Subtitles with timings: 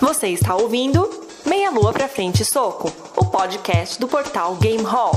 [0.00, 1.08] Você está ouvindo
[1.44, 5.12] Meia Lua pra Frente Soco, o podcast do portal Game Hall.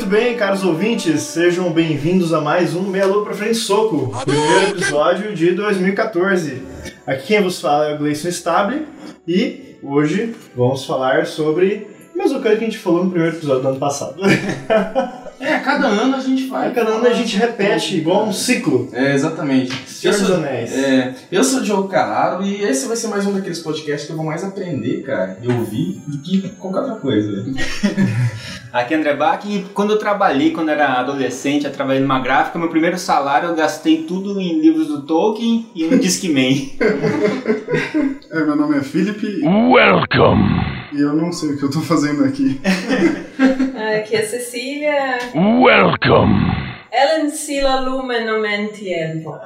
[0.00, 4.70] Muito bem, caros ouvintes, sejam bem-vindos a mais um Meia Lua pra Frente Soco, primeiro
[4.70, 6.62] episódio de 2014.
[7.06, 8.86] Aqui quem vos fala é o Gleison Stable
[9.28, 13.60] e hoje vamos falar sobre a mesma coisa que a gente falou no primeiro episódio
[13.60, 14.22] do ano passado.
[15.62, 16.74] Cada ano a gente faz.
[16.74, 18.88] Cada ano a gente repete igual um ciclo.
[18.92, 19.72] É, exatamente.
[19.86, 20.72] Senhor Eu dos sou- Anéis.
[20.76, 24.12] É, eu sou o Diogo Carraro e esse vai ser mais um daqueles podcasts que
[24.12, 27.42] eu vou mais aprender, cara, e ouvir do que qualquer outra coisa.
[27.44, 27.54] né?
[28.72, 32.56] Aqui é André Bach e quando eu trabalhei, quando era adolescente, eu trabalhei numa gráfica,
[32.56, 36.70] meu primeiro salário eu gastei tudo em livros do Tolkien e um Discman.
[38.32, 40.44] É, meu nome é Felipe Welcome.
[40.92, 42.60] e eu não sei o que eu tô fazendo aqui.
[44.00, 45.18] Aqui é Cecília.
[45.34, 46.70] Welcome.
[46.90, 49.38] Ellen Sila Lumen Nomentielvo.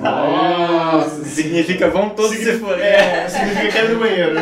[0.00, 2.80] Nossa, significa vão todos se for.
[2.80, 4.34] É, significa que é do banheiro.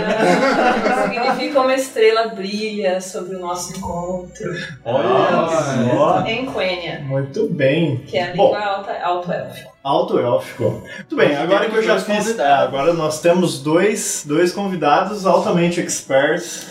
[1.02, 4.52] Significa uma estrela brilha sobre o nosso encontro.
[4.84, 6.24] Olha só.
[6.26, 8.04] Em Quenya, Muito bem.
[8.06, 8.44] que é a Bom.
[8.52, 9.73] língua alta, alto-élfica.
[9.84, 10.82] Alto élfico.
[10.96, 12.38] Muito bem, agora que eu já fiz.
[12.38, 16.66] é, agora nós temos dois, dois convidados altamente experts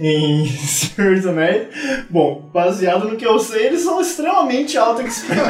[0.00, 1.68] em Senhor dos Anéis.
[2.10, 5.44] Bom, baseado no que eu sei, eles são extremamente auto experts.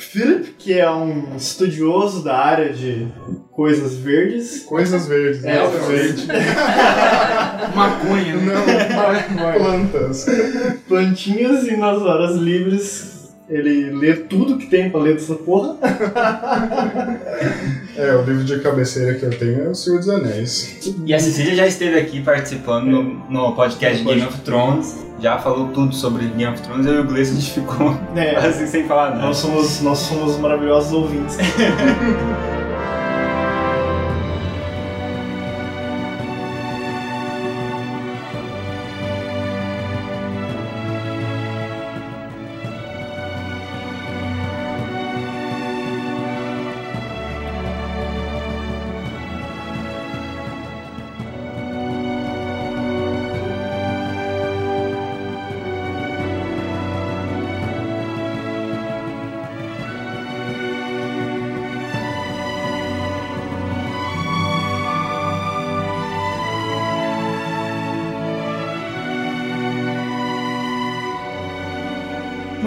[0.10, 3.06] Philip, que é um estudioso da área de
[3.52, 4.64] coisas verdes.
[4.64, 6.26] Coisas verdes, É, nada verde.
[7.72, 8.54] Maconha, né?
[9.36, 10.26] Não, plantas.
[10.88, 13.07] Plantinhas e nas horas livres
[13.48, 15.76] ele lê tudo que tem pra ler dessa porra.
[17.96, 20.94] É, o livro de cabeceira que eu tenho é O Senhor dos Anéis.
[21.04, 25.68] E a Cecília já esteve aqui participando no, no podcast Game of Thrones, já falou
[25.72, 28.86] tudo sobre Game of Thrones, eu e o Gleison a gente ficou É, assim sem
[28.86, 29.22] falar nada.
[29.22, 31.36] nós somos, nós somos maravilhosos ouvintes.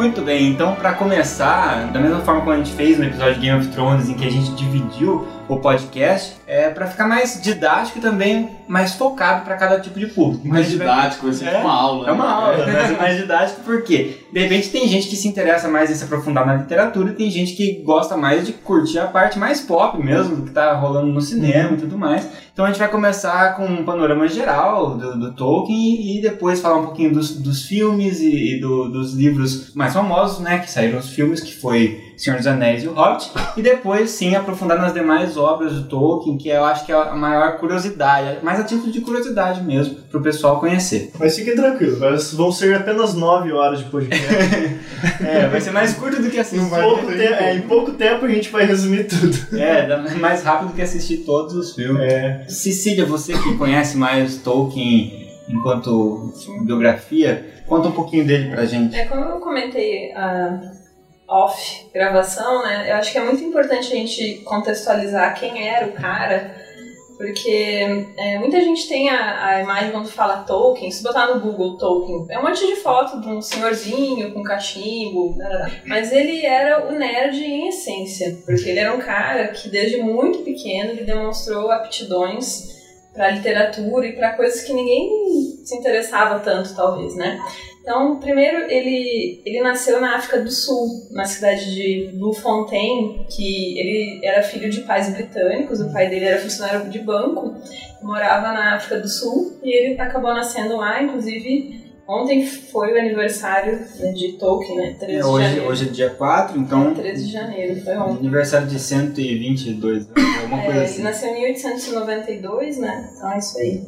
[0.02, 3.42] Muito bem, então para começar, da mesma forma como a gente fez no episódio de
[3.42, 8.00] Game of Thrones, em que a gente dividiu o podcast, é para ficar mais didático
[8.00, 10.48] e também mais focado para cada tipo de público.
[10.48, 12.08] Mais didático, vai ser É, uma aula.
[12.10, 12.32] É uma né?
[12.32, 15.96] aula, mas é mais didático porque, de repente, tem gente que se interessa mais em
[15.96, 19.62] se aprofundar na literatura e tem gente que gosta mais de curtir a parte mais
[19.62, 22.28] pop mesmo, do que tá rolando no cinema e tudo mais.
[22.54, 26.78] Então a gente vai começar com um panorama geral do, do Tolkien e depois falar
[26.78, 31.00] um pouquinho dos, dos filmes e, e do- dos livros mais famosos, né, que saíram
[31.00, 34.94] os filmes, que foi Senhor dos Anéis e o Hobbit, e depois sim aprofundar nas
[34.94, 38.92] demais obras do Tolkien, que eu acho que é a maior curiosidade, mais a título
[38.92, 41.12] de curiosidade mesmo, pro pessoal conhecer.
[41.20, 44.22] Mas fiquem tranquilos, mas vão ser apenas 9 horas de podcast.
[45.26, 46.70] É, vai ser mais curto do que assistir.
[46.70, 47.22] Pouco tempo.
[47.22, 49.36] é, em pouco tempo a gente vai resumir tudo.
[49.58, 52.02] É, mais rápido do que assistir todos os filmes.
[52.04, 56.32] É, Cecília, você que conhece mais Tolkien enquanto
[56.64, 58.96] biografia, conta um pouquinho dele pra gente.
[58.96, 60.60] É como eu comentei a
[61.32, 62.92] off gravação, né?
[62.92, 66.54] Eu acho que é muito importante a gente contextualizar quem era o cara,
[67.18, 71.78] porque é, muita gente tem a, a imagem quando fala Tolkien, se botar no Google
[71.78, 75.82] Tolkien, é um monte de foto de um senhorzinho com cachimbo, né?
[75.86, 80.40] mas ele era o nerd em essência, porque ele era um cara que desde muito
[80.40, 82.82] pequeno ele demonstrou aptidões
[83.14, 87.40] para literatura e para coisas que ninguém se interessava tanto, talvez, né?
[87.82, 94.20] Então, primeiro, ele, ele nasceu na África do Sul, na cidade de Bloemfontein, que ele
[94.24, 97.56] era filho de pais britânicos, o pai dele era funcionário de banco,
[98.04, 103.80] morava na África do Sul, e ele acabou nascendo lá, inclusive Ontem foi o aniversário
[103.98, 104.96] né, de Tolkien, né?
[105.00, 105.70] 13 É, de hoje, janeiro.
[105.72, 108.18] hoje é dia 4, então 13 de janeiro, foi ontem.
[108.20, 110.94] aniversário de 122 anos, alguma coisa É, assim.
[110.96, 113.10] Ele nasceu em 1892, né?
[113.16, 113.82] Então é isso aí.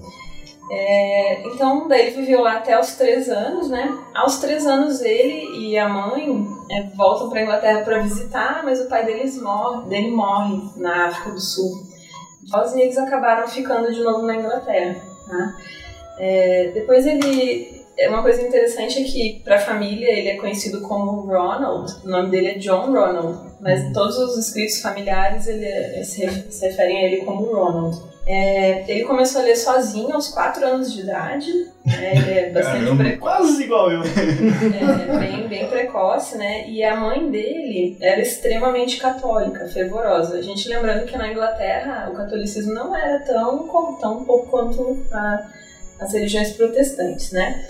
[0.71, 3.95] É, então, daí ele viveu lá até os três anos, né?
[4.15, 8.87] Aos três anos, ele e a mãe é, voltam para Inglaterra para visitar, mas o
[8.87, 11.71] pai deles morre, dele morre na África do Sul.
[12.75, 14.95] E eles acabaram ficando de novo na Inglaterra.
[15.27, 15.55] Tá?
[16.19, 17.83] É, depois ele.
[17.97, 21.91] é Uma coisa interessante é que, para a família, ele é conhecido como Ronald.
[22.03, 26.51] O nome dele é John Ronald, mas todos os escritos familiares ele é- se, re-
[26.51, 28.12] se referem a ele como Ronald.
[28.25, 31.51] É, ele começou a ler sozinho aos 4 anos de idade.
[31.85, 34.01] né, ele é bastante Caramba, precoce quase igual eu.
[34.01, 36.65] é, bem, bem precoce, né?
[36.69, 40.37] E a mãe dele era extremamente católica, fervorosa.
[40.37, 43.67] A gente lembrando que na Inglaterra o catolicismo não era tão,
[43.99, 45.49] tão pouco quanto a-
[45.99, 47.65] as religiões protestantes, né?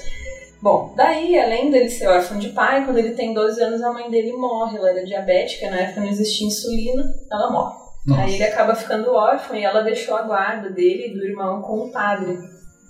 [0.61, 4.09] Bom, daí, além dele ser órfão de pai, quando ele tem 12 anos, a mãe
[4.09, 4.77] dele morre.
[4.77, 7.82] Ela era diabética, na época não existia insulina, ela morre.
[8.11, 11.85] Aí ele acaba ficando órfão e ela deixou a guarda dele e do irmão com
[11.85, 12.37] o padre.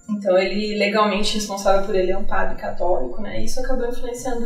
[0.09, 3.41] Então ele legalmente responsável por ele é um padre católico, né?
[3.41, 4.45] Isso acabou influenciando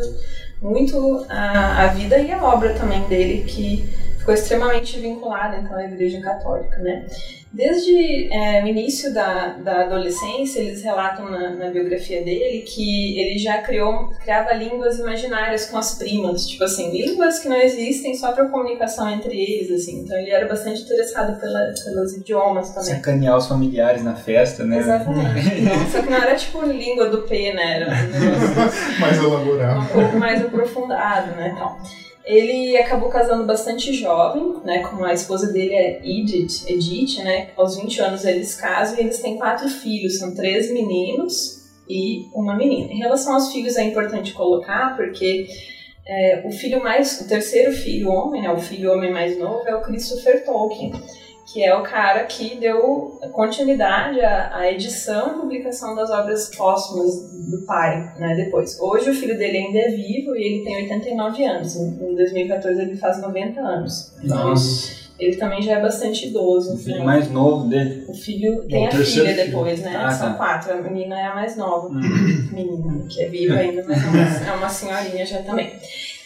[0.61, 3.89] muito a, a vida e a obra também dele, que
[4.27, 7.05] ficou extremamente vinculada então à Igreja Católica, né?
[7.53, 13.39] Desde é, o início da, da adolescência, eles relatam na, na biografia dele que ele
[13.39, 18.33] já criou, criava línguas imaginárias com as primas, tipo assim, línguas que não existem só
[18.33, 20.01] para comunicação entre eles, assim.
[20.01, 22.95] Então ele era bastante interessado pela, pelos idiomas também.
[22.95, 24.79] Sacanear os familiares na festa, né?
[24.79, 25.61] Exatamente.
[25.61, 27.77] Não, Só que não era tipo língua do P, né?
[27.77, 29.79] Era um negócio Mais elaborado.
[29.79, 31.53] um pouco mais aprofundado, né?
[31.55, 31.77] Então,
[32.27, 34.79] ele acabou casando bastante jovem, né?
[34.79, 37.49] Com a esposa dele é Edith, Edith, né?
[37.55, 42.55] Aos 20 anos eles casam e eles têm quatro filhos, são três meninos e uma
[42.55, 42.91] menina.
[42.91, 45.47] Em relação aos filhos é importante colocar porque
[46.05, 48.51] é, o filho mais, o terceiro filho homem, né?
[48.51, 50.91] O filho homem mais novo é o Christopher Tolkien
[51.47, 57.31] que é o cara que deu continuidade à, à edição e publicação das obras póstumas
[57.49, 58.77] do pai, né, depois.
[58.79, 62.81] Hoje o filho dele ainda é vivo e ele tem 89 anos, em em 2014
[62.81, 64.13] ele faz 90 anos.
[64.21, 66.75] Então Nossa, ele também já é bastante idoso.
[66.75, 67.05] o filho né?
[67.05, 68.05] mais novo dele.
[68.07, 69.35] O filho tem a filha filho.
[69.35, 69.95] depois, né?
[69.95, 70.37] Ah, São tá.
[70.37, 70.73] quatro.
[70.73, 71.87] A menina é a mais nova.
[71.87, 72.49] Uhum.
[72.51, 75.71] Menina, que é viva ainda, mas é uma, é uma senhorinha já também.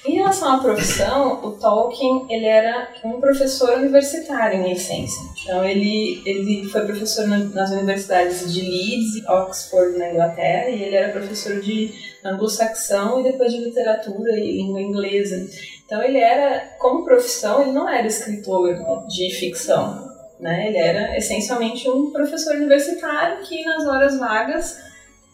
[0.04, 5.22] Em relação à profissão, o Tolkien ele era um professor universitário em essência.
[5.44, 10.82] Então ele, ele foi professor na- nas universidades de Leeds e Oxford na Inglaterra e
[10.82, 11.92] ele era professor de
[12.26, 15.48] anglo-saxão e depois de literatura e língua inglesa.
[15.86, 18.74] Então ele era, como profissão, ele não era escritor
[19.08, 20.10] de ficção,
[20.40, 20.68] né?
[20.70, 24.80] Ele era essencialmente um professor universitário que nas horas vagas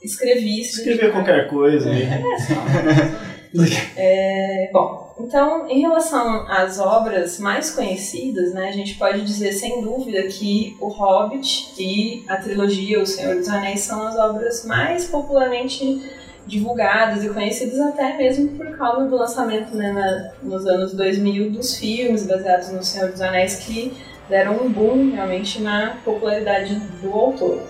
[0.03, 0.63] escrevia.
[0.83, 2.03] dedicava- qualquer coisa aí.
[2.03, 3.17] é, só.
[3.95, 9.81] É, bom, então, em relação às obras mais conhecidas, né, a gente pode dizer sem
[9.81, 15.05] dúvida que O Hobbit e a trilogia O Senhor dos Anéis são as obras mais
[15.07, 16.01] popularmente
[16.45, 21.77] divulgadas e conhecidas até mesmo por causa do lançamento né, na- nos anos 2000 dos
[21.77, 23.93] filmes baseados no Senhor dos Anéis que
[24.29, 27.61] deram um boom realmente na popularidade do autor.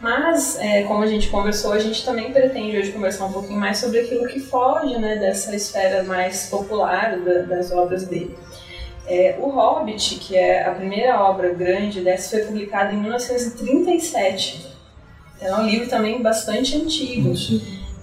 [0.00, 3.78] Mas, é, como a gente conversou, a gente também pretende hoje conversar um pouquinho mais
[3.78, 8.38] sobre aquilo que foge né, dessa esfera mais popular da- das obras dele.
[9.08, 14.66] É, o Hobbit, que é a primeira obra grande dessa, foi publicada em 1937.
[15.36, 17.32] Então, é um livro também bastante antigo.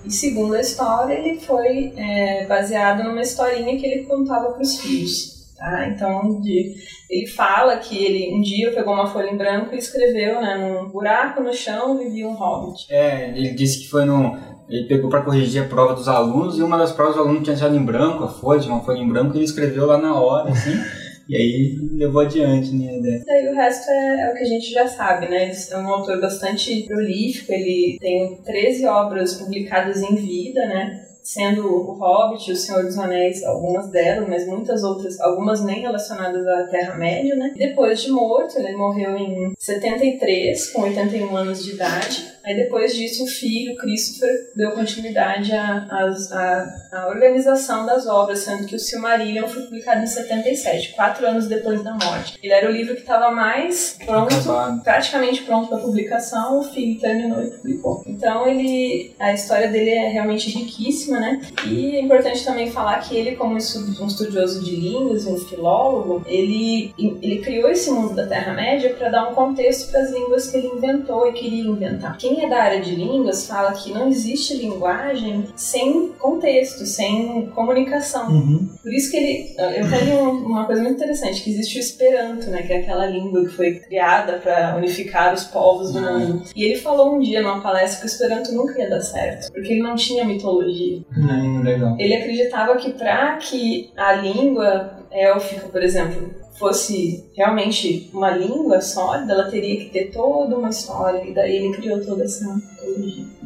[0.04, 4.80] E segundo a história, ele foi é, baseado numa historinha que ele contava para os
[4.80, 5.35] filhos.
[5.58, 5.88] Tá?
[5.88, 6.76] Então, de-
[7.10, 10.90] ele fala que ele um dia pegou uma folha em branco e escreveu né, num
[10.90, 12.86] buraco no chão vivia um hobbit.
[12.90, 14.38] É, ele disse que foi no.
[14.68, 17.56] Ele pegou pra corrigir a prova dos alunos e uma das provas do aluno tinha
[17.56, 20.20] deixado em branco a folha, tinha uma folha em branco e ele escreveu lá na
[20.20, 20.72] hora, assim.
[21.30, 22.98] e aí levou adiante, né?
[22.98, 23.24] ideia.
[23.26, 25.44] Daí o resto é, é o que a gente já sabe, né?
[25.52, 31.00] Ele é um autor bastante prolífico, ele tem 13 obras publicadas em vida, né?
[31.26, 36.46] Sendo o Hobbit, o Senhor dos Anéis, algumas delas, mas muitas outras, algumas nem relacionadas
[36.46, 37.52] à Terra-média, né?
[37.58, 42.35] Depois de morto, ele morreu em 73, com 81 anos de idade.
[42.46, 48.68] Aí depois disso, o filho, Christopher, deu continuidade à, à, à organização das obras, sendo
[48.68, 52.38] que o Silmarillion foi publicado em 77, quatro anos depois da morte.
[52.42, 54.84] Ele era o livro que estava mais pronto, Acabado.
[54.84, 58.04] praticamente pronto para publicação, o filho terminou e publicou.
[58.06, 61.42] Então ele, a história dele é realmente riquíssima, né?
[61.66, 66.94] E é importante também falar que ele, como um estudioso de línguas, um filólogo, ele,
[67.00, 70.68] ele criou esse mundo da Terra-média para dar um contexto para as línguas que ele
[70.68, 72.18] inventou e queria inventar.
[72.18, 77.48] Quem quem é da área de línguas fala que não existe linguagem sem contexto, sem
[77.54, 78.30] comunicação.
[78.30, 78.70] Uhum.
[78.82, 79.56] Por isso que ele.
[79.58, 82.62] Eu tenho um- uma coisa muito interessante, que existe o Esperanto, né?
[82.64, 86.44] Que é aquela língua que foi criada para unificar os povos do mundo.
[86.56, 89.74] E ele falou um dia numa palestra que o Esperanto nunca ia dar certo, porque
[89.74, 91.02] ele não tinha mitologia.
[91.18, 91.96] Hum, legal.
[92.00, 99.34] Ele acreditava que para que a língua élfica, por exemplo, fosse realmente uma língua sólida,
[99.34, 101.24] ela teria que ter toda uma história.
[101.24, 102.46] E daí ele criou toda essa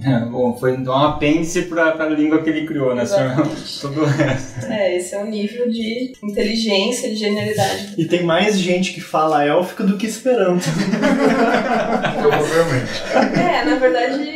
[0.04, 3.04] É, bom, foi então um apêndice pra, pra língua que ele criou, né?
[3.82, 4.66] Todo o resto.
[4.66, 7.96] É, esse é o nível de inteligência, de genialidade.
[7.98, 10.66] E tem mais gente que fala élfico do que Esperanto.
[12.20, 13.40] Provavelmente.
[13.40, 14.30] É, na verdade,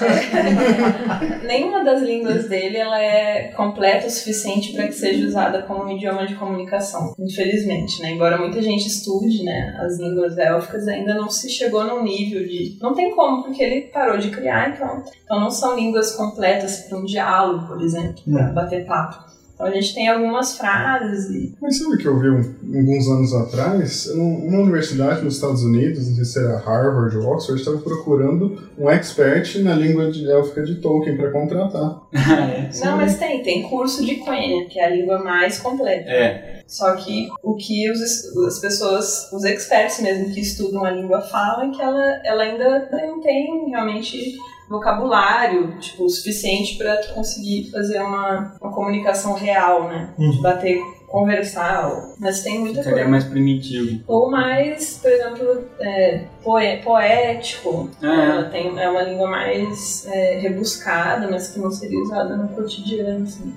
[0.00, 5.84] é, nenhuma das línguas dele ela é completa o suficiente para que seja usada como
[5.84, 8.12] um idioma de comunicação, infelizmente, né?
[8.12, 12.78] Embora muita gente estude, né, as línguas élficas, ainda não se chegou num nível de,
[12.80, 15.10] não tem como porque ele parou de criar e pronto.
[15.24, 19.29] Então não são línguas completas para um diálogo, por exemplo, para bater papo.
[19.60, 23.34] Então a gente tem algumas frases e Mas sabe que eu vi um- alguns anos
[23.34, 24.08] atrás?
[24.14, 28.58] Um- Uma universidade nos Estados Unidos, não sei se era Harvard ou Oxford, estava procurando
[28.78, 32.00] um expert na língua de élfica de Tolkien para contratar.
[32.14, 32.70] Ah, é.
[32.82, 36.08] Não, mas tem, tem curso de Quenya, que é a língua mais completa.
[36.08, 36.62] É.
[36.66, 38.00] Só que o que os,
[38.46, 42.88] as pessoas, os experts mesmo que estudam a língua falam é que ela, ela ainda
[42.92, 44.36] não tem realmente
[44.70, 50.14] vocabulário tipo, o suficiente para conseguir fazer uma, uma comunicação real, né?
[50.16, 50.42] De Uhum.
[50.42, 51.90] bater, conversar.
[52.18, 53.08] Mas tem muita Seria coisa.
[53.10, 54.00] mais primitivo.
[54.06, 57.90] Ou mais, por exemplo, é, poe- poético.
[58.02, 62.48] Ah, Ela tem, é uma língua mais é, rebuscada, mas que não seria usada no
[62.48, 63.24] cotidiano.
[63.24, 63.52] Assim.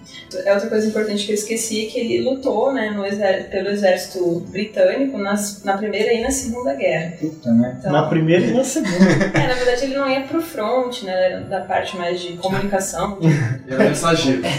[0.45, 4.39] É outra coisa importante que eu esqueci, que ele lutou né, no exer- pelo exército
[4.49, 7.13] britânico nas, na Primeira e na Segunda Guerra.
[7.19, 7.75] Puta, né?
[7.79, 8.93] Então, Na primeira e na segunda.
[9.37, 13.19] é, na verdade ele não ia pro front, né, era da parte mais de comunicação.
[13.21, 13.27] de-
[13.73, 14.41] Era mensageiro.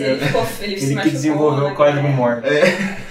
[0.00, 2.48] ele, ficou, ele, se Ele que desenvolveu né, código Morse.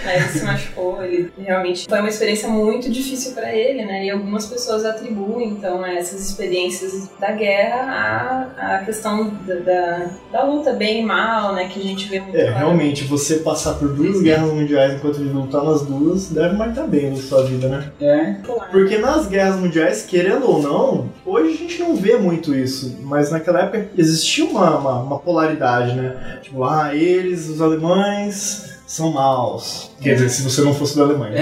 [0.03, 4.05] Aí ele se machucou, ele realmente foi uma experiência muito difícil para ele, né?
[4.05, 10.43] E algumas pessoas atribuem, então, essas experiências da guerra à, à questão da, da, da
[10.43, 11.67] luta bem e mal, né?
[11.67, 12.35] Que a gente vê muito.
[12.35, 12.57] É, claro.
[12.57, 17.11] realmente, você passar por duas guerras mundiais enquanto ele lutar nas duas, deve marcar bem
[17.11, 17.91] na sua vida, né?
[18.01, 18.35] É.
[18.43, 18.71] Claro.
[18.71, 23.29] Porque nas guerras mundiais, querendo ou não, hoje a gente não vê muito isso, mas
[23.29, 26.39] naquela época existia uma, uma, uma polaridade, né?
[26.41, 29.89] Tipo, ah, eles, os alemães, são maus.
[30.01, 31.41] Quer dizer, se você não fosse da Alemanha.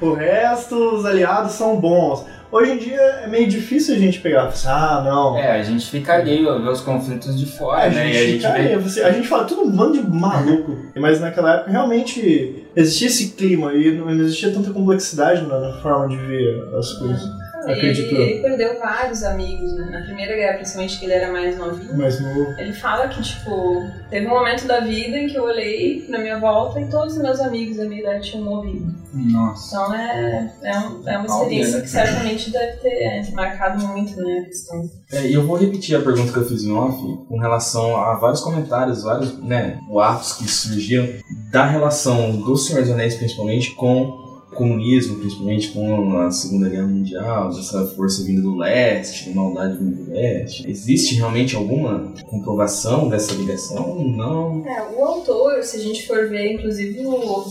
[0.00, 2.24] o, o resto, os aliados são bons.
[2.52, 5.36] Hoje em dia é meio difícil a gente pegar e falar, ah, não.
[5.36, 8.06] É, a gente fica alheio a ver os conflitos de fora, a, né?
[8.06, 8.72] gente E a gente fica- vê.
[8.72, 10.76] é, você- a gente fala tudo um bando de maluco.
[10.94, 16.16] Mas naquela época realmente existia esse clima e não existia tanta complexidade na forma de
[16.16, 17.28] ver as coisas.
[17.72, 18.22] Acredito ele, eu.
[18.22, 19.88] ele perdeu vários amigos, né?
[19.90, 21.96] Na Primeira Guerra, principalmente que ele era mais novinho.
[21.96, 22.58] Mas no.
[22.58, 26.38] Ele fala que, tipo, teve um momento da vida em que eu olhei na minha
[26.38, 28.94] volta e todos os meus amigos da minha idade tinham morrido.
[29.14, 29.76] Nossa.
[29.76, 31.82] Então é, é, um- é uma experiência né?
[31.82, 34.82] que certamente deve ter é, marcado muito, né, a questão.
[35.12, 36.96] É, e eu vou repetir a pergunta que eu fiz em off
[37.28, 41.08] com relação a vários comentários, vários né, boatos que surgiram
[41.52, 44.23] da relação do Senhor dos Anéis, principalmente, com
[44.54, 50.10] comunismo, principalmente com a Segunda Guerra Mundial, dessa força vinda do leste, maldade vinda do
[50.12, 50.68] leste.
[50.68, 54.04] Existe realmente alguma comprovação dessa ligação?
[54.04, 54.64] Não.
[54.66, 57.44] É, o autor, se a gente for ver, inclusive, o,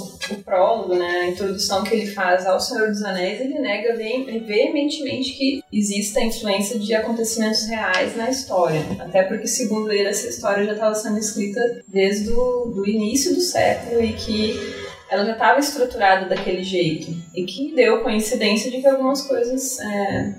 [0.43, 5.33] prólogo, né, a introdução que ele faz ao Senhor dos Anéis, ele nega ve- veementemente
[5.33, 8.81] que exista influência de acontecimentos reais na história.
[8.99, 13.41] Até porque, segundo ele, essa história já estava sendo escrita desde o do início do
[13.41, 14.82] século e que
[15.13, 17.15] ela já estava estruturada daquele jeito.
[17.35, 20.33] E que deu coincidência de que algumas coisas é,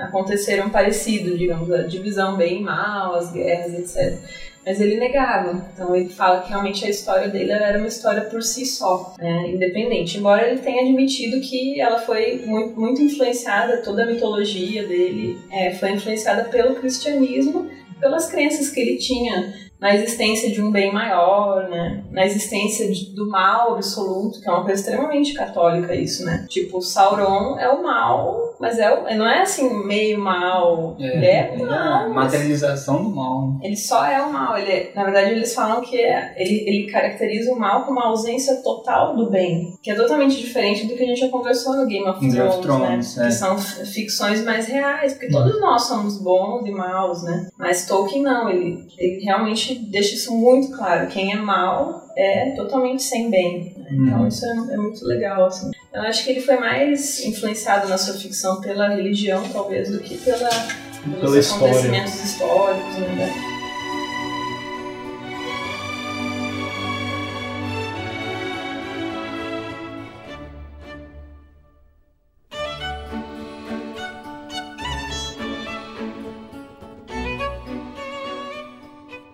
[0.00, 4.18] aconteceram parecido, digamos, a divisão bem e mal, as guerras, etc.
[4.66, 5.66] Mas ele negava.
[5.72, 9.48] Então ele fala que realmente a história dele era uma história por si só, né,
[9.48, 10.18] independente.
[10.18, 15.70] Embora ele tenha admitido que ela foi muito, muito influenciada, toda a mitologia dele é,
[15.70, 17.66] foi influenciada pelo cristianismo,
[17.98, 22.02] pelas crenças que ele tinha na existência de um bem maior, né?
[22.10, 26.46] Na existência de- do mal absoluto, que é uma coisa extremamente católica isso, né?
[26.48, 31.52] Tipo, Sauron é o mal, mas é o, não é assim meio mal, ele é
[31.54, 33.52] ele mal, a mas materialização do mal.
[33.62, 34.58] ele só é o mal.
[34.58, 38.06] Ele é- na verdade, eles falam que é- ele, ele caracteriza o mal como a
[38.08, 41.86] ausência total do bem, que é totalmente diferente do que a gente já conversou no
[41.86, 43.24] Game of Game Thrones, of Thrones, né?
[43.24, 43.26] é.
[43.28, 47.48] Que são ficções mais reais, porque todos nós somos bons e maus, né?
[47.56, 51.06] Mas Tolkien não, ele, ele realmente deixa isso muito claro.
[51.08, 53.74] Quem é mal é totalmente sem bem.
[53.76, 53.86] né?
[53.90, 54.28] Então Uhum.
[54.28, 55.70] isso é, é muito legal, assim.
[55.92, 60.18] Eu acho que ele foi mais influenciado na sua ficção pela religião, talvez, do que
[60.18, 60.48] pela,
[61.02, 61.66] pelos Pela história.
[61.68, 62.94] acontecimentos históricos.
[62.98, 63.47] Né?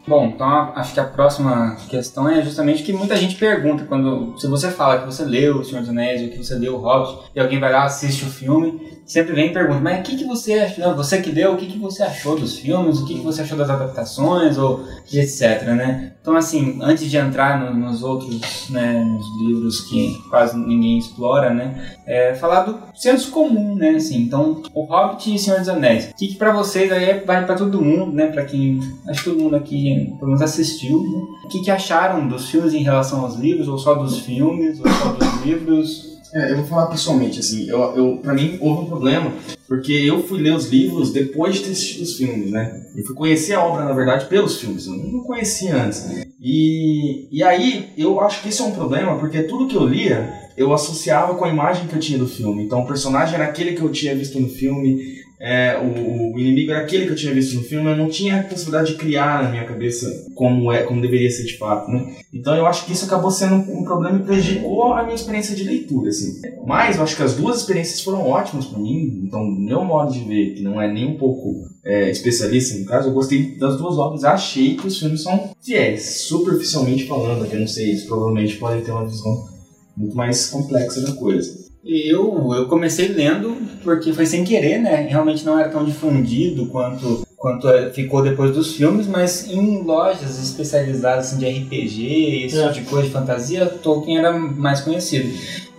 [0.07, 0.47] Bom, então
[0.77, 4.99] acho que a próxima questão é justamente que muita gente pergunta quando se você fala
[4.99, 7.59] que você leu O Senhor dos Anéis ou que você leu o Hobbit e alguém
[7.59, 10.95] vai lá assiste o filme, sempre vem e pergunta, mas o que, que você achou,
[10.95, 13.57] você que leu, o que, que você achou dos filmes, o que, que você achou
[13.59, 16.13] das adaptações ou etc, né?
[16.21, 21.53] Então assim, antes de entrar no- nos outros, né, nos livros que quase ninguém explora,
[21.53, 26.07] né, é falar do senso comum, né, assim, então o Hobbit e Senhor dos Anéis,
[26.11, 29.31] o que, que pra vocês aí vale pra todo mundo, né, pra quem, acho que
[29.31, 31.19] todo mundo aqui pelo menos assistiu, né?
[31.45, 34.89] O que, que acharam dos filmes em relação aos livros, ou só dos filmes, ou
[34.91, 36.14] só dos livros?
[36.35, 39.33] É, eu vou falar pessoalmente, assim, eu, eu, pra mim houve um problema,
[39.69, 42.87] porque eu fui ler os livros depois de ter assistido os filmes, né?
[42.97, 46.05] Eu fui conhecer a obra, na verdade, pelos filmes, eu não conhecia antes.
[46.41, 50.29] E, e aí, eu acho que isso é um problema, porque tudo que eu lia,
[50.57, 52.65] eu associava com a imagem que eu tinha do filme.
[52.65, 56.71] Então, o personagem era aquele que eu tinha visto no filme, é, o, o inimigo
[56.71, 59.43] era aquele que eu tinha visto no filme, eu não tinha a possibilidade de criar
[59.43, 62.15] na minha cabeça como, é, como deveria ser de fato, né?
[62.33, 65.65] Então eu acho que isso acabou sendo um, problema e prejudicou a minha experiência de
[65.65, 66.41] leitura, assim.
[66.67, 70.21] Mas eu acho que as duas experiências foram ótimas pra mim, então meu modo de
[70.21, 73.99] ver, que não é nem um pouco é, especialista no caso, eu gostei das duas
[73.99, 78.83] obras, achei que os filmes são fiéis, superficialmente falando, eu não sei, eles provavelmente podem
[78.83, 79.49] ter uma visão
[79.97, 81.64] muito mais complexa da coisa.
[81.85, 85.07] Eu, eu comecei lendo porque foi sem querer, né?
[85.09, 90.43] Realmente não era tão difundido quanto, quanto é- ficou depois dos filmes, mas em lojas
[90.43, 92.69] especializadas assim, de RPG, esse É.
[92.69, 95.29] tipo de coisa de fantasia, Tolkien era mais conhecido.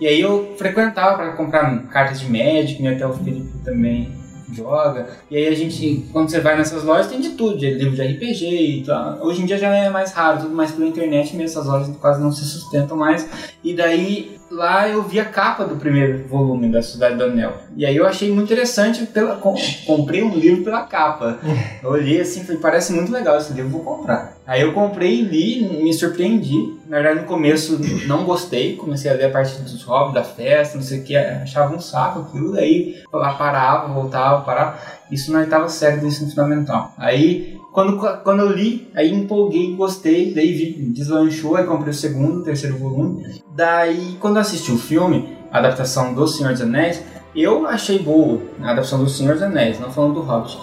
[0.00, 2.90] E aí eu frequentava para comprar cartas de Magic, né?
[2.94, 4.08] até o Felipe também
[4.54, 5.08] joga.
[5.28, 8.02] E aí a gente, quando você vai nessas lojas, tem de tudo, de livro de
[8.02, 9.18] RPG e tal.
[9.26, 12.20] Hoje em dia já é mais raro, tudo mais pela internet mesmo, essas lojas quase
[12.22, 13.26] não se sustentam mais.
[13.64, 17.54] E daí lá eu vi a capa do primeiro volume da Cidade do Anel.
[17.76, 19.54] E aí eu achei muito interessante, pela, com-
[19.86, 21.38] comprei um livro pela capa.
[21.82, 24.34] Eu olhei assim, falei, parece muito legal esse livro, vou comprar.
[24.46, 26.76] Aí eu comprei e li, me surpreendi.
[26.86, 30.76] Na verdade, no começo não gostei, comecei a ler a parte dos hobbies, da festa,
[30.76, 34.78] não sei o que, achava um saco aquilo, daí lá parava, voltava, parava.
[35.10, 36.92] Isso na oitava série do ensino fundamental.
[36.96, 42.42] Aí, quando, quando eu li, aí empolguei, gostei, daí vi, deslanchou, aí comprei o segundo,
[42.42, 43.42] terceiro volume.
[43.54, 47.02] Daí, quando assisti o filme, a adaptação do Senhor dos Anéis,
[47.34, 50.56] eu achei boa a adaptação do Senhor dos Anéis, não falando do Hobbit.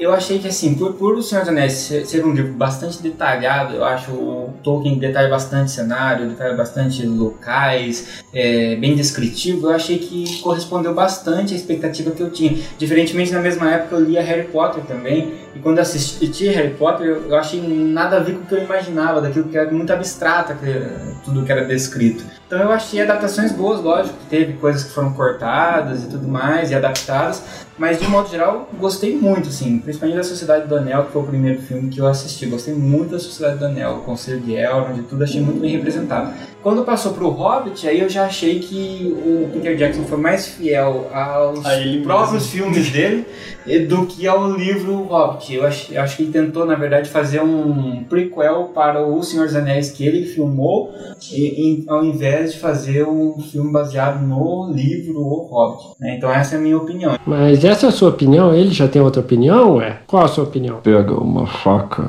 [0.00, 3.02] Eu achei que, assim, por, por O Senhor dos Anéis ser, ser um livro bastante
[3.02, 9.72] detalhado, eu acho o Tolkien detalha bastante cenário, detalha bastante locais, é, bem descritivo, eu
[9.72, 12.56] achei que correspondeu bastante à expectativa que eu tinha.
[12.78, 17.36] Diferentemente, na mesma época eu lia Harry Potter também, e quando assisti Harry Potter, eu,
[17.36, 20.54] achei nada a ver com o que eu imaginava, daquilo que era muito abstrato,
[21.24, 22.24] tudo que era descrito.
[22.46, 26.70] Então eu achei adaptações boas, lógico, que teve coisas que foram cortadas e tudo mais,
[26.70, 27.42] e adaptadas,
[27.76, 31.26] mas de modo geral, gostei muito, assim, principalmente da Sociedade do Anel, que foi o
[31.26, 32.46] primeiro filme que eu assisti.
[32.46, 35.70] Gostei muito da Sociedade do Anel, o Conselho de Elrond e tudo, achei muito bem
[35.72, 36.32] representado.
[36.62, 41.06] Quando passou pro Hobbit, aí eu já achei que o Peter Jackson foi mais fiel
[41.10, 41.60] aos
[42.02, 43.24] próprios filmes dele
[43.88, 45.54] do que ao livro Hobbit.
[45.54, 49.46] Eu acho, eu acho que ele tentou, na verdade, fazer um prequel para O Senhor
[49.46, 50.92] dos Anéis que ele filmou,
[51.32, 55.88] e- em- ao invés de fazer um filme baseado no livro O Hobbit.
[55.98, 56.16] né?
[56.18, 57.16] Então essa é a minha opinião.
[57.26, 58.54] Mas essa é a sua opinião?
[58.54, 60.00] Ele já tem outra opinião, ué?
[60.06, 60.76] Qual a sua opinião?
[60.82, 62.04] Pega uma faca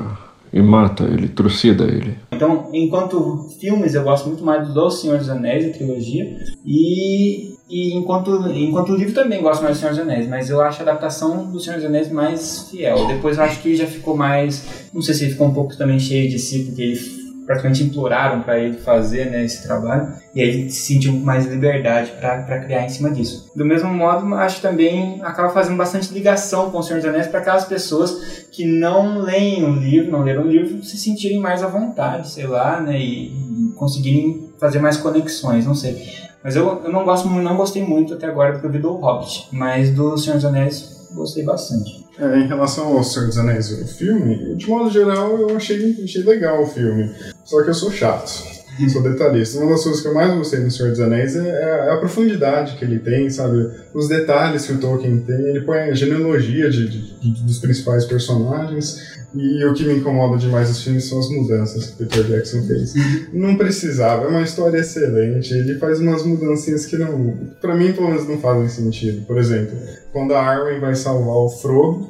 [0.52, 2.18] e mata ele, trucida ele.
[2.42, 7.94] Então, enquanto filmes, eu gosto muito mais do Senhor dos Anéis, a trilogia, e, e
[7.94, 11.52] enquanto, enquanto livro também gosto mais do Senhor dos Anéis, mas eu acho a adaptação
[11.52, 13.06] do Senhor dos Anéis mais fiel.
[13.06, 14.88] Depois eu acho que já ficou mais.
[14.92, 18.42] Não sei se ele ficou um pouco também cheio de si, porque ele praticamente imploraram
[18.42, 22.84] para ele fazer né, esse trabalho, e aí ele se sentiu mais liberdade para criar
[22.84, 23.50] em cima disso.
[23.54, 27.40] Do mesmo modo, acho também acaba fazendo bastante ligação com o Senhor dos Anéis para
[27.40, 31.66] aquelas pessoas que não leem o livro, não leram o livro, se sentirem mais à
[31.66, 33.32] vontade, sei lá, né, e
[33.74, 36.06] conseguirem fazer mais conexões, não sei.
[36.44, 39.48] Mas eu, eu não gosto não gostei muito até agora porque eu vi do Hobbit,
[39.50, 42.04] mas do Senhor dos Anéis gostei bastante.
[42.18, 46.22] É, em relação ao Senhor dos Anéis, o filme, de modo geral, eu achei, achei
[46.22, 47.10] legal o filme.
[47.44, 48.61] Só que eu sou chato.
[48.90, 49.58] sou detalhista.
[49.60, 51.48] Uma das coisas que eu mais gostei no Senhor dos Anéis é,
[51.88, 53.70] é a profundidade que ele tem, sabe?
[53.94, 55.36] Os detalhes que o Tolkien tem.
[55.36, 59.20] Ele põe a genealogia de, de- dos principais personagens.
[59.34, 62.62] E o que me incomoda demais nos filmes são as mudanças que o Peter Jackson
[62.66, 62.92] fez.
[63.32, 65.54] Não precisava, é uma história excelente.
[65.54, 67.34] Ele faz umas mudancinhas que não.
[67.58, 69.24] Pra mim, pelo menos, não fazem sentido.
[69.26, 69.74] Por exemplo,
[70.12, 72.06] quando a Arwen vai salvar o Frodo,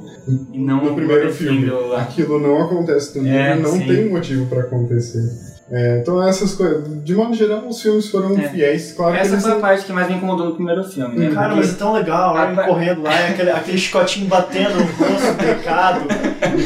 [0.53, 3.87] no primeiro filme, aquilo não acontece no É, não sim.
[3.87, 5.23] tem motivo pra acontecer.
[5.75, 8.49] É, então essas coisas, de modo geral, os filmes foram É.
[8.49, 8.93] fiéis.
[8.93, 11.31] Claro que Essa eles foi a parte que mais me incomodou no primeiro filme, né?
[11.35, 14.85] Cara, mas é tão legal, A ele correndo lá, e aquele, aquele chicotinho batendo no
[14.85, 16.01] rosto pecado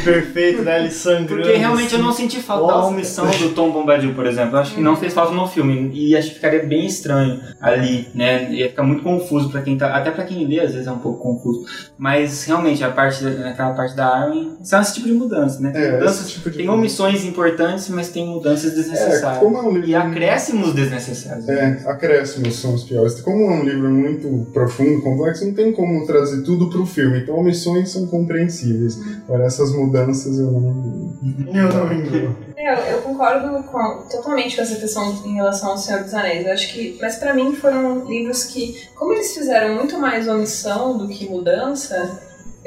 [0.05, 0.81] perfeito, né?
[0.81, 1.42] Ele sangrando.
[1.42, 2.23] Porque realmente eu não assim.
[2.29, 2.88] senti falta da Nossa.
[2.88, 4.57] omissão do Tom Bombadil, por exemplo.
[4.57, 5.90] Eu acho que não fez falta no filme.
[5.95, 8.51] E acho que ficaria bem estranho ali, né?
[8.53, 9.95] Ia ficar muito confuso para quem tá.
[9.95, 11.64] Até pra quem lê, às vezes é um pouco confuso.
[11.99, 15.71] Mas realmente, a parte, aquela parte da Arwen são esse tipo de mudança, né?
[15.71, 16.79] Tem, É, mudanças, esse tipo de tem mudança.
[16.81, 19.38] omissões importantes, mas tem mudanças É, desnecessárias.
[19.42, 19.88] como é um livro.
[19.88, 21.48] E acréscimos desnecessários.
[21.48, 23.20] É, acréscimos são os piores.
[23.20, 27.20] Como é um livro muito profundo, complexo, não tem como trazer tudo pro filme.
[27.20, 28.98] Então, omissões são compreensíveis.
[29.28, 31.16] Agora, essas mudanças eu não.
[31.54, 32.37] Eu não engano.
[32.56, 36.46] É, Eu, eu concordo com- totalmente com essa questão em relação ao Senhor dos Anéis.
[36.46, 40.96] Eu acho que, mas pra mim foram livros que, como eles fizeram muito mais omissão
[40.98, 42.20] do que mudança,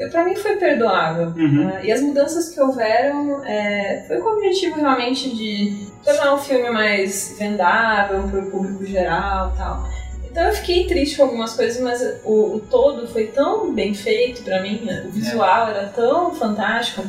[0.07, 1.27] pra mim foi perdoável.
[1.27, 1.65] Uhum.
[1.65, 1.81] né?
[1.83, 6.69] E as mudanças que houveram é, foi com o objetivo realmente de tornar o filme
[6.69, 9.87] mais vendável pro público geral tal.
[10.23, 14.43] Então eu fiquei triste com algumas coisas, mas o, o todo foi tão bem feito
[14.43, 15.03] pra mim, né?
[15.07, 17.03] o visual era tão fantástico.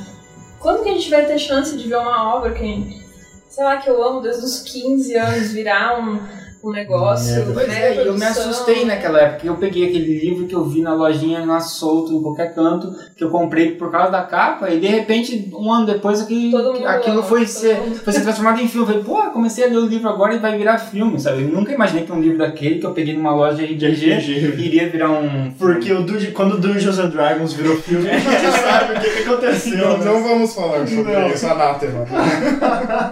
[0.59, 3.03] Quando que a gente vai ter chance de ver uma obra que,
[3.49, 6.19] sei lá, que eu amo desde os 15 anos virar um,
[6.63, 7.47] um negócio?
[7.53, 9.47] Pois mega é, e eu me assustei naquela época.
[9.47, 13.25] Eu peguei aquele livro que eu vi na lojinha lá solto em qualquer canto, que
[13.25, 17.23] eu comprei por causa da capa, e de repente, um ano depois, mundo aquilo ama,
[17.23, 18.87] foi ser, foi ser transformado em filme.
[18.93, 21.43] Eu falei, pô, comecei a ler o livro agora e vai virar filme, sabe?
[21.43, 25.11] Eu nunca imaginei que um livro daquele que eu peguei numa loja RPG iria virar
[25.11, 25.53] um.
[25.59, 29.79] Porque o quando Dungeons and Dragons virou filme, a gente sabe o que, que aconteceu.
[29.79, 30.05] Não, né?
[30.05, 31.29] não vamos falar sobre Não.
[31.29, 32.07] isso, anátema.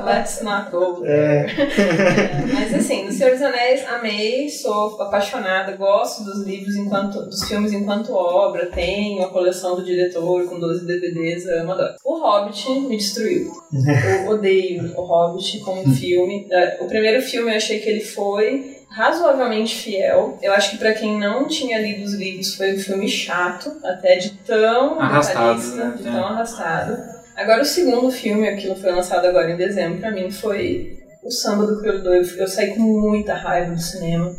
[0.04, 1.02] Let's not go.
[1.04, 1.28] É.
[1.28, 7.24] É, Mas assim, no Senhor dos Anéis, amei, sou apaixonada, gosto dos livros enquanto.
[7.26, 11.94] dos filmes enquanto obra, tenho a coleção do diretor com 12 DVDs, amo, adoro.
[12.04, 13.50] O Hobbit me destruiu.
[14.26, 16.46] Eu odeio o Hobbit como filme.
[16.50, 20.38] É, O primeiro filme eu achei que ele foi razoavelmente fiel.
[20.42, 24.16] Eu acho que pra quem não tinha lido os livros foi um filme chato, até
[24.16, 25.94] de tão Arrastado, né?
[26.00, 26.10] de É.
[26.10, 26.96] tão arrastado.
[27.36, 30.97] Agora o segundo filme, aquilo foi lançado agora em dezembro, pra mim foi
[31.28, 32.38] o Samba do Crioulo 2.
[32.38, 34.34] Eu saí com muita raiva do cinema.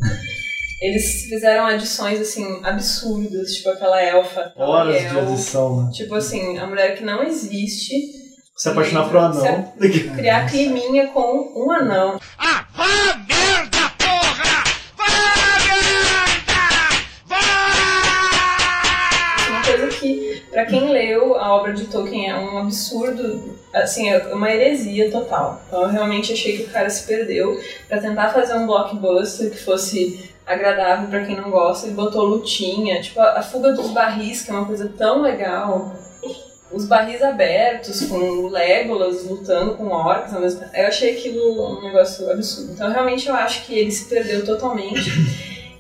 [0.82, 4.54] Eles fizeram adições, assim, absurdas, tipo aquela elfa.
[4.56, 5.92] Horas de adição, né?
[5.94, 7.94] Tipo assim, a mulher que não existe.
[8.56, 9.74] Se apaixonar por um anão.
[10.16, 12.20] Criar climinha com um anão.
[12.76, 13.79] Uma
[20.60, 25.62] pra quem leu a obra de Tolkien, é um absurdo, assim, é uma heresia total.
[25.68, 29.64] Então eu realmente achei que o cara se perdeu pra tentar fazer um blockbuster que
[29.64, 31.88] fosse agradável pra quem não gosta.
[31.88, 35.96] Ele botou lutinha, tipo a, a fuga dos barris, que é uma coisa tão legal.
[36.72, 40.44] Os barris abertos, com Legolas lutando com orcs ao.
[40.44, 42.74] Eu achei aquilo um negócio absurdo.
[42.74, 45.10] Então, realmente, eu acho que ele se perdeu totalmente.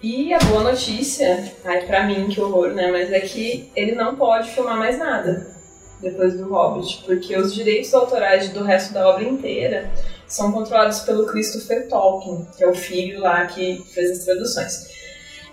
[0.01, 2.89] E a boa notícia, ai, pra mim, que horror, né?
[2.89, 5.55] Mas é que ele não pode filmar mais nada
[6.01, 9.91] depois do Hobbit, porque os direitos autorais do resto da obra inteira
[10.25, 14.87] são controlados pelo Christopher Tolkien, que é o filho lá que fez as traduções.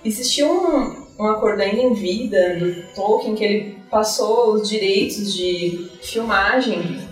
[0.04, 5.90] Existiu um, um acordo ainda em vida do Tolkien que ele passou os direitos de
[6.02, 7.05] filmagem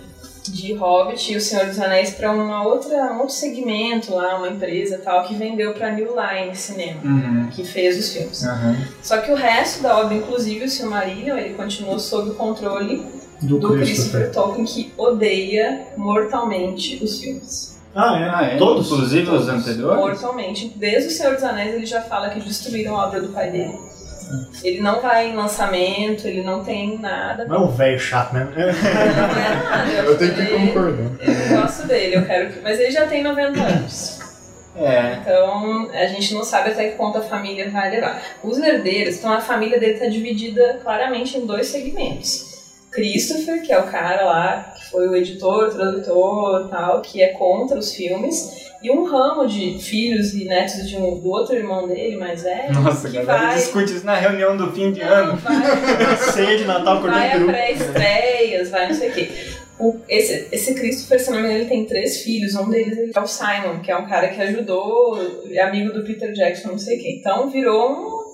[0.51, 4.49] de Hobbit e O Senhor dos Anéis para uma outra um outro segmento lá, uma
[4.49, 7.49] empresa tal que vendeu para New Line Cinema, Uhum.
[7.51, 8.43] que fez os filmes.
[8.45, 8.75] Aham.
[9.01, 13.03] Só que o resto da obra, inclusive o Silmarillion, ele continuou sob o controle
[13.41, 14.29] Do, do Christopher.
[14.29, 17.75] Christopher Tolkien, que odeia mortalmente os filmes.
[17.93, 18.29] Ah, é?
[18.29, 18.57] Ah, é?
[18.57, 18.87] Todos?
[18.91, 19.97] Inclusive os anteriores?
[19.97, 20.73] Mortalmente.
[20.75, 23.77] Desde o Senhor dos Anéis ele já fala que destruíram a obra do pai dele.
[24.63, 27.45] Ele não vai em lançamento, ele não tem nada.
[27.45, 28.47] Não é um velho chato, né?
[28.55, 28.71] Não é
[29.63, 29.91] nada.
[29.91, 31.11] Eu tenho que ele- concordar.
[31.51, 32.59] Eu gosto dele, eu quero que.
[32.61, 34.19] Mas ele já tem 90 anos.
[34.77, 35.19] É.
[35.21, 38.21] Então a gente não sabe até que ponto a família vai levar.
[38.43, 42.54] Os herdeiros, então a família dele está dividida claramente em dois segmentos.
[42.95, 47.77] Christopher, que é o cara lá, que foi o editor, tradutor tal, que é contra
[47.77, 52.15] os filmes, e um ramo de filhos e netos de um, do outro irmão dele,
[52.17, 53.55] mais velho, Nossa, que galera, vai.
[53.55, 55.37] discute isso na reunião do fim de Não, ano.
[55.37, 57.45] vai, Ceia de Natal, vai cortando a peru.
[57.47, 59.29] pré-estreias, vai não sei o quê.
[59.79, 62.55] o- esse, esse Christopher, se não me engano, ele tem três filhos.
[62.55, 65.17] Um deles é o Simon, que é um cara que ajudou,
[65.51, 67.17] é amigo do Peter Jackson, não sei quem.
[67.17, 68.24] Então virou um-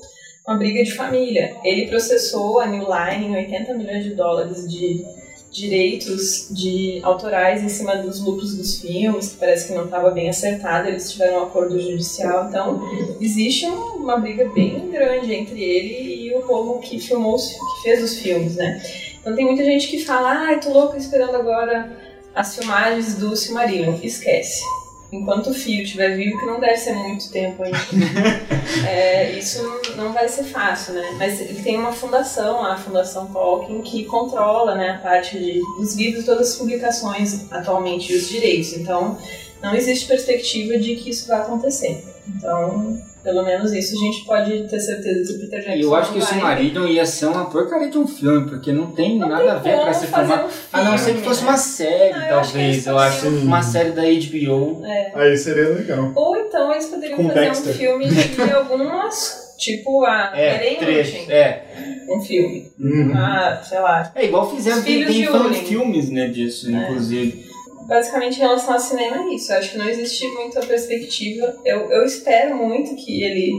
[0.47, 1.55] uma briga de família.
[1.63, 5.05] Ele processou a New Line em 80 milhões de dólares de
[5.51, 10.29] direitos de autorais em cima dos lucros dos filmes, que parece que não estava bem
[10.29, 12.81] acertado, eles tiveram um acordo judicial, então
[13.19, 18.01] existe um- uma briga bem grande entre ele e o povo que filmou, que fez
[18.01, 18.81] os filmes, né?
[19.19, 21.97] Então tem muita gente que fala, ai, tô louco esperando agora
[22.33, 23.95] as filmagens do Silmarillion.
[24.01, 24.63] Esquece.
[25.11, 27.77] Enquanto o fio estiver vivo, que não deve ser muito tempo ainda.
[28.87, 29.61] É, isso
[29.97, 31.15] não vai ser fácil, né?
[31.17, 35.93] Mas ele tem uma fundação, a Fundação Tolkien, que controla né, a parte de, dos
[35.95, 38.73] livros, todas as publicações atualmente e os direitos.
[38.73, 39.17] Então,
[39.61, 42.03] não existe perspectiva de que isso vai acontecer.
[42.27, 45.95] Então, pelo menos isso a gente pode ter certeza que o Peter Jackson E eu
[45.95, 49.17] acho que o não Silmarillion ia ser uma porcaria de um filme, porque não tem
[49.17, 50.45] nada a ver pra se filmar.
[50.45, 51.49] um A não ser que fosse né?
[51.49, 52.87] uma série, Ah, eu acho talvez.
[52.87, 54.81] Eu acho uma série da HBO.
[54.85, 55.11] É.
[55.15, 56.11] Aí seria legal.
[56.15, 57.73] Ou então eles poderiam Com fazer Dexter.
[57.73, 60.77] um filme de algumas, tipo a É.
[60.79, 61.63] Lúthien, É.
[62.09, 62.71] um filme.
[62.79, 63.11] Uhum.
[63.15, 64.11] Ah, sei lá.
[64.15, 65.25] É igual fizeram, tem, tem
[65.65, 67.50] filmes, né, disso, inclusive.
[67.91, 69.51] Basicamente, em relação ao cinema é isso.
[69.51, 71.57] Eu acho que não existe muita perspectiva.
[71.65, 73.51] Eu, eu espero muito que ele,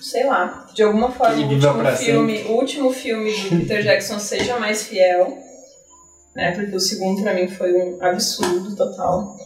[0.00, 4.60] sei lá, de alguma forma, o último, filme, o último filme do Peter Jackson seja
[4.60, 5.36] mais fiel.
[6.36, 9.36] Né, porque o segundo, pra mim, foi um absurdo total.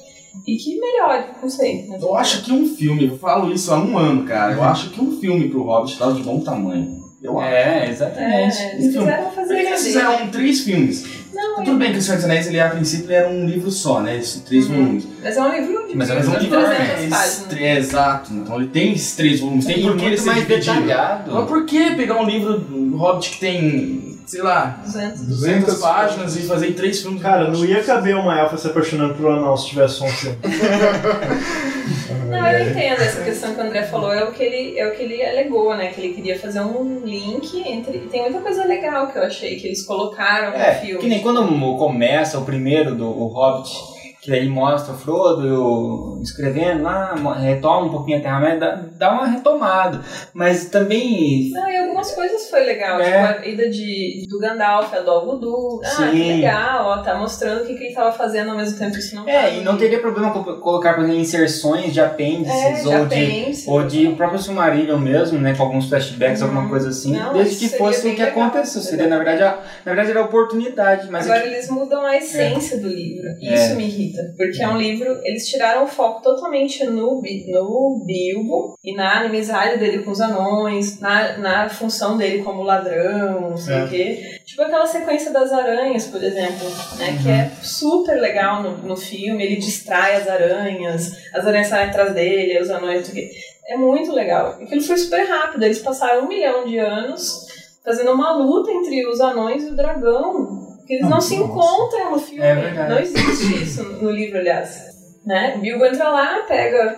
[0.46, 1.86] E que melhore, não sei.
[1.86, 1.96] né?
[1.98, 4.52] Eu acho que um filme, eu falo isso há um ano, cara.
[4.52, 6.98] Eu acho que um filme pro Hobbit tá de bom tamanho.
[7.22, 7.54] Eu acho.
[7.54, 8.58] É, exatamente.
[8.58, 11.17] É, eles quiseram fazer eles fizeram três filmes?
[11.32, 14.00] Não, Tudo bem que o Senhor dos Anéis, ele, a princípio, era um livro só,
[14.00, 14.16] né?
[14.16, 14.74] Esses três Uhum.
[14.76, 15.04] volumes.
[15.22, 17.52] Mas é um livro de Mas é um livro 300 é, páginas.
[17.58, 18.32] é, exato.
[18.34, 19.64] Então ele tem esses três volumes.
[19.66, 20.74] Tem por que ele muito ser mais dividido.
[20.80, 21.32] detalhado.
[21.34, 25.20] Mas por que pegar um livro do Hobbit que tem, sei lá, 200.
[25.20, 27.20] 200 páginas e fazer três filmes?
[27.22, 30.36] Cara, não ia caber uma elfa se apaixonando por um anão se tivesse um filme.
[32.14, 34.92] Não, eu entendo essa questão que o André falou, é o que ele, é o
[34.94, 35.88] que ele alegou, né?
[35.88, 37.98] Que ele queria fazer um link entre.
[38.10, 41.00] Tem muita coisa legal que eu achei que eles colocaram É, no filme.
[41.00, 43.70] que nem quando começa o primeiro do o Hobbit,
[44.20, 50.00] que aí mostra o Frodo escrevendo lá, retoma um pouquinho a Terra-média, dá, uma retomada.
[50.34, 51.50] Mas também.
[51.52, 53.04] Não, e algumas coisas foi legal, É.
[53.04, 55.80] tipo a ida de, do Gandalf, a do Voodoo.
[55.84, 56.34] Ah, que Sim.
[56.36, 59.14] legal, ó, tá mostrando o que, que ele tava fazendo ao mesmo tempo que isso
[59.14, 62.88] não É, e não teria problema co- colocar, por exemplo, inserções de apêndices É, de
[62.88, 65.54] ou, de, apêndice, ou de o próprio Silmarillion mesmo, né?
[65.54, 66.48] Com alguns flashbacks, Uhum.
[66.48, 67.12] alguma coisa assim.
[67.16, 68.82] Não, desde que fosse o que legal, aconteceu.
[68.82, 69.50] Seria, na verdade, a,
[69.84, 71.08] na verdade, era a oportunidade.
[71.10, 73.28] Mas Agora é que- eles mudam a essência do livro.
[73.42, 73.54] É.
[73.54, 74.07] Isso me irrita.
[74.36, 75.18] Porque é um livro.
[75.24, 80.98] Eles tiraram o foco totalmente no, no Bilbo e na inimizade dele com os anões,
[81.00, 83.84] na, na função dele como ladrão, não sei É.
[83.84, 84.20] o quê.
[84.46, 86.66] Tipo aquela sequência das aranhas, por exemplo,
[86.98, 87.18] né?
[87.22, 89.44] Que é super legal no, no filme.
[89.44, 93.34] Ele distrai as aranhas, as aranhas saem atrás dele, os anões, não sei o quê.
[93.68, 94.58] É muito legal.
[94.60, 95.62] Aquilo foi super rápido.
[95.62, 97.46] Eles passaram um milhão de anos
[97.84, 100.67] fazendo uma luta entre os anões e o dragão.
[100.88, 102.42] Que eles não se encontram no filme.
[102.42, 102.90] É verdade.
[102.90, 104.88] Não existe isso no livro, aliás.
[105.26, 105.58] Né?
[105.60, 106.96] Bilbo entra lá, pega.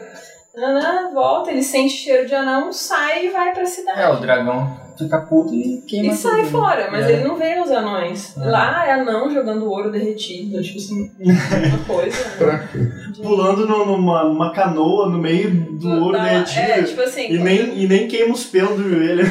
[0.56, 4.00] Nanã, volta, ele sente cheiro de anão, sai e vai pra cidade.
[4.00, 6.50] É, o dragão fica puto e queima E sai tudo.
[6.50, 7.12] fora, mas É.
[7.12, 8.36] ele não vê os anões.
[8.36, 8.44] É.
[8.44, 12.18] Lá é anão jogando ouro derretido, tipo assim, uma coisa.
[12.46, 12.68] né?
[13.22, 16.60] Pulando no- numa, numa canoa no meio do ouro Dá- derretido.
[16.60, 17.30] É, tipo assim.
[17.32, 19.24] E nem, e nem queima os pelos do joelho.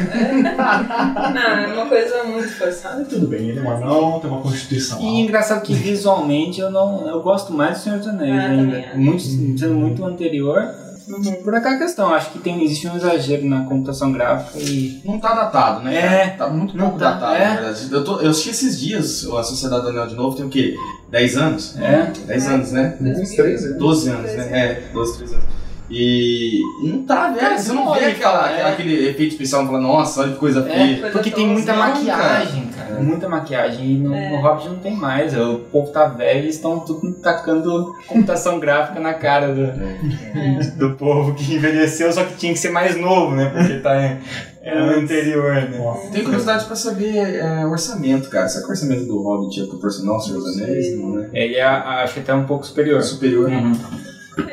[1.34, 3.06] Não, é uma coisa muito forçada.
[3.06, 5.00] Tudo bem, ele é um anão, tem uma constituição.
[5.00, 7.08] E engraçado que visualmente eu não.
[7.08, 8.92] Eu gosto mais do Senhor dos Anéis Ah, ainda.
[8.96, 10.68] Muito, sendo muito anterior.
[11.10, 11.44] Uhum.
[11.44, 15.02] Por aquela questão, acho que tem, existe um exagero na computação gráfica e.
[15.04, 15.96] Não tá datado, né?
[15.96, 16.30] É.
[16.30, 16.38] cara?
[16.38, 17.48] Tá muito pouco tá, datado, é.
[17.48, 17.88] na verdade.
[17.92, 20.76] Eu, tô, eu assisti esses dias a Sociedade do Anel de novo, tem o quê?
[21.10, 21.78] 10 anos?
[21.80, 22.12] É.
[22.28, 22.98] 10 anos, né?
[23.02, 23.78] Uns três anos.
[23.80, 24.60] 12 anos, né?
[24.60, 25.59] É, 12, 13 anos.
[25.92, 27.40] E não tá, velho.
[27.40, 28.70] Cara, Você não olha, vê aquela, cara, é.
[28.72, 30.98] aquele efeito especial e fala, nossa, olha que coisa É, feia.
[30.98, 33.00] Coisa porque tem muita assim, maquiagem, cara.
[33.02, 33.86] Muita maquiagem.
[33.92, 34.30] E no, É.
[34.30, 35.36] no Hobbit não tem mais.
[35.36, 41.34] O povo tá velho e estão tudo tacando computação gráfica na cara do, do povo
[41.34, 43.50] que envelheceu, só que tinha que ser mais novo, né?
[43.50, 44.20] Porque tá é,
[44.62, 46.10] é o anterior, né?
[46.12, 48.48] Tem curiosidade pra saber é, orçamento, cara.
[48.48, 50.96] Será que o orçamento do Hobbit é proporcional ao Senhor dos Anéis?
[51.00, 51.30] Não, né?
[51.34, 53.02] Ele é, acho que até um pouco superior.
[53.02, 53.50] Superior.
[53.50, 53.74] Uhum.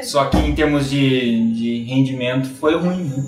[0.02, 3.04] Só que em termos de, de rendimento foi ruim.
[3.04, 3.24] né?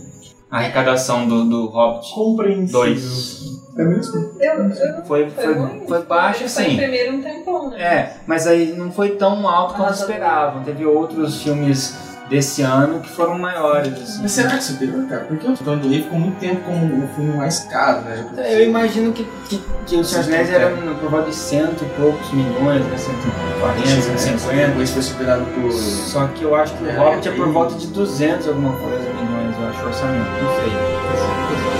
[0.51, 2.81] A arrecadação do, do Hobbit Compreensível.
[2.81, 4.31] 2 É mesmo?
[4.41, 5.83] Eu, eu, foi, foi, foi, ruim.
[5.87, 6.77] foi baixo, Foi em sim.
[6.77, 7.81] primeiro um tempão, né?
[7.83, 10.63] É, mas aí não foi tão alto quanto esperavam.
[10.65, 11.95] Teve outros filmes
[12.29, 13.95] desse ano que foram maiores.
[13.95, 14.23] assim.
[14.23, 15.25] Mas será que é superior, cara?
[15.25, 18.27] Porque o Torno do Rei ficou muito tempo como o filme mais caro, né?
[18.37, 21.85] Já Eu imagino que, que, que o Senhor dos Anéis era por volta de cento
[21.85, 22.99] e poucos milhões, né?
[22.99, 23.23] Cento,
[23.83, 24.67] 140, 150.
[24.69, 25.73] Depois foi superado por.
[25.73, 29.57] Só que eu acho que o Hobbit é por volta de 200 alguma coisa milhões,
[29.59, 30.31] eu acho, o orçamento.
[30.43, 31.78] Não sei.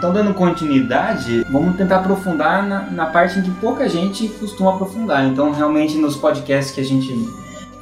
[0.00, 5.26] Então dando continuidade, vamos tentar aprofundar na, na parte em que pouca gente costuma aprofundar.
[5.26, 7.14] Então, realmente, nos podcasts que a gente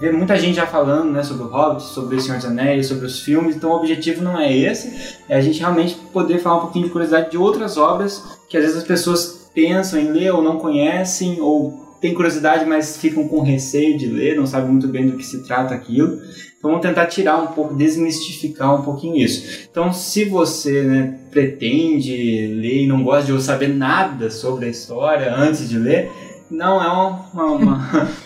[0.01, 3.07] vê muita gente já falando né, sobre o Hobbit, sobre o Senhor dos Anéis, sobre
[3.07, 6.63] os filmes, então o objetivo não é esse, é a gente realmente poder falar um
[6.63, 10.43] pouquinho de curiosidade de outras obras que às vezes as pessoas pensam em ler ou
[10.43, 15.09] não conhecem, ou têm curiosidade, mas ficam com receio de ler, não sabem muito bem
[15.09, 16.19] do que se trata aquilo.
[16.59, 19.69] Então vamos tentar tirar um pouco, desmistificar um pouquinho isso.
[19.71, 25.35] Então se você né, pretende ler e não gosta de saber nada sobre a história
[25.35, 26.11] antes de ler,
[26.51, 27.55] não é uma, uma,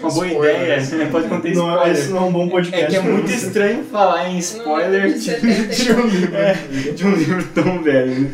[0.00, 0.62] uma boa Spoiler.
[0.62, 0.80] ideia.
[0.98, 1.08] Né?
[1.10, 1.92] Pode conter Não, é- spoiler.
[1.98, 2.84] esse não é um bom podcast.
[2.84, 5.30] É que é muito estranho falar em spoiler de,
[5.74, 6.52] de um livro, é,
[6.94, 8.20] de um livro tão velho.
[8.20, 8.30] né?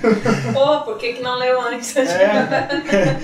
[0.53, 1.96] Pô, por que, que não leu antes?
[1.96, 3.16] É.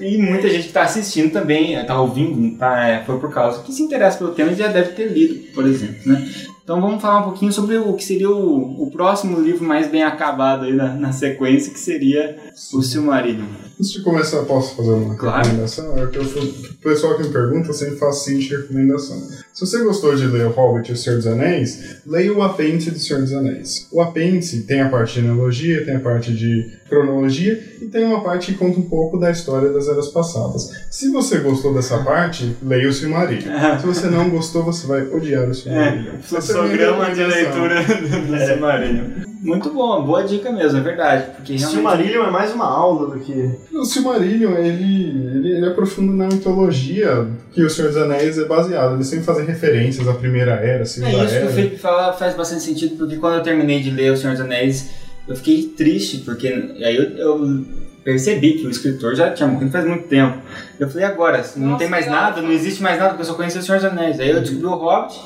[0.00, 3.72] E muita gente que está assistindo também, está ouvindo, tá, é, foi por causa que
[3.72, 5.96] se interessa pelo tema e já deve ter lido, por exemplo.
[6.06, 6.28] Né?
[6.64, 10.04] Então vamos falar um pouquinho sobre o que seria o, o próximo livro mais bem
[10.04, 12.36] acabado aí na, na sequência, que seria
[12.72, 13.46] o Silmarillion.
[13.80, 15.38] Antes de começar, posso fazer uma Claro.
[15.44, 15.98] recomendação?
[15.98, 19.20] É que eu, o pessoal que me pergunta, eu sempre faço a seguinte recomendação.
[19.52, 22.92] Se você gostou de ler O Hobbit e O Senhor dos Anéis, leia o apêndice
[22.92, 23.88] do Senhor dos Anéis.
[23.90, 28.22] O apêndice tem a parte de genealogia, tem a parte de cronologia e tem uma
[28.22, 30.70] parte que conta um pouco da história das eras passadas.
[30.90, 33.50] Se você gostou dessa parte, leia o Silmarillion.
[33.80, 35.88] Se você não gostou, você vai odiar o Silmarillion.
[35.88, 36.20] É a minha
[36.52, 39.22] Programa de leitura do Silmarillion.
[39.42, 41.24] Muito bom, boa dica mesmo, é verdade.
[41.34, 41.74] Porque realmente...
[41.74, 43.58] Silmarillion é mais uma aula do que.
[43.72, 48.94] O Silmarillion, ele, ele, ele aprofunda na mitologia que o Senhor dos Anéis é baseado.
[48.94, 51.46] Ele sempre faz referências à Primeira Era, à Segunda É isso que Era.
[51.46, 54.42] o Felipe fala faz bastante sentido, porque quando eu terminei de ler O Senhor dos
[54.42, 54.90] Anéis,
[55.26, 57.64] eu fiquei triste, porque aí eu, eu
[58.04, 60.38] percebi que o escritor já tinha morrido faz muito tempo.
[60.78, 63.34] Eu falei, agora, não Nossa, tem mais nada, não existe mais nada, porque eu só
[63.34, 64.20] conhecia O Senhor dos Anéis.
[64.20, 65.20] Aí eu descobri o Hobbit,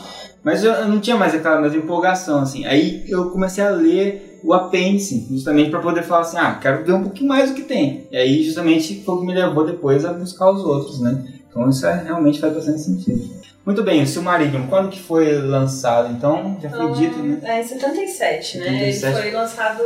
[0.46, 2.64] mas eu, eu não tinha mais aquela mesma empolgação, assim.
[2.66, 6.92] Aí eu comecei a ler o apêndice, justamente para poder falar assim, ah, quero ver
[6.92, 8.06] um pouquinho mais do que tem.
[8.12, 11.20] E aí justamente foi o que me levou depois a buscar os outros, né?
[11.50, 13.28] Então isso é, realmente faz bastante sentido.
[13.64, 16.12] Muito bem, o Silmarillion, quando que foi lançado?
[16.12, 17.40] Então, já foi dito, né?
[17.42, 18.64] É em 77, né?
[18.66, 19.04] 77.
[19.04, 19.82] Ele foi lançado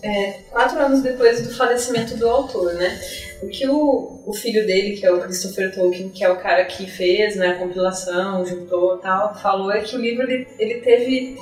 [0.00, 2.96] é, quatro anos depois do falecimento do autor, né?
[3.42, 6.64] O que o, o filho dele, que é o Christopher Tolkien, que é o cara
[6.64, 11.36] que fez né, a compilação, juntou tal, falou é que o livro ele, ele teve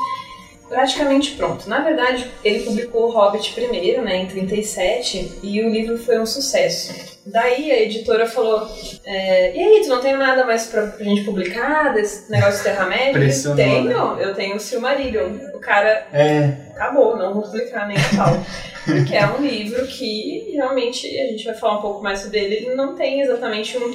[0.68, 1.68] praticamente pronto.
[1.68, 6.26] Na verdade, ele publicou o Hobbit primeiro, né, em 37, e o livro foi um
[6.26, 7.15] sucesso.
[7.26, 8.68] Daí a editora falou:
[9.04, 12.64] é, E aí, tu não tem nada mais pra, pra gente publicar desse negócio de
[12.64, 13.12] Terra-média?
[13.56, 15.30] Tenho, eu tenho o Silmarillion.
[15.54, 18.44] O cara É, acabou, não vou publicar nem a pau.
[18.84, 22.54] Porque é um livro que realmente a gente vai falar um pouco mais sobre ele.
[22.54, 23.90] Ele não tem exatamente um.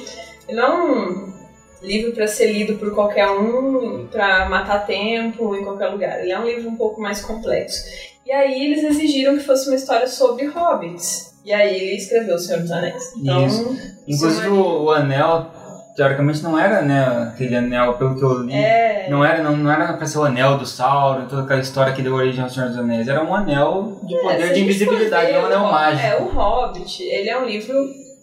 [0.48, 1.32] Ele não é um
[1.80, 6.20] livro para ser lido por qualquer um, para matar tempo em qualquer lugar.
[6.20, 7.82] Ele é um livro um pouco mais complexo.
[8.26, 11.31] E aí eles exigiram que fosse uma história sobre hobbits.
[11.44, 13.02] E aí ele escreveu O Senhor dos Anéis.
[13.16, 13.76] Então, Isso.
[14.06, 15.50] inclusive o, o anel,
[15.96, 18.54] teoricamente não era, né, aquele anel, pelo que eu li.
[18.54, 19.08] É.
[19.10, 22.02] Não era, não, não era pra ser o anel do Sauron, toda aquela história que
[22.02, 23.08] deu origem ao Senhor dos Anéis.
[23.08, 26.06] Era um anel de É, poder a de invisibilidade, não um anel mágico.
[26.06, 27.74] É, o Hobbit, ele é um livro,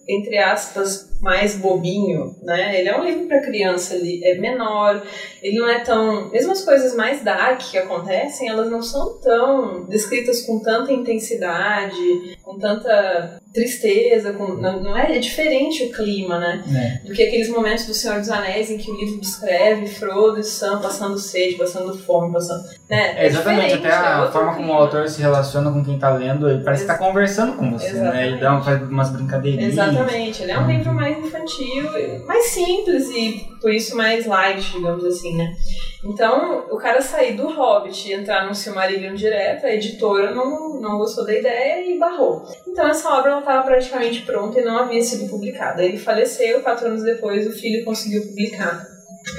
[0.08, 2.80] entre aspas, mais bobinho, né?
[2.80, 5.04] Ele é um livro para criança, ele é menor,
[5.42, 6.30] ele não é tão.
[6.30, 12.38] Mesmo as coisas mais dark que acontecem, elas não são tão descritas com tanta intensidade,
[12.42, 16.64] com tanta tristeza, com, não, não é, é diferente o clima, né?
[17.04, 17.08] É.
[17.08, 20.44] Do que aqueles momentos do Senhor dos Anéis em que o livro descreve Frodo e
[20.44, 22.64] Sam passando sede, passando fome, passando.
[22.90, 23.24] Né?
[23.24, 26.50] É, exatamente, até é a forma como o autor se relaciona com quem tá lendo,
[26.50, 28.28] ele parece que tá conversando com você, né?
[28.28, 29.74] Ele dá um, faz umas brincadeirinhas.
[29.74, 31.90] Exatamente, ele é um livro mais infantil,
[32.26, 35.56] mais simples e por isso mais light, digamos assim, né?
[36.04, 40.98] Então, o cara sair do Hobbit e entrar no Silmarillion direto, a editora não, não
[40.98, 42.42] gostou da ideia e barrou.
[42.68, 45.84] Então, essa obra estava praticamente pronta e não havia sido publicada.
[45.84, 48.88] Ele faleceu, quatro anos depois o filho conseguiu publicar,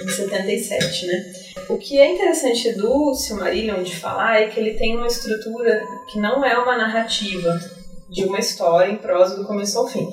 [0.04, 1.32] em 77, né?
[1.68, 6.18] O que é interessante do Silmarillion de falar é que ele tem uma estrutura que
[6.18, 7.58] não é uma narrativa
[8.08, 10.10] de uma história em prosa do começo ao fim.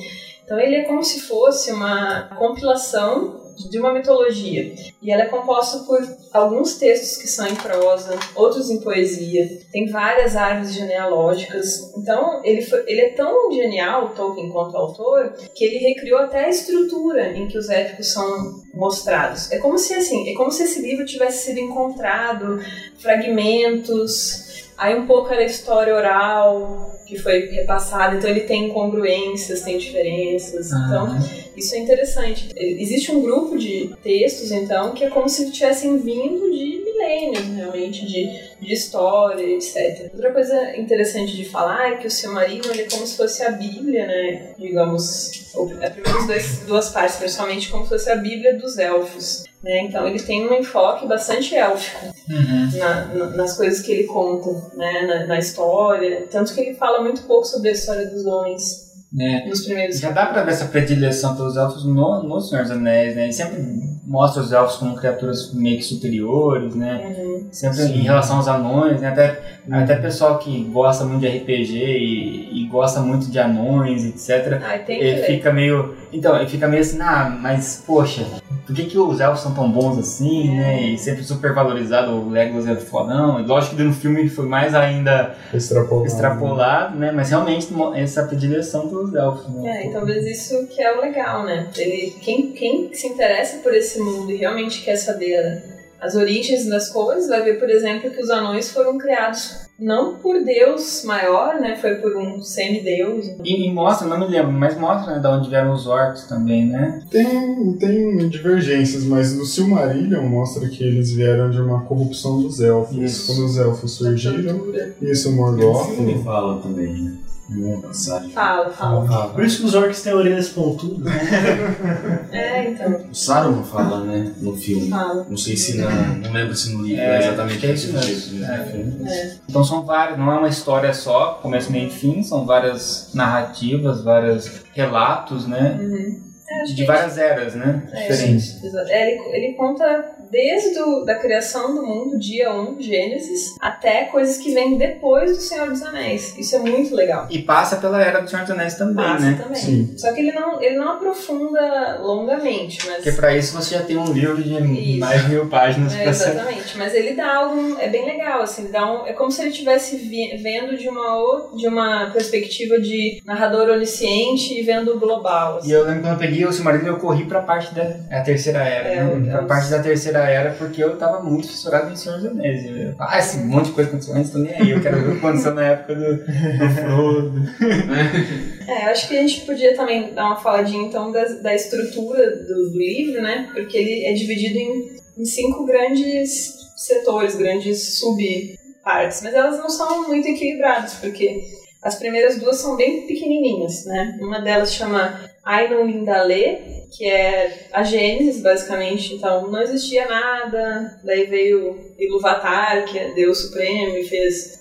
[0.47, 4.73] Então ele é como se fosse uma compilação de uma mitologia.
[5.01, 5.99] E ela é composta por
[6.31, 9.45] alguns textos que são em prosa, outros em poesia.
[9.73, 11.93] Tem várias árvores genealógicas.
[11.97, 16.49] Então ele, foi, ele é tão genial, Tolkien, quanto autor, que ele recriou até a
[16.49, 19.51] estrutura em que os épicos são mostrados.
[19.51, 22.59] É como se assim, é como se esse livro tivesse sido encontrado,
[22.99, 29.77] fragmentos, aí um pouco era história oral que foi repassada, então ele tem incongruências, tem
[29.77, 30.67] diferenças.
[30.71, 31.17] Então,
[31.55, 32.49] isso é interessante.
[32.55, 38.05] Existe um grupo de textos, então, que é como se tivessem vindo de milênios, realmente,
[38.05, 38.29] de,
[38.59, 40.09] de história, etc.
[40.13, 43.51] Outra coisa interessante de falar é que o Silmarillion ele é como se fosse a
[43.51, 44.53] Bíblia, né?
[44.57, 49.43] Digamos, ou, é, primeiras duas partes, principalmente como se fosse a Bíblia dos elfos.
[49.63, 49.81] Né?
[49.81, 52.77] Então ele tem um enfoque bastante élfico Uhum.
[52.77, 55.01] na- na- nas coisas que ele conta, né?
[55.07, 56.27] na, na história.
[56.29, 59.45] Tanto que ele fala muito pouco sobre a história dos homens né?
[59.47, 63.15] nos primeiros Já dá pra ver essa predileção pelos elfos no, no Senhor dos Anéis,
[63.15, 63.31] né?
[63.31, 63.61] Sempre
[64.07, 67.13] mostra os elfos como criaturas meio que superiores, né?
[67.17, 67.47] Uhum.
[67.51, 69.09] Sempre em relação aos anões, né?
[69.09, 74.85] Até, até pessoal que gosta muito de RPG e, e gosta muito de anões, etc.
[74.85, 75.93] Que Ele fica meio.
[76.13, 78.25] Então, ele fica meio assim, ah, mas poxa,
[78.65, 80.81] por que, que os elfos são tão bons assim, né?
[80.83, 83.45] E sempre super valorizado, o Legolas é fodão.
[83.45, 86.07] Lógico que no filme ele foi mais ainda Extrapolado.
[86.07, 87.11] extrapolado, né?
[87.11, 89.69] Mas realmente essa predileção pelos elfos, né?
[89.69, 91.67] É, e talvez isso que é o legal, né?
[91.75, 95.63] Ele, quem, quem se interessa por esse mundo e realmente quer saber
[95.99, 100.43] as origens das coisas, vai ver, por exemplo, que os anões foram criados não por
[100.43, 101.75] Deus maior, né?
[101.75, 103.27] Foi por um semideus.
[103.43, 106.65] E, e mostra, não me lembro, mas mostra né, de onde vieram os orcs também,
[106.67, 107.03] né?
[107.11, 112.97] Tem, tem divergências, mas no Silmarillion mostra que eles vieram de uma corrupção dos elfos.
[112.97, 113.27] Isso.
[113.27, 114.65] Quando os elfos surgiram,
[115.01, 115.95] isso, O Morgoth.
[115.95, 117.17] filme fala também, né?
[117.49, 118.29] Uma passagem.
[118.31, 119.29] Fala, fala.
[119.29, 121.11] Por isso que os orcs têm orelhas pontudas.
[122.29, 124.33] É, então, O Saruman fala, né?
[124.41, 124.89] No filme.
[124.89, 125.25] fala.
[125.29, 125.89] Não sei se na.
[125.89, 128.43] Não lembro se no livro É, é, exatamente é isso mesmo.
[128.43, 128.47] É.
[128.47, 128.69] né?
[128.71, 129.09] filme.
[129.09, 129.35] É.
[129.49, 134.03] Então são várias, não é uma história só, começo, meio e fim, são várias narrativas,
[134.03, 135.77] vários relatos, né?
[135.81, 136.23] Uhum.
[136.49, 137.87] É, De várias eras, né?
[137.91, 138.61] É, Diferentes.
[138.89, 144.37] É, ele, ele conta desde o, da criação do mundo, dia 1, Gênesis, até coisas
[144.37, 146.37] que vêm depois do Senhor dos Anéis.
[146.37, 147.27] Isso é muito legal.
[147.29, 149.39] E passa pela era do Senhor dos Anéis também, Passa né?
[149.41, 149.55] também.
[149.61, 149.93] Sim.
[149.97, 152.95] Só que ele não, ele não aprofunda longamente, mas.
[152.97, 154.99] Porque pra isso você já tem um livro de Isso.
[154.99, 156.29] mais de mil páginas É, pra ser.
[156.31, 157.77] exatamente, mas ele dá algum.
[157.79, 159.95] É bem legal, assim, ele dá um, é como se ele estivesse
[160.41, 165.57] vendo de uma, de uma perspectiva de narrador onisciente e vendo global.
[165.57, 165.69] assim.
[165.69, 168.21] E eu lembro quando eu peguei o Silmarillion, eu corri pra parte da é a
[168.23, 169.29] terceira era, É, né?
[169.33, 172.65] é Pra parte da terceira era, porque eu tava muito fissurado em Senhor dos Anéis.
[172.65, 174.71] Eu, ah, esse monte de coisa aconteceu antes, nem aí.
[174.71, 177.41] Eu quero ver o que aconteceu na época do, do Frodo.
[178.67, 182.35] É, eu acho que a gente podia também dar uma faladinha então da, da estrutura
[182.35, 183.49] do, do livro, né?
[183.53, 190.09] Porque ele é dividido em, em cinco grandes setores, grandes subpartes, mas elas não são
[190.09, 191.45] muito equilibradas, porque
[191.81, 194.17] as primeiras duas são bem pequenininhas, né?
[194.21, 199.15] Uma delas chama Ainun Lindale, que é a Gênesis, basicamente.
[199.15, 204.57] Então, não existia nada, daí veio Ilúvatar, que é Deus Supremo, e fez...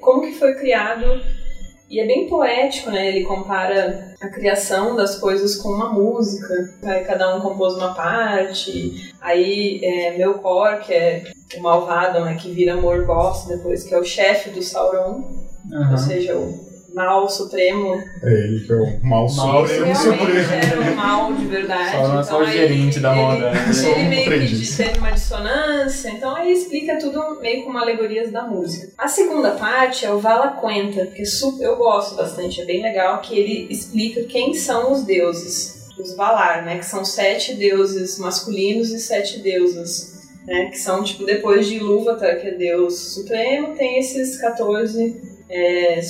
[0.00, 1.20] Como que foi criado
[1.90, 3.08] e é bem poético, né?
[3.08, 6.54] Ele compara a criação das coisas com uma música.
[6.84, 9.12] Aí cada um compôs uma parte.
[9.20, 12.38] Aí é, Melkor, que é o malvado, né?
[12.40, 15.24] Que vira Morgoth depois, que é o chefe do Sauron.
[15.90, 17.94] Ou seja, o mal supremo.
[18.22, 19.94] É ele que é o mal Esse supremo.
[19.94, 21.90] realmente era o mal de verdade.
[21.92, 23.50] Sauron é só o aí gerente da ele- moda.
[23.50, 23.72] né?
[23.72, 28.30] Só ele um meio que teve uma dissonância, então aí explica tudo meio como alegorias
[28.30, 28.88] da música.
[28.98, 31.24] A segunda parte é o Vala Quenta, que é
[31.60, 35.78] eu gosto bastante, é bem legal, que ele explica quem são os deuses.
[35.98, 36.78] os Valar, né?
[36.78, 40.18] Que são sete deuses masculinos e sete deusas.
[40.46, 45.20] Né, que são, tipo, depois de Ilúvatar, que é Deus Supremo, tem esses 14
[45.50, 46.00] é,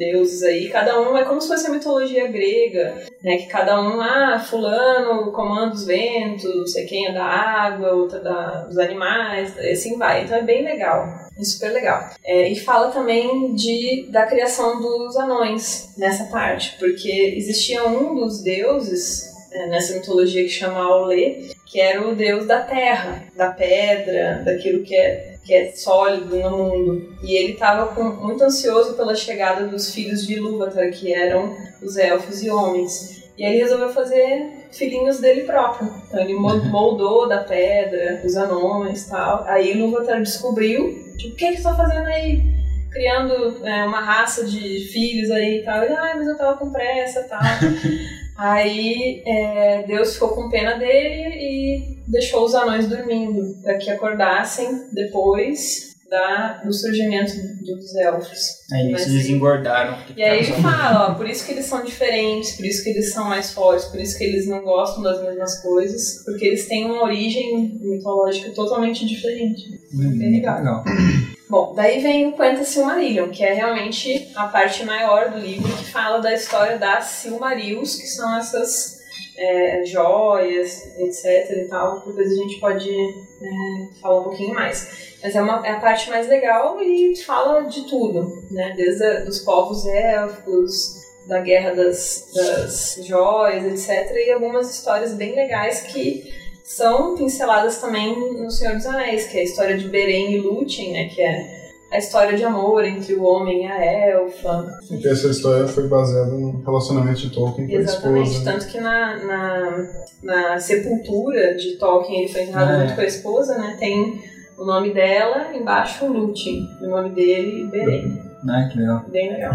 [0.00, 0.68] subdeuses aí.
[0.70, 3.36] Cada um é como se fosse a mitologia grega, né?
[3.36, 8.18] Que cada um, ah, fulano comanda os ventos, não sei quem é da água, outra
[8.18, 10.24] da, dos animais, assim vai.
[10.24, 11.06] Então é bem legal.
[11.38, 12.10] É super legal.
[12.24, 18.42] É, e fala também de, da criação dos anões nessa parte, porque existia um dos
[18.42, 24.42] deuses é, nessa mitologia que chama Aulê, que era o deus da terra, da pedra,
[24.44, 27.14] daquilo que é, que é sólido no mundo.
[27.22, 32.42] E ele estava muito ansioso pela chegada dos filhos de Ilúvatar, que eram os elfos
[32.42, 33.20] e homens.
[33.36, 35.90] E aí ele resolveu fazer filhinhos dele próprio.
[36.06, 39.44] Então ele moldou da pedra os anões e tal.
[39.46, 42.42] Aí Ilúvatar descobriu, tipo, o que, que você tá fazendo aí?
[42.90, 45.82] Criando é, uma raça de filhos aí e tal.
[45.82, 47.40] Ele, ah, mas eu tava com pressa e tal.
[48.40, 54.86] Aí é, Deus ficou com pena dele e deixou os anões dormindo para que acordassem
[54.94, 57.32] depois da, do surgimento
[57.62, 58.40] dos elfos.
[58.72, 59.96] Aí Mas, eles engordaram.
[60.16, 63.12] E aí ele fala, ó, por isso que eles são diferentes, por isso que eles
[63.12, 66.84] são mais fortes, por isso que eles não gostam das mesmas coisas, porque eles têm
[66.84, 69.80] uma origem mitológica totalmente diferente.
[69.92, 70.58] Bem legal.
[70.58, 70.84] Legal.
[71.48, 75.84] Bom, daí vem o Quenta Silmarillion, que é realmente a parte maior do livro que
[75.84, 78.99] fala da história das Silmarils, que são essas
[79.36, 82.04] é, joias, etc e tal.
[82.06, 85.16] Depois a gente pode é, falar um pouquinho mais.
[85.22, 88.74] Mas é, uma, é a parte mais legal e fala de tudo, né?
[88.76, 94.16] Desde a, dos povos élficos, da guerra das, das joias, etc.
[94.16, 96.32] E algumas histórias bem legais que
[96.64, 100.92] são pinceladas também no Senhor dos Anéis, que é a história de Beren e Lúthien,
[100.92, 101.08] né?
[101.08, 104.78] Que é a história de amor entre o homem e a elfa.
[104.88, 108.44] Porque essa história foi baseada no relacionamento de Tolkien com a Exatamente, esposa.
[108.44, 108.52] né?
[108.52, 112.80] tanto que na, na, na sepultura de Tolkien, ele foi enterrado é.
[112.82, 113.76] junto com a esposa, né?
[113.78, 114.22] Tem
[114.56, 118.30] o nome dela, embaixo Lúthien, e o nome dele, Beren.
[118.48, 119.04] Ah, que legal.
[119.08, 119.52] Bem legal.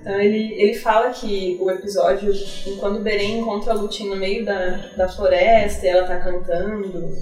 [0.00, 2.32] Então ele, ele fala que o episódio,
[2.80, 7.12] quando Beren encontra a Lúthien no meio da, da floresta e ela tá cantando,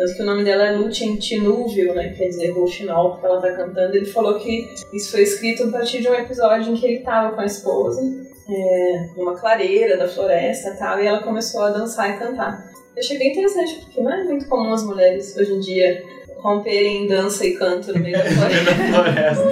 [0.00, 3.52] tanto que o nome dela é Lúthien Tinúvil, né, quer dizer rouxinol, porque ela tá
[3.52, 7.00] cantando, ele falou que isso foi escrito a partir de um episódio em que ele
[7.00, 8.00] tava com a esposa,
[8.48, 12.72] é, numa clareira da floresta e tal, e ela começou a dançar e cantar.
[12.96, 16.02] Eu achei bem interessante, porque não é muito comum as mulheres hoje em dia
[16.42, 19.44] romperem em dança e canto no meio da floresta.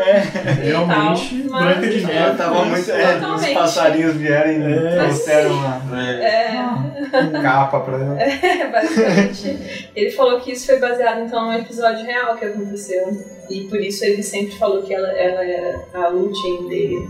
[0.00, 0.20] É,
[0.62, 2.36] realmente, tal, mas- Branca de Neve.
[2.36, 3.48] Tava muito- é, Totalmente.
[3.48, 5.56] os passarinhos vierem e Mas trouxeram sim.
[5.88, 8.16] uma É, capa pra ela.
[8.72, 9.88] basicamente.
[9.94, 13.08] Ele falou que isso foi baseado então num episódio real que aconteceu.
[13.50, 17.08] E por isso ele sempre falou que ela, ela era a Lúthien dele.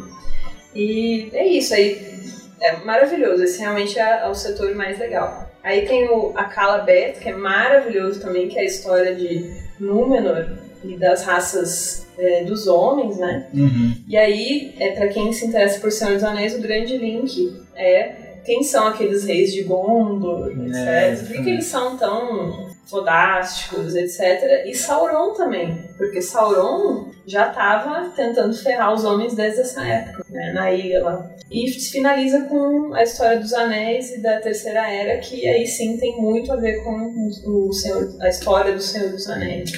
[0.74, 2.18] E é isso aí.
[2.61, 3.43] É maravilhoso.
[3.43, 5.49] Esse realmente é, é o setor mais legal.
[5.63, 10.47] Aí tem o Akalabeth, que é maravilhoso também, que é a história de Númenor
[10.83, 13.47] e das raças é, dos homens, né?
[13.53, 13.95] Uhum.
[14.09, 18.30] E aí, é, para quem se interessa por Senhor dos Anéis, o grande link é
[18.45, 21.26] quem são aqueles reis de Gondor, É, etc.
[21.26, 24.66] Por que eles são tão fodásticos, etc.
[24.66, 30.53] E Sauron também, porque Sauron já estava tentando ferrar os homens desde essa época, né,
[30.53, 31.30] na ilha lá.
[31.49, 36.20] E finaliza com a história dos anéis e da Terceira Era, que aí sim tem
[36.20, 39.70] muito a ver com o Senhor, a história do Senhor dos Anéis.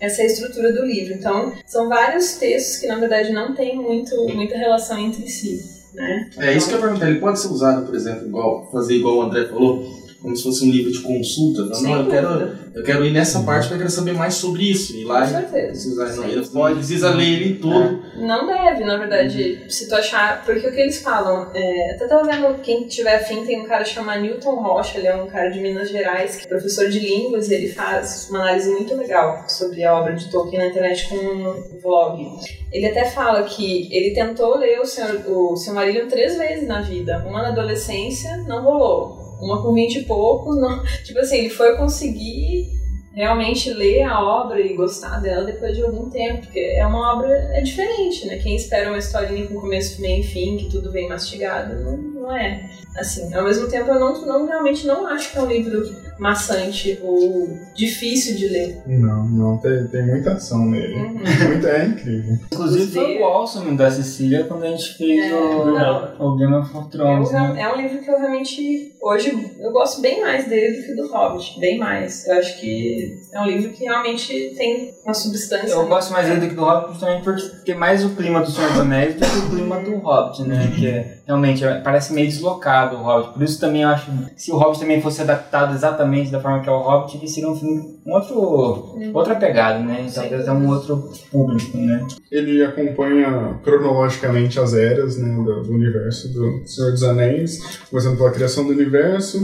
[0.00, 1.14] Essa é a estrutura do livro.
[1.14, 5.77] Então, são vários textos que, na verdade, não têm muito, muita relação entre si.
[5.98, 6.30] Né?
[6.38, 7.10] É isso que eu ia perguntar.
[7.10, 10.64] Ele pode ser usado, por exemplo, igual, fazer igual o André falou, como se fosse
[10.64, 11.62] um livro de consulta.
[11.64, 14.70] Não, não, eu quero, eu quero ir nessa parte porque eu quero saber mais sobre
[14.70, 14.96] isso.
[14.96, 15.66] E lá Com certeza.
[15.68, 18.02] precisa, não, pode, precisa ler ele todo.
[18.16, 20.44] Não deve, na verdade, se tu achar.
[20.44, 23.84] Porque o que eles falam, é, até tava vendo, quem tiver afim, tem um cara
[23.84, 27.48] chamado Newton Rocha, ele é um cara de Minas Gerais, que é professor de línguas,
[27.48, 31.16] e ele faz uma análise muito legal sobre a obra de Tolkien na internet com
[31.16, 32.26] um vlog.
[32.72, 37.24] Ele até fala que ele tentou ler o Senhor, o Silmarillion três vezes na vida.
[37.26, 39.27] Uma na adolescência, não rolou.
[39.40, 40.82] Uma com 20 e poucos, não.
[41.04, 42.78] Tipo assim, ele foi conseguir
[43.18, 47.28] realmente ler a obra e gostar dela depois de algum tempo, porque é uma obra
[47.52, 48.38] é diferente, né?
[48.38, 51.96] Quem espera uma historinha com começo, meio e fim, que tudo vem mastigado, não,
[52.28, 53.32] não é assim.
[53.34, 57.56] Ao mesmo tempo, eu não, não realmente não acho que é um livro maçante ou
[57.74, 58.82] difícil de ler.
[58.86, 60.94] Não, não, tem, tem muita ação nele.
[60.94, 61.14] Uhum.
[61.48, 62.36] Muita, é incrível.
[62.52, 66.32] Inclusive foi o Awesome da Cecília quando a gente fez É, o, não.
[66.34, 67.62] o Game of Thrones, Eu- né?
[67.62, 71.08] é um livro que eu realmente hoje eu gosto bem mais dele do que do
[71.08, 72.26] Hobbit, bem mais.
[72.26, 75.72] Eu acho que é um livro que realmente tem uma substância.
[75.72, 78.50] Eu gosto mais dele do que do Hobbit justamente porque tem mais o clima do
[78.50, 80.72] Senhor dos Anéis do que o clima do Hobbit, né?
[80.74, 83.32] Que é, realmente é- parece meio deslocado o Hobbit.
[83.34, 86.60] Por isso também eu acho que se o Hobbit também fosse adaptado exatamente da forma
[86.60, 90.10] que é o Hobbit, ele seria um filme com outro, outra pegada, né?
[90.12, 92.04] Talvez é um outro público, né?
[92.30, 98.32] Ele acompanha cronologicamente as eras né, do, do universo do Senhor dos Anéis, começando pela
[98.32, 99.40] criação do universo.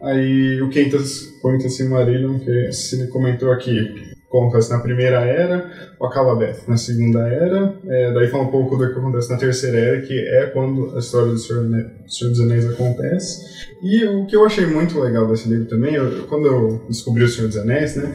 [0.00, 6.58] Aí o Quintas Quintas Silmarillion, que Cine comentou aqui, acontece na primeira era, o Akababeth
[6.68, 10.12] na segunda era, é, daí fala um pouco do que acontece na terceira era, que
[10.18, 13.38] é quando a história do Senhor, Ane- Senhor dos Anéis acontece.
[13.82, 17.28] E o que eu achei muito legal desse livro também, eu- quando eu descobri o
[17.28, 18.14] Senhor dos Anéis, né,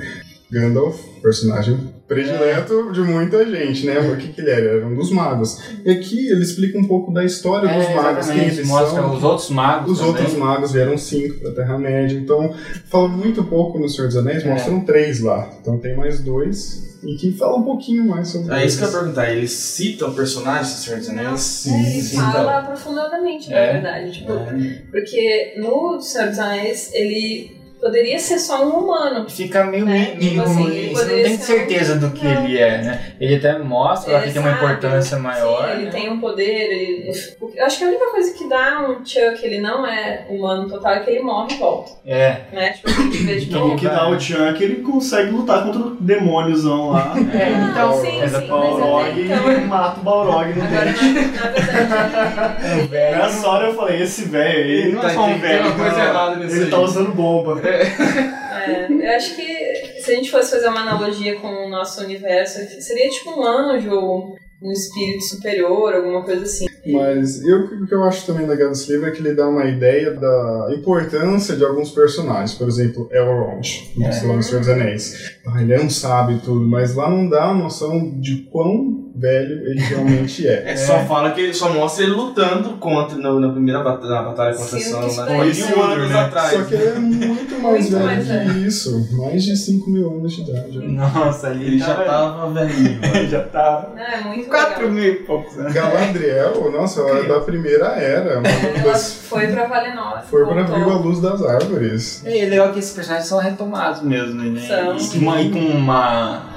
[0.51, 1.77] Gandalf, personagem
[2.13, 3.99] predileto de muita gente, né?
[3.99, 4.77] O que, que ele era?
[4.77, 5.59] Era um dos magos.
[5.85, 9.15] E aqui ele explica um pouco da história dos É, magos, quem eles mostra são.
[9.15, 10.13] os outros magos Os também.
[10.13, 12.15] outros magos vieram cinco para a Terra-média.
[12.17, 12.53] Então,
[12.89, 14.49] fala muito pouco no Senhor dos Anéis, É.
[14.49, 15.49] mostram três lá.
[15.61, 16.91] Então tem mais dois.
[17.03, 19.29] E que fala um pouquinho mais sobre É isso que eu ia perguntar.
[19.29, 21.67] Eles citam personagens do Senhor dos Anéis?
[21.67, 22.31] É, ele Citam.
[22.31, 23.73] fala aprofundadamente, na É.
[23.73, 24.11] verdade.
[24.13, 24.81] Tipo, É.
[24.89, 29.29] Porque no Senhor dos Anéis, ele poderia ser só um humano.
[29.29, 32.45] Fica meio É, meio- tipo assim, ele você não tem certeza do que Não.
[32.45, 33.13] ele é, né?
[33.19, 35.65] Ele até mostra Ele que tem uma importância maior.
[35.67, 35.91] Sim, ele né?
[35.91, 36.43] tem um poder.
[36.43, 37.11] Ele...
[37.55, 40.93] Eu acho que a única coisa que dá um Chuck, ele não é humano total,
[40.93, 41.91] é que ele morre e volta.
[42.05, 42.37] É.
[42.51, 42.69] Né?
[42.71, 46.91] Tipo, de Então, o que dá o é que ele consegue lutar contra o demôniozão
[46.91, 47.13] lá.
[47.33, 49.25] É, Não, então, sim, essa sim, Balrog mas até e
[49.55, 49.67] então.
[49.67, 51.03] mata o Balrog no Agora, dente.
[51.03, 55.25] na, na verdade, Nessa hora eu falei, esse velho aí, ele não é só um
[55.25, 55.65] tem- tem velho.
[55.65, 56.69] uma coisa errada nisso Ele aí.
[56.71, 57.61] tá usando bomba.
[57.73, 62.59] é, eu acho que se a gente fosse fazer uma analogia com o nosso universo,
[62.81, 66.65] seria tipo um anjo ou um espírito superior, alguma coisa assim.
[66.85, 69.65] Mas eu, o que eu acho também legal desse livro é que ele dá uma
[69.65, 72.53] ideia da importância de alguns personagens.
[72.53, 74.11] Por exemplo, Elrond, no É.
[74.13, 75.35] Senhor dos Anéis.
[75.45, 79.02] Ah, ele é um sábio e tudo, mas lá não dá a noção de quão
[79.15, 80.71] velho ele realmente é.
[80.71, 84.21] É, só fala que ele só mostra ele lutando contra na, na primeira batalha, na
[84.23, 85.53] batalha contra daí.
[85.53, 86.19] mil anos né?
[86.19, 86.51] atrás.
[86.51, 88.67] Só que ele é muito mais Muito velho mais que velho.
[88.67, 89.17] isso.
[89.17, 90.79] Mais de 5 mil anos de idade.
[90.79, 92.99] Nossa, ali Ele já tava velhinho.
[93.13, 93.87] Ele já tá.
[93.97, 94.91] É muito 4 legal.
[94.91, 95.73] mil e poucos anos.
[95.73, 98.41] Galadriel, nossa, ela é da primeira era.
[98.41, 100.23] Ela foi pra Valinor.
[100.23, 100.63] foi pra.
[100.63, 102.23] Viu a Luz das Árvores.
[102.25, 104.59] É, e é legal que esses personagens são retomados mesmo, né?
[104.67, 104.97] São.
[104.97, 106.52] E e com uma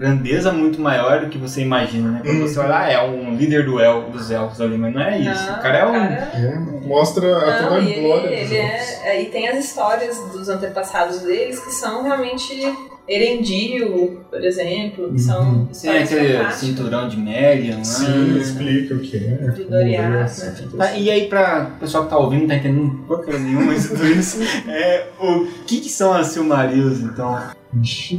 [0.00, 2.22] grandeza muito maior do que você imagina, né?
[2.24, 5.18] Quando você olha, ah, é um líder do el, dos elfos ali, mas não é
[5.18, 5.46] isso.
[5.46, 5.94] Não, o cara é um.
[5.94, 9.62] É, mostra a toda Não, a ele, glória dos ele é, é, E tem as
[9.62, 12.62] histórias dos antepassados deles que são realmente
[13.08, 15.68] Erendil, por exemplo, que são Uhum.
[15.72, 17.84] Sim, histórias aquele cinturão de Melian, né?
[17.84, 19.50] Sim, explica o que é.
[19.50, 20.54] De Doriath, né?
[20.76, 23.88] Tá, e aí, pra o pessoal que tá ouvindo, não tá entendendo porcaria nenhuma isso
[23.88, 24.38] tudo isso,
[24.68, 27.38] é, o que que são as Silmarils, então?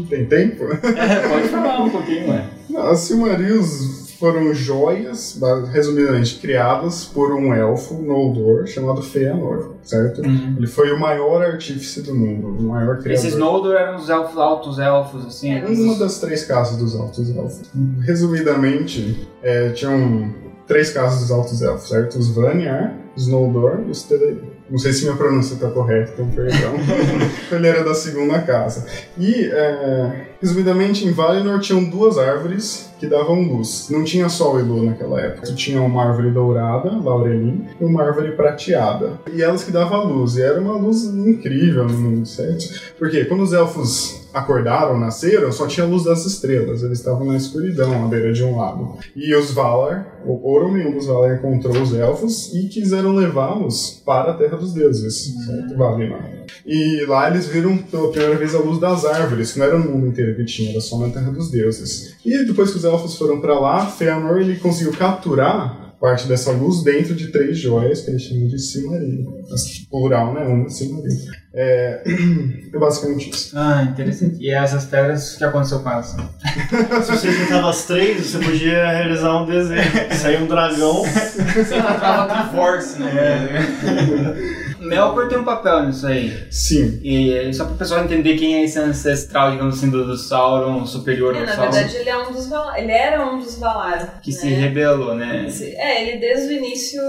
[0.10, 0.64] Tem tempo?
[0.98, 2.46] É, pode falar um pouquinho, ué.
[2.70, 5.40] Não, as Silmarils foram joias,
[5.74, 10.22] resumidamente, criadas por um elfo, Noldor, chamado Feanor, certo?
[10.24, 13.14] Ele foi o maior artífice do mundo, o maior criador.
[13.14, 15.56] Esses Noldor eram os elfos, altos elfos, assim.
[15.56, 15.66] É.
[15.66, 17.62] Uma das três casas dos Altos Elfos.
[18.02, 20.32] Resumidamente, é, tinham
[20.68, 22.20] três casas dos Altos Elfos, certo?
[22.20, 24.51] Os Vanyar, os Noldor e os Teleri.
[24.72, 26.74] Não sei se minha pronúncia está correta, então perdão.
[27.52, 28.86] Ele era da segunda casa.
[29.18, 33.88] E, é, resumidamente, em Valinor tinham duas árvores que davam luz.
[33.90, 35.54] Não tinha sol e lua naquela época.
[35.54, 39.20] Tinha uma árvore dourada, Laurelin, e uma árvore prateada.
[39.34, 40.38] E elas que davam luz.
[40.38, 42.94] E era uma luz incrível no mundo, certo?
[42.98, 46.84] Porque quando os elfos acordaram, nasceram, só tinha luz das estrelas.
[46.84, 48.98] Eles estavam na escuridão, à beira de um lago.
[49.16, 54.32] E os Valar, o Orome, um dos Valar, encontrou os elfos e quiseram levá-los para
[54.32, 55.78] a Terra dos Deuses, certo?
[55.78, 56.20] Valinor.
[56.66, 59.92] E lá eles viram pela primeira vez a luz das árvores, que não era no
[59.92, 62.16] mundo inteiro que tinha, era só na Terra dos Deuses.
[62.26, 66.84] E depois que os elfos foram para lá, Feanor ele conseguiu capturar parte dessa luz
[66.84, 69.46] dentro de três joias que eles chamam de Silmaril.
[69.88, 70.42] Plural, né?
[70.42, 71.16] Uma Silmaril.
[71.54, 72.02] É,
[72.74, 73.52] é basicamente isso.
[73.56, 74.38] Ah, interessante.
[74.42, 76.16] E essas pedras, o que aconteceu com elas?
[77.06, 79.84] Se você juntava as três, você podia realizar um desenho.
[80.20, 81.04] Sair um dragão.
[81.04, 84.58] Você encontrava Triforce, né?
[84.82, 86.34] Melkor tem um papel nisso aí.
[86.50, 87.00] Sim.
[87.04, 90.86] E só para o pessoal entender quem é esse ancestral, digamos assim, do, do Sauron,
[90.86, 92.80] superior É, ao na Sauron, verdade, ele é um dos Valar.
[92.80, 94.20] Ele era um dos Valar.
[94.22, 94.38] que né?
[94.38, 95.48] se rebelou, né?
[95.78, 97.02] É, ele desde o início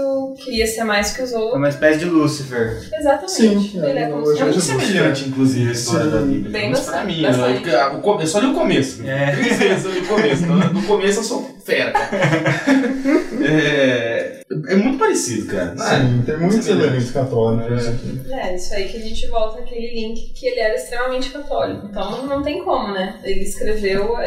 [0.43, 1.57] queria ser mais que os É outros.
[1.57, 2.77] uma espécie de Lúcifer.
[2.93, 3.31] Exatamente.
[3.31, 6.11] Sim, ele é é, como É muito semelhante, inclusive, a história Sim.
[6.11, 6.51] da Bíblia.
[6.51, 7.65] Bem Mas bastante, pra mim, bastante.
[7.67, 9.01] né, o co- eu só li o começo.
[9.07, 9.31] É.
[9.35, 10.43] Três vezes eu li o começo.
[10.43, 12.11] Então, no começo eu sou fera, cara.
[13.45, 15.73] É, é muito parecido, cara.
[15.75, 15.99] não é?
[15.99, 17.89] Sim, tem muitos elementos católicos É.
[17.89, 18.21] aqui.
[18.31, 21.87] É, isso aí que a gente volta naquele link que ele era extremamente católico.
[21.89, 23.19] Então não tem como, né?
[23.23, 24.21] Ele escreveu a,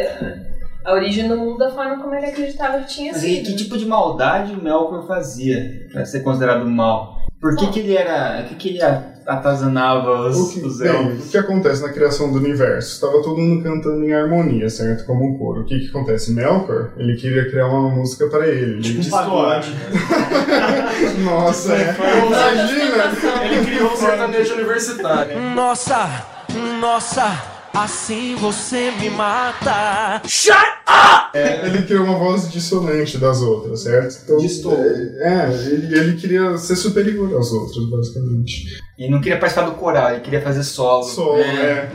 [0.85, 3.47] a origem do mundo da forma como ele acreditava que tinha Mas e sido.
[3.47, 7.26] que tipo de maldade o Melkor fazia pra ser considerado mal?
[7.55, 8.43] Por que, que ele era.
[8.45, 8.81] O que, que ele
[9.27, 11.27] atazanava os, O que, os bem, elfos?
[11.27, 12.93] o que acontece na criação do universo?
[12.95, 15.05] Estava todo mundo cantando em harmonia, certo?
[15.05, 15.63] Como um coro.
[15.63, 16.33] O que, que acontece?
[16.33, 18.75] Melkor, ele queria criar uma música para ele.
[18.75, 19.75] Ele Tipo um disse- pagode.
[21.25, 21.95] Nossa, é.
[22.27, 23.45] Imagina!
[23.45, 25.41] Ele criou um sertanejo universitário.
[25.55, 26.09] Nossa,
[26.81, 30.23] nossa, assim você me mata.
[31.35, 34.19] Ele criou uma voz dissonante das outras, certo?
[34.25, 34.75] Então, Distou.
[34.75, 38.65] É, ele, ele queria ser superior aos outros, basicamente.
[38.99, 41.05] Ele não queria participar do coral, ele queria fazer solo.
[41.05, 41.91] Só, é.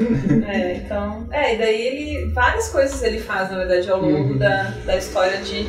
[0.48, 1.28] É, então.
[1.32, 2.34] É, e daí ele.
[2.34, 4.38] Várias coisas ele faz, na verdade, ao longo Uhum.
[4.38, 5.66] da, da história de.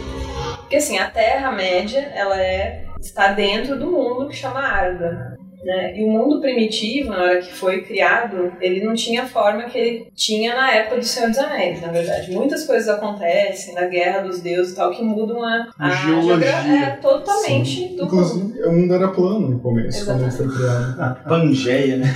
[0.60, 2.84] Porque assim, a Terra-média, ela é.
[3.00, 5.31] está dentro do mundo que chama Arda.
[5.64, 5.96] Né?
[5.96, 9.78] E o mundo primitivo, na hora que foi criado, ele não tinha a forma que
[9.78, 12.32] ele tinha na época do Senhor dos Anéis, na verdade.
[12.32, 16.46] Muitas coisas acontecem na Guerra dos Deuses e tal, que mudam a, a Geologia.
[16.46, 18.04] É, totalmente do mundo.
[18.04, 20.96] Inclusive, o mundo era plano no começo, quando ele foi criado.
[20.98, 22.12] Ah, Pangeia, né?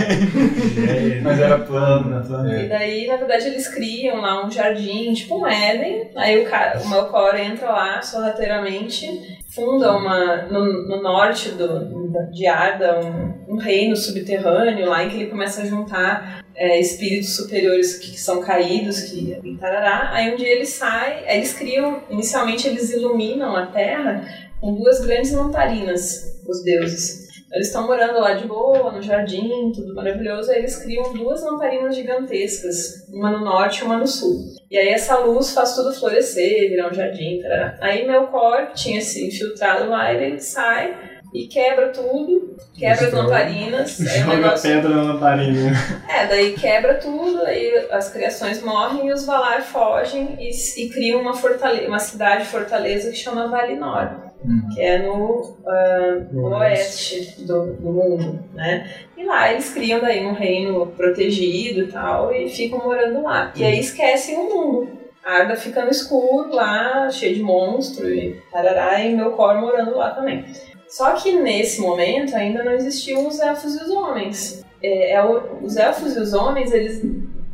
[1.23, 2.23] Mas era plano, né?
[2.27, 2.53] Plano.
[2.53, 6.11] E daí, na verdade, eles criam lá um jardim, tipo um Éden.
[6.17, 12.47] Aí o, cara, o Melkor entra lá sorrateiramente, funda uma, no, no norte do, de
[12.47, 17.99] Arda um, um reino subterrâneo lá em que ele começa a juntar é, espíritos superiores
[17.99, 20.11] que, são caídos, que tarará.
[20.13, 24.29] Aí um dia ele sai, eles criam, inicialmente eles iluminam a terra
[24.61, 27.26] com duas grandes lamparinas, os deuses.
[27.53, 30.51] Eles estão morando lá de boa, no jardim, tudo maravilhoso.
[30.51, 34.57] Aí eles criam duas lamparinas gigantescas, uma no norte e uma no sul.
[34.71, 37.79] E aí essa luz faz tudo florescer, virar um jardim, tarará.
[37.81, 40.97] Aí Melkor, que tinha se infiltrado lá, ele sai
[41.33, 43.23] e quebra tudo, quebra as Destrói.
[43.23, 43.99] lamparinas.
[43.99, 44.71] O Joga negócio...
[44.71, 45.73] pedra na lamparina.
[46.09, 51.21] É, daí quebra tudo, aí as criações morrem e os Valar fogem e, e criam
[51.21, 54.26] uma, fortale uma cidade fortaleza que chama Valinor,
[54.75, 58.91] que é no, ah, no oeste do, do mundo, né?
[59.17, 63.53] E lá eles criam daí um reino protegido e tal e ficam morando lá.
[63.57, 64.89] E aí esquecem o mundo.
[65.25, 70.45] Arda fica no escuro lá, cheio de monstro e tarará, e Melkor morando lá também.
[70.89, 74.65] Só que nesse momento ainda não existiam os elfos e os homens.
[74.81, 77.03] É, é os elfos e os homens, eles,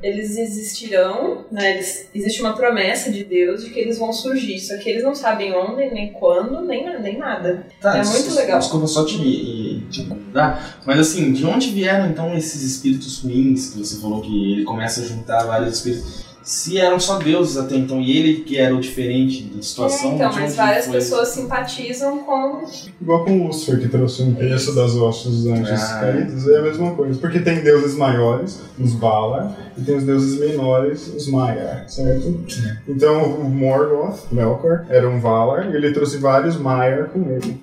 [0.03, 1.75] eles existirão, né?
[1.75, 5.15] Eles, existe uma promessa de Deus de que eles vão surgir, só que eles não
[5.15, 7.67] sabem onde, nem quando, nem, nem nada.
[7.81, 8.59] Tá, É muito legal.
[8.59, 13.79] Desculpa só te, te incomodar, mas assim, de onde vieram então esses espíritos ruins que
[13.79, 16.32] você falou que ele começa a juntar vários espíritos?
[16.43, 20.11] Se eram só deuses até então e ele que era o diferente da situação.
[20.13, 20.95] É, então, de mas várias foi?
[20.95, 22.65] pessoas simpatizam com.
[23.01, 26.01] Igual com Lúcifer, que trouxe um terço das ossos dos anjos Ah.
[26.01, 27.19] caídos, é a mesma coisa.
[27.21, 32.41] Porque tem deuses maiores, os Valar, e tem os deuses menores, os Maiar, certo?
[32.89, 37.62] Então o Morgoth, Melkor, era um Valar, e ele trouxe vários Maiar com ele.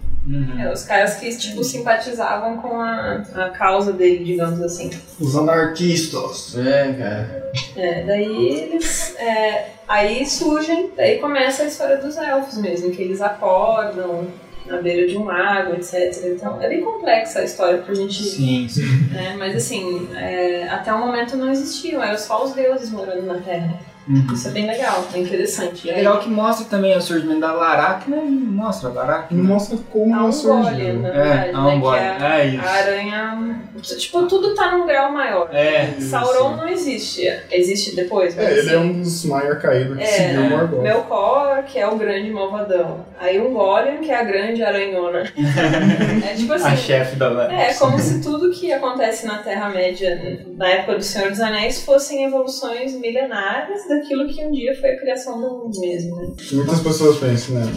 [0.60, 4.90] É, os caras que tipo, simpatizavam com a, a causa dele, digamos assim.
[5.20, 6.56] Os anarquistas.
[6.58, 7.52] É, cara.
[7.76, 9.16] É, daí eles.
[9.18, 14.28] é, aí surgem, daí começa a história dos elfos mesmo, que eles acordam
[14.68, 16.14] na beira de um lago, etc.
[16.26, 18.22] Então é bem complexa a história pra gente.
[18.22, 18.86] Sim, sim.
[19.12, 23.40] né, mas assim, é, até o momento não existiam, eram só os deuses morando na
[23.40, 23.80] Terra.
[24.10, 24.26] Uhum.
[24.34, 25.88] Isso é bem legal, é interessante.
[25.88, 29.38] E é legal que mostra também o surgimento da Laracna e mostra a Laracna.
[29.38, 30.99] Não mostra como A ela surgiu.
[30.99, 31.80] na É, verdade, a né?
[31.80, 32.66] Que é a, é isso.
[32.66, 33.62] a aranha.
[33.99, 35.49] Tipo, tudo tá num grau maior.
[35.53, 35.93] É.
[35.99, 37.22] Sauron não existe.
[37.51, 40.49] Existe depois, mas É, ele assim, é um dos Maiar caídos que É, seguiu o
[40.49, 40.82] Morgoth.
[40.82, 43.05] Melkor, que é o grande malvadão.
[43.20, 45.24] Aí um Golian, que é a grande aranhona.
[46.28, 46.68] é tipo assim.
[46.68, 47.62] A chefe da Laracna.
[47.62, 52.26] É, como se tudo que acontece na Terra-média na época do Senhor dos Anéis fossem
[52.26, 56.28] evoluções milenárias daquilo que um dia foi a criação do mundo mesmo, né?
[56.54, 57.72] Muitas pessoas pensam, né?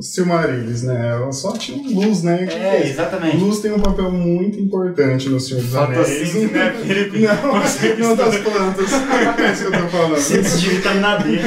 [0.00, 1.10] Silmarils, né?
[1.10, 2.46] Ela só tinha luz, né?
[2.46, 3.36] Que É, que exatamente.
[3.36, 6.34] Luz tem um papel muito importante no Senhor dos Anéis.
[6.34, 7.18] Né, Felipe?
[8.00, 8.90] Não, não das plantas.
[9.40, 10.18] É isso que eu tô falando.
[10.18, 11.38] Síntese de vitamina D.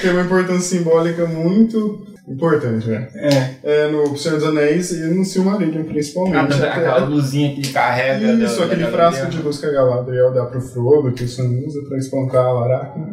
[0.00, 3.08] Tem uma importância simbólica muito importante, né?
[3.14, 3.84] É.
[3.84, 6.36] É no Senhor dos Anéis e no Silmarillion, principalmente.
[6.52, 8.32] Ah, Até- aquela luzinha que ele carrega.
[8.44, 11.28] Isso, da- aquele da frasco de luz que a Galadriel dá pro Frodo, que o
[11.28, 13.10] Sam usa pra espantar a Laracna.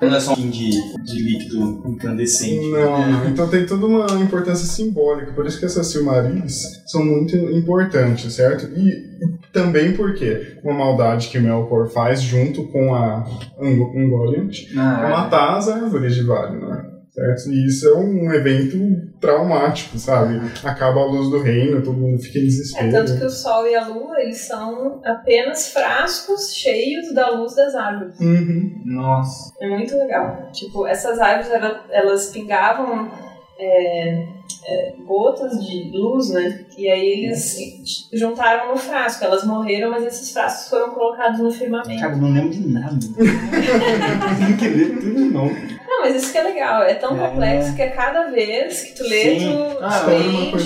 [0.00, 0.70] Não é só um de,
[1.02, 2.70] de líquido incandescente.
[2.70, 3.28] Não, não.
[3.28, 5.32] Então tem toda uma importância simbólica.
[5.32, 8.66] Por isso que essas Silmarils são muito importantes, certo?
[8.78, 9.10] E
[9.52, 13.24] também porque uma maldade que Melkor faz junto com a
[13.58, 16.91] Ung- Ungoliant é Ah, matar as árvores de Valinor.
[17.12, 17.50] Certo?
[17.50, 18.78] E isso é um evento
[19.20, 20.40] traumático, sabe?
[20.64, 22.90] Acaba a luz do reino, todo mundo fica em É desespero.
[22.90, 27.74] tanto que o Sol e a Lua, eles são apenas frascos cheios da luz das
[27.74, 28.18] árvores.
[28.18, 28.80] Uhum.
[28.86, 29.52] Nossa.
[29.60, 30.48] É muito legal.
[30.52, 31.50] Tipo, essas árvores,
[31.90, 33.10] elas pingavam
[33.58, 34.26] é,
[34.66, 36.64] é, gotas de luz, né?
[36.78, 39.22] E aí eles juntaram no frasco.
[39.22, 42.00] Elas morreram, mas esses frascos foram colocados no firmamento.
[42.00, 42.96] Cara, eu não lembro de nada.
[44.58, 45.71] Que ler tudo novo.
[45.94, 46.82] Não, mas isso que é legal.
[46.82, 47.28] É tão É.
[47.28, 49.52] complexo que a cada vez que tu lê, Sim.
[49.52, 50.02] tu Ah,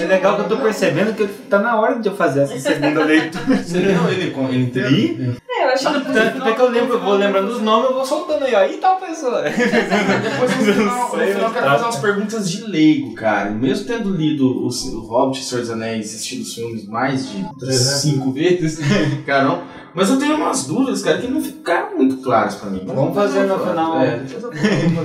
[0.01, 3.03] é legal que eu tô percebendo que tá na hora de eu fazer essa segunda
[3.05, 3.57] leitura.
[3.57, 5.37] Você leu ele com ele inteiro?
[5.83, 8.59] Tanto até que eu lembro, vou lembrando dos nomes, eu vou soltando aí, ó.
[8.59, 9.43] Aí tal pessoa.
[9.49, 11.73] Depois no final, no sei, final eu quero tá.
[11.73, 13.51] fazer umas perguntas de leigo, cara.
[13.51, 18.33] Mesmo tendo lido o, o Hobbit Senhor dos Anéis, assistido os filmes mais de cinco
[18.33, 18.79] vezes,
[19.25, 19.63] caramba.
[19.95, 22.83] Mas eu tenho umas dúvidas, cara, que não ficaram muito claras pra mim.
[22.85, 23.99] Vamos fazer no final.
[24.03, 24.21] É,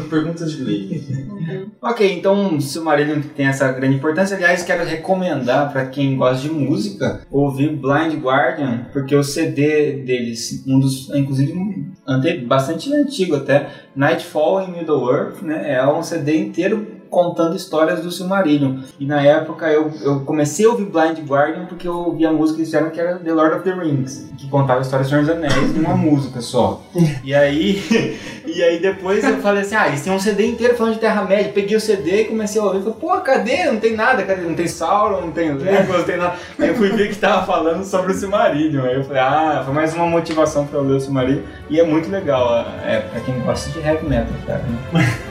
[0.10, 1.41] perguntas de leigo.
[1.82, 4.36] Ok, então Silmarillion tem essa grande importância.
[4.38, 10.64] Aliás, quero recomendar para quem gosta de música ouvir Blind Guardian, porque o CD deles,
[10.68, 15.74] um dos, inclusive um ante- bastante antigo até, Nightfall in Middle Earth, né?
[15.74, 18.78] É um CD inteiro contando histórias do Silmarillion.
[18.98, 22.60] E na época eu, eu comecei a ouvir Blind Guardian porque eu ouvi a música
[22.60, 25.26] que fizeram que era The Lord of the Rings, que contava a história do Senhor
[25.26, 26.82] dos Anéis numa música só.
[27.24, 30.94] E aí, e aí depois eu falei assim, ah, eles têm um CD inteiro falando
[30.94, 31.52] de Terra-média.
[31.54, 32.80] Peguei o CD e comecei a ouvir.
[32.80, 33.66] Falei, pô, cadê?
[33.66, 34.42] Não tem nada, cadê?
[34.42, 36.36] Não tem Sauron, não tem Legolas, não tem nada.
[36.58, 38.84] Aí eu fui ver que tava falando sobre o Silmarillion.
[38.86, 41.44] Aí eu falei, ah, foi mais uma motivação pra eu ler o Silmarillion.
[41.70, 44.64] E é muito legal, é pra quem gosta de heavy metal, cara.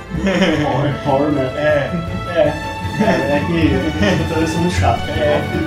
[0.62, 1.44] Power, power né?
[1.56, 1.90] É,
[2.38, 2.80] é.
[3.00, 5.20] É que eu tô sendo chato, cara.
[5.20, 5.66] É, filho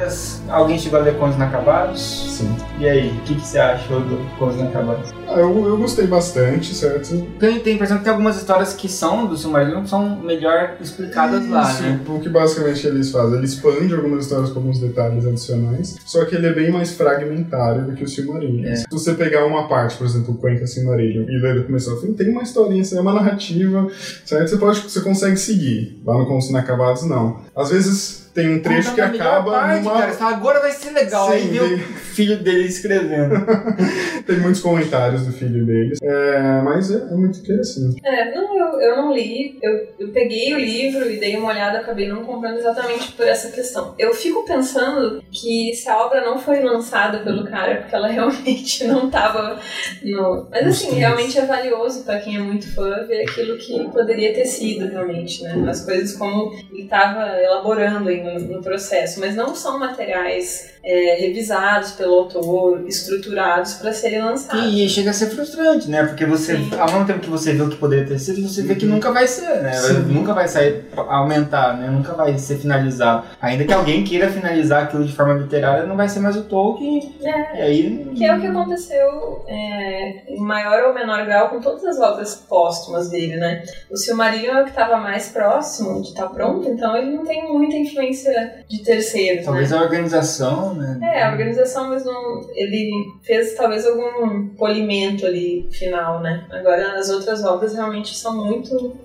[0.00, 2.36] obras, alguém chegou a ler Contos Inacabados?
[2.38, 2.56] Sim.
[2.78, 5.12] E aí, o que, que você achou do Contos Inacabados?
[5.28, 7.20] Ah, eu, eu gostei bastante, certo?
[7.38, 10.76] Tem, tem a impressão que tem algumas histórias que são do Silmarillion que são melhor
[10.80, 12.00] explicadas lá, Isso, né?
[12.08, 13.36] O que basicamente eles fazem?
[13.36, 17.84] Ele expande algumas histórias com alguns detalhes adicionais, só que ele é bem mais fragmentário
[17.84, 18.66] do que o Silmarillion.
[18.66, 18.76] É.
[18.76, 22.00] Se você pegar uma parte, por exemplo, o Cuenca Silmarillion, e ler do começo ao
[22.00, 23.86] fim, tem uma historinha, assim, é uma narrativa,
[24.24, 24.48] certo?
[24.48, 26.00] Você, pode, você consegue seguir.
[26.04, 27.40] Lá no Contos Inacabados, não.
[27.54, 30.00] Às vezes tem um trecho que acaba parte, numa...
[30.00, 31.26] cara, agora vai ser legal.
[31.28, 33.34] Sim, aí vê o filho dele escrevendo.
[34.26, 35.98] tem muitos comentários do filho deles.
[36.02, 38.00] É, mas é, é muito interessante.
[38.04, 41.78] É, não, eu, eu não li, eu, eu peguei o livro e dei uma olhada,
[41.78, 43.94] acabei não comprando exatamente por essa questão.
[43.98, 48.84] Eu fico pensando que se a obra não foi lançada pelo cara, porque ela realmente
[48.84, 49.58] não estava
[50.04, 50.46] no.
[50.50, 54.44] Mas assim, realmente é valioso para quem é muito fã ver aquilo que poderia ter
[54.44, 55.66] sido realmente, né?
[55.68, 61.92] As coisas como ele estava elaborando aí no, processo, mas não são materiais é, revisados
[61.92, 64.72] pelo autor, estruturados para serem lançados.
[64.72, 66.04] E, chega a ser frustrante, né?
[66.04, 66.70] Porque você, Sim.
[66.78, 69.12] ao mesmo tempo que você vê o que poderia ter sido, você vê que nunca
[69.12, 69.72] vai ser, né?
[69.72, 70.02] Sim.
[70.06, 71.88] Nunca vai sair, aumentar, né?
[71.88, 73.26] Nunca vai ser finalizado.
[73.40, 77.14] Ainda que alguém queira finalizar aquilo de forma literária, não vai ser mais o Tolkien.
[77.22, 77.58] É.
[77.58, 78.12] E aí.
[78.16, 82.34] Que é o que aconteceu é, em maior ou menor grau com todas as obras
[82.34, 83.62] póstumas dele, né?
[83.90, 87.52] O Silmarillion é o que estava mais próximo de estar pronto, então ele não tem
[87.52, 89.78] muita influência de terceiros, Talvez né?
[89.78, 90.98] a organização, né?
[91.02, 92.90] É, a organização, mas não, ele
[93.22, 96.46] fez talvez algum polimento ali final, né?
[96.50, 98.96] Agora as outras obras realmente são muito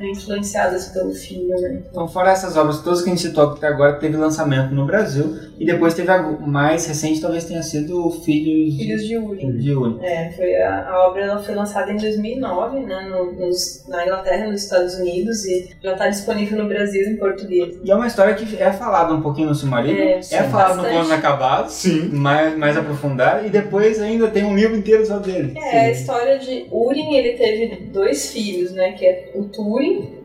[0.00, 1.82] influenciadas pelo filho, né?
[1.90, 5.36] Então, fora essas obras todas que a gente citou até agora, teve lançamento no Brasil.
[5.58, 9.52] E depois teve a mais recente, talvez tenha sido o Filhos, Filhos de Urim.
[9.58, 9.98] de Uri.
[10.04, 14.46] É, foi a, a obra ela foi lançada em 2009, né, no, nos- na Inglaterra
[14.46, 17.76] e nos Estados Unidos e já está disponível no Brasil em português.
[17.84, 20.76] E é uma história que é falada um pouquinho no Silmarillion, É, é, sim, falado
[20.76, 20.94] no bastante.
[20.94, 22.08] Contos Inacabados, Sim.
[22.12, 25.52] mais, mais aprofundado, e depois ainda tem um livro inteiro só dele.
[25.58, 29.44] É, a história de Urim, ele teve dois filhos, né, que é o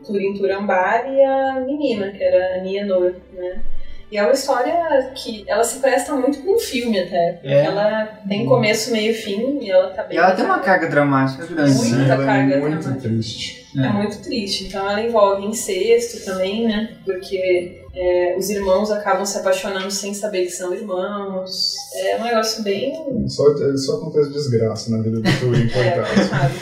[0.04, 3.62] Turin, Turambar e a menina, que era a Nienor, né.
[4.10, 7.64] E é uma história que ela se presta muito para um filme até, É.
[7.64, 10.16] ela tem começo, meio e fim e ela tá bem...
[10.16, 12.04] E ela tem uma carga dramática grande, Muita né?
[12.14, 13.08] Ela é carga muito dramática.
[13.08, 13.66] triste.
[13.76, 14.64] É muito triste.
[14.68, 16.90] Então ela envolve incesto também, né?
[17.04, 21.74] Porque é, os irmãos acabam se apaixonando sem saber que são irmãos.
[21.94, 22.92] É um negócio bem.
[23.28, 23.42] Só,
[23.76, 26.28] só acontece desgraça na vida do Turing, É, coitado.
[26.28, 26.54] sabe?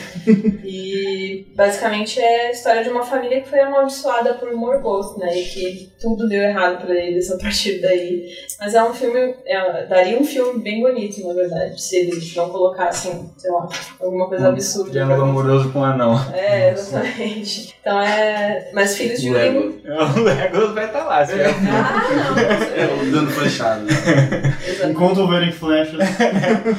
[0.64, 5.36] E basicamente é a história de uma família que foi amaldiçoada por Morgoth, né?
[5.38, 8.28] E que tudo deu errado pra eles a partir daí.
[8.60, 12.48] Mas é um filme, é, daria um filme bem bonito, na verdade, se eles não
[12.48, 13.68] colocassem, sei lá,
[14.00, 14.90] alguma coisa absurda.
[14.90, 16.14] Triângulo amoroso com um anão.
[16.32, 17.74] É, exatamente.
[17.80, 18.70] Então é.
[18.72, 19.82] Mas Filhos de Urim.
[20.16, 22.38] O Legolas vai estar lá, você vai- Ah, não.
[22.76, 23.84] É, o dando flechado.
[24.90, 25.94] Enquanto houverem flechas,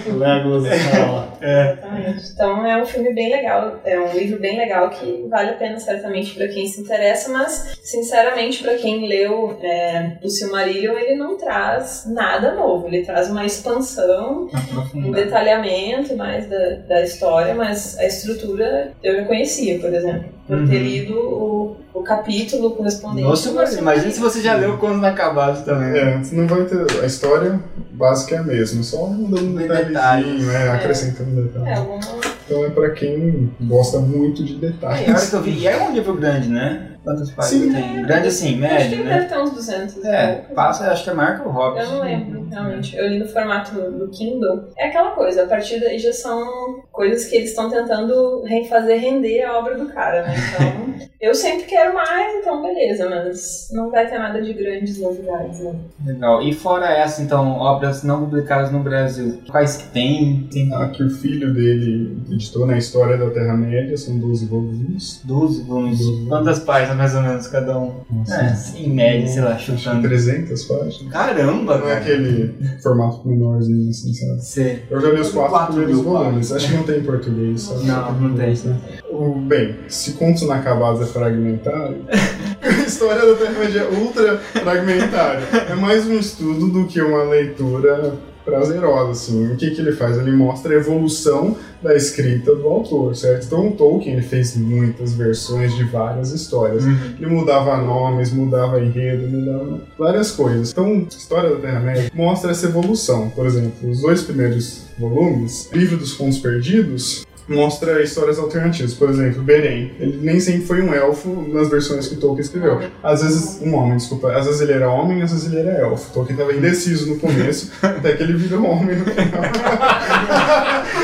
[0.07, 1.27] o Legolas está lá.
[1.41, 2.31] Exatamente.
[2.33, 5.79] Então é um filme bem legal, é um livro bem legal que vale a pena
[5.79, 11.37] certamente para quem se interessa, mas sinceramente para quem leu é, o Silmarillion ele não
[11.37, 14.49] traz nada novo, ele traz uma expansão,
[14.93, 20.57] um detalhamento mais da, da história, mas a estrutura eu já conhecia, por exemplo, por
[20.57, 20.83] ter Uhum.
[20.83, 23.27] lido o, o capítulo correspondente.
[23.27, 25.91] Nossa, ao mas imagina se você já leu Contos Inacabados também.
[25.91, 25.99] né?
[25.99, 27.01] É, você não vai ter.
[27.01, 27.59] A história
[27.91, 30.69] básica é a mesma, só mudando um detalhezinho, né?
[30.69, 31.67] Acrescentando detalhes.
[31.67, 31.99] É, alguma...
[32.45, 35.29] Então é pra quem gosta muito de É, detalhes.
[35.29, 36.91] que eu vi, e é um livro grande, né?
[37.05, 37.73] Quantas páginas Sim.
[37.73, 38.01] tem?
[38.01, 39.13] Grande assim, Acho que médio, ele né?
[39.15, 40.03] deve ter uns 200.
[40.03, 40.35] É, né?
[40.55, 41.85] passa, acho que é marca o Hobbit.
[41.85, 42.97] Eu não lembro, realmente.
[42.97, 44.69] Eu li no formato do Kindle.
[44.75, 49.43] É aquela coisa, a partir daí já são coisas que eles estão tentando fazer render
[49.43, 50.35] a obra do cara, né?
[50.35, 55.59] Então, eu sempre quero mais, então beleza, mas não vai ter nada de grandes novidades,
[55.59, 55.75] né?
[56.05, 56.41] Legal.
[56.41, 60.47] E fora essa, então, obras não publicadas no Brasil, quais que tem?
[60.51, 65.21] Tem Aqui o filho dele editou na História da Terra-média, são 12 volumes.
[65.23, 65.99] 12 volumes.
[65.99, 66.27] 12.
[66.27, 68.01] Quantas páginas mais ou menos cada um?
[68.29, 70.01] É, em média, sei lá, chutando.
[70.01, 71.11] 300 páginas.
[71.11, 72.01] Caramba, Não é cara.
[72.01, 74.41] aquele formato menorzinho assim, sabe?
[74.41, 74.83] Você...
[74.89, 76.51] Eu já li os quatro, Quatro primeiros volumes.
[76.51, 77.61] Acho que não tem em português.
[77.61, 78.55] Só Não, não tem.
[78.55, 78.79] Né?
[79.09, 81.97] O, bem, se Contos Inacabados é fragmentário,
[82.61, 85.43] a história da Terra-média é ultra fragmentária.
[85.69, 88.13] É mais um estudo do que uma leitura
[88.45, 89.51] prazerosa, assim.
[89.51, 90.17] O que, que ele faz?
[90.17, 93.45] Ele mostra a evolução da escrita do autor, certo?
[93.45, 96.85] Então o Tolkien ele fez muitas versões de várias histórias.
[96.85, 100.71] Ele mudava nomes, mudava enredo, mudava várias coisas.
[100.71, 103.29] Então, a História da Terra-média mostra essa evolução.
[103.29, 108.93] Por exemplo, os dois primeiros volumes, Livro dos Contos Perdidos, mostra histórias alternativas.
[108.93, 109.91] Por exemplo, Beren.
[109.99, 112.81] Ele nem sempre foi um elfo nas versões que Tolkien escreveu.
[113.03, 114.31] Às vezes, um homem, desculpa.
[114.33, 116.11] Às vezes ele era homem, às vezes ele era elfo.
[116.13, 119.41] Tolkien estava indeciso no começo, até que ele virou homem no final.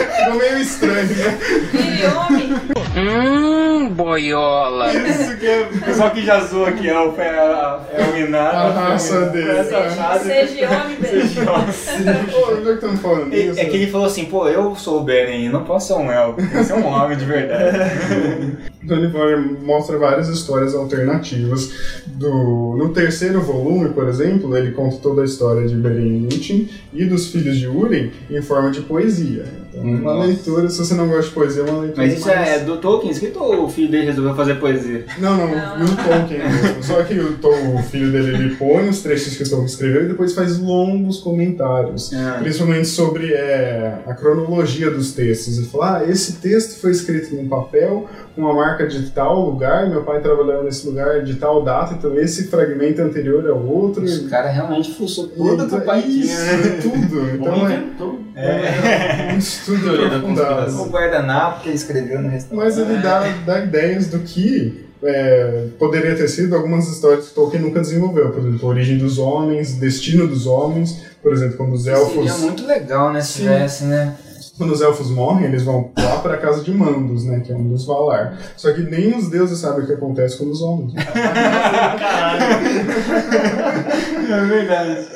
[0.24, 1.40] Ficou meio estranho, né?
[2.16, 2.54] Homem!
[2.96, 4.94] Hum, boiola.
[4.94, 8.58] Isso que é, o pessoal que já zoa aqui é o, é o Minado.
[8.58, 9.50] A raça dele.
[9.50, 10.26] Essa raça.
[10.26, 10.98] Seja homem.
[12.32, 13.60] Pô, já que estamos falando É disso.
[13.60, 16.12] é que ele falou assim, pô, eu sou o Beren, eu não posso ser um
[16.12, 17.78] elfo, tem que ser um homem de verdade.
[18.84, 21.72] Então ele mostra várias histórias alternativas.
[22.08, 26.68] Do, no terceiro volume, por exemplo, ele conta toda a história de Beren e Lúthien
[26.92, 29.46] e dos filhos de Urim em forma de poesia.
[29.74, 30.28] Então, uma Nossa.
[30.28, 32.50] leitura, se você não gosta de poesia, é uma leitura Mas isso mais...
[32.50, 35.06] é do Tolkien escrito ou o filho dele resolveu fazer poesia?
[35.18, 35.80] Não, não, Não.
[35.80, 36.84] no Tolkien mesmo.
[36.84, 37.38] Só que o,
[37.76, 41.20] o filho dele, ele põe os trechos que o Tolkien escreveu e depois faz longos
[41.20, 42.12] comentários.
[42.14, 42.40] Ah.
[42.42, 45.58] Principalmente sobre é, a cronologia dos textos.
[45.58, 49.90] Ele fala, ah, esse texto foi escrito num papel, com uma marca de tal lugar,
[49.90, 54.04] meu pai trabalhava nesse lugar de tal data, então esse fragmento anterior é o outro.
[54.04, 56.80] Os caras realmente fuçou tudo que o pai tinha, né?
[56.82, 57.30] tudo.
[57.30, 58.20] Então é inventou.
[59.36, 60.82] um estudo Teoria da aprofundado.
[60.82, 62.66] O guardanapo que ele escreveu no restaurante.
[62.66, 67.62] Mas ele dá, dá ideias do que é, poderia ter sido algumas histórias que Tolkien
[67.62, 68.32] nunca desenvolveu.
[68.32, 71.02] Por exemplo, a origem dos homens, destino dos homens.
[71.22, 73.40] Por exemplo, quando os elfos, Seria muito legal, né, se Sim.
[73.44, 74.16] tivesse, né?
[74.58, 77.56] quando os elfos morrem, eles vão lá para a casa de Mandos, né, que é
[77.56, 78.38] um dos Valar.
[78.56, 80.94] Só que nem os deuses sabem o que acontece com os homens.
[84.32, 85.08] É verdade.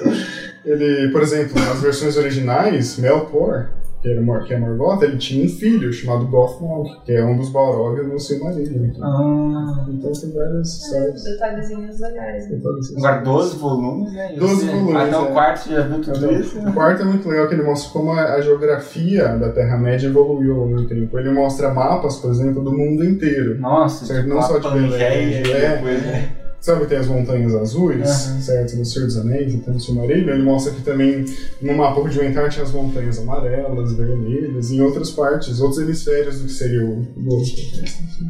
[0.65, 3.67] Ele, por exemplo, nas versões originais, Melkor,
[4.05, 7.35] que, era, Mor- que é Morgoth, ele tinha um filho chamado Gothmog, que é um
[7.37, 8.91] dos Balrogs no Silmarillion.
[9.01, 11.23] Ah, Então tem várias histórias.
[11.23, 12.49] Detalhezinhos legais.
[12.51, 12.59] né?
[12.97, 14.35] agora 12 volumes, né?
[14.35, 15.31] E 12 você- volumes, Até o é.
[15.31, 16.59] quarto já viu tudo isso?
[16.59, 20.53] O quarto é muito legal que ele mostra como a, a geografia da Terra-média evoluiu
[20.53, 21.17] ao longo do tempo.
[21.17, 23.59] Ele mostra mapas, por exemplo, do mundo inteiro.
[23.59, 25.75] Nossa, Certo, não tipo, só de Belém, é.
[25.77, 26.29] depois, né?
[26.66, 28.41] Sabe que tem as montanhas azuis, Aham.
[28.41, 28.76] certo?
[28.76, 30.34] No Senhor dos Anéis, no Silmarillion.
[30.34, 31.24] Ele mostra que também
[31.61, 36.51] no mapa rudimentar tinha as montanhas amarelas, vermelhas, em outras partes, outros hemisférios do que
[36.51, 37.45] seria o globo.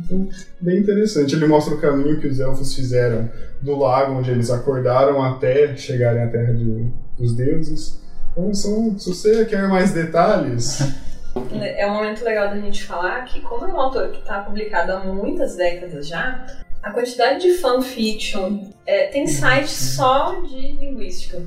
[0.04, 0.28] Então,
[0.60, 1.34] bem interessante.
[1.34, 3.30] Ele mostra o caminho que os elfos fizeram
[3.62, 8.02] do lago onde eles acordaram até chegarem à Terra de- dos Deuses.
[8.34, 10.82] Então, são, se você quer mais detalhes,
[11.54, 14.92] É um momento legal da gente falar que, como é um autor que está publicado
[14.92, 16.46] há muitas décadas já,
[16.86, 21.42] a quantidade de fanfiction é, tem site só de linguística.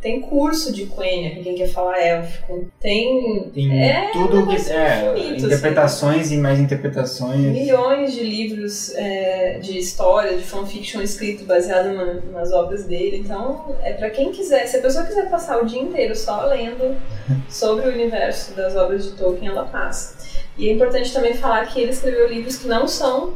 [0.00, 2.66] Tem curso de Quenya, pra quem quer falar élfico.
[2.78, 3.50] Tem.
[3.52, 4.54] Tem é, tudo que.
[4.70, 5.46] É, infinito, assim.
[5.46, 7.40] interpretações e mais interpretações.
[7.40, 13.16] Milhões de livros é, de história, de fanfiction escrito baseado na- nas obras dele.
[13.16, 14.66] Então, é pra quem quiser.
[14.68, 16.94] Se a pessoa quiser passar o dia inteiro só lendo
[17.50, 20.14] sobre o universo das obras de Tolkien, ela passa.
[20.56, 23.34] E é importante também falar que ele escreveu livros que não são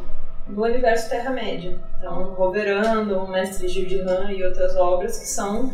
[0.49, 1.79] do universo Terra-média.
[1.99, 5.73] Então, Wolverando, o Mestre Gil de Han e outras obras que são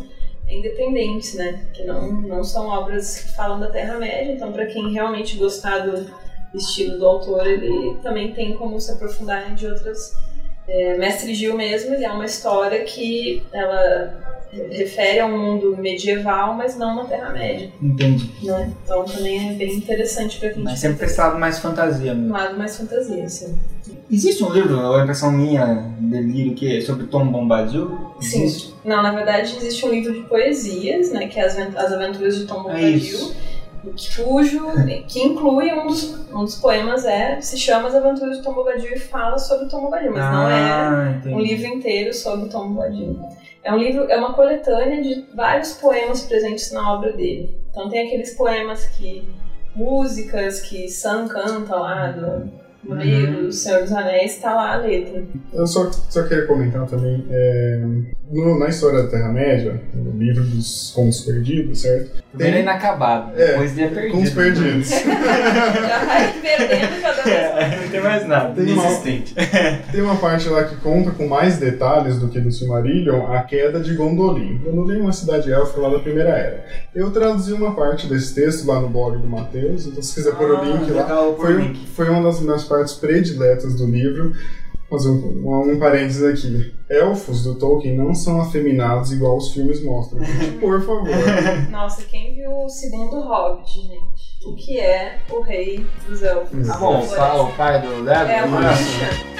[0.49, 1.67] independentes, né?
[1.73, 4.31] Que não, não são obras que falam da Terra-média.
[4.31, 6.09] Então, para quem realmente gostar do
[6.53, 10.15] estilo do autor, ele também tem como se aprofundar de outras.
[10.67, 14.27] É, Mestre Gil mesmo, ele é uma história que ela
[14.71, 18.31] refere a um mundo medieval, mas não uma Terra-média, Entendi.
[18.43, 18.71] né?
[18.83, 22.31] Então também é bem interessante para quem Mas sempre pra esse lado mais fantasia um
[22.31, 23.57] lado mais fantasia, assim.
[24.09, 28.13] Existe um livro, ou a impressão minha, delírio, que é sobre Tom Bombadil?
[28.21, 28.43] Sim.
[28.43, 28.73] Existe?
[28.85, 32.37] Não, na verdade existe um livro de poesias, né, que é as, Aven- as Aventuras
[32.37, 33.35] de Tom É Bombadil, isso.
[34.15, 34.65] cujo
[35.07, 38.93] que inclui um dos, um dos poemas é se chama As Aventuras de Tom Bombadil
[38.93, 41.35] e fala sobre Tom Bombadil, mas não é Ah, entendi.
[41.35, 43.19] um livro inteiro sobre Tom Bombadil.
[43.61, 47.57] É um livro, é uma coletânea de vários poemas presentes na obra dele.
[47.69, 49.27] Então tem aqueles poemas que
[49.75, 52.49] músicas que Sam canta lá do
[52.87, 53.01] no Uhum.
[53.01, 55.23] livro do Senhor dos Anéis, está lá a letra.
[55.53, 57.81] Eu só, só queria comentar também, é,
[58.31, 62.23] no- na história da Terra-média, no livro dos Contos Perdidos, certo?
[62.31, 64.11] Primeiro é inacabado, É, depois é perdido.
[64.13, 64.89] Contos Perdidos.
[65.87, 67.37] Já vai perdendo cada vez.
[67.37, 68.53] É, não tem mais nada.
[68.53, 69.35] Tem uma- Inexistente.
[69.91, 73.79] Tem uma parte lá que conta com mais detalhes do que do Silmarillion a queda
[73.79, 74.57] de Gondolin.
[74.59, 76.65] Gondolin é uma cidade élfica lá da Primeira Era.
[76.93, 80.51] Eu traduzi uma parte desse texto lá no blog do Matheus, então se quiser pôr
[80.51, 81.03] o link lá.
[81.03, 81.87] legal, o Foi, link.
[81.87, 84.33] foi uma das minhas partes prediletas do livro.
[84.89, 86.73] Vou Fazer um, um, um parênteses aqui.
[86.89, 90.23] Elfos do Tolkien não são afeminados igual os filmes mostram.
[90.23, 91.09] Gente, Por favor.
[91.69, 94.45] Nossa, quem viu o segundo Hobbit, gente?
[94.45, 96.69] O que é o rei dos elfos?
[96.69, 98.31] Ah, bom, o pai do Lego?
[98.31, 99.37] É uma bicha.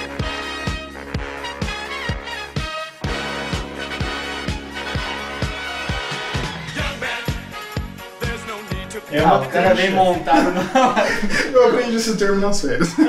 [9.10, 10.62] É Ah, uma o cara vem montado no...
[11.54, 12.90] Eu aprendi esse termo nas férias.
[12.94, 13.06] O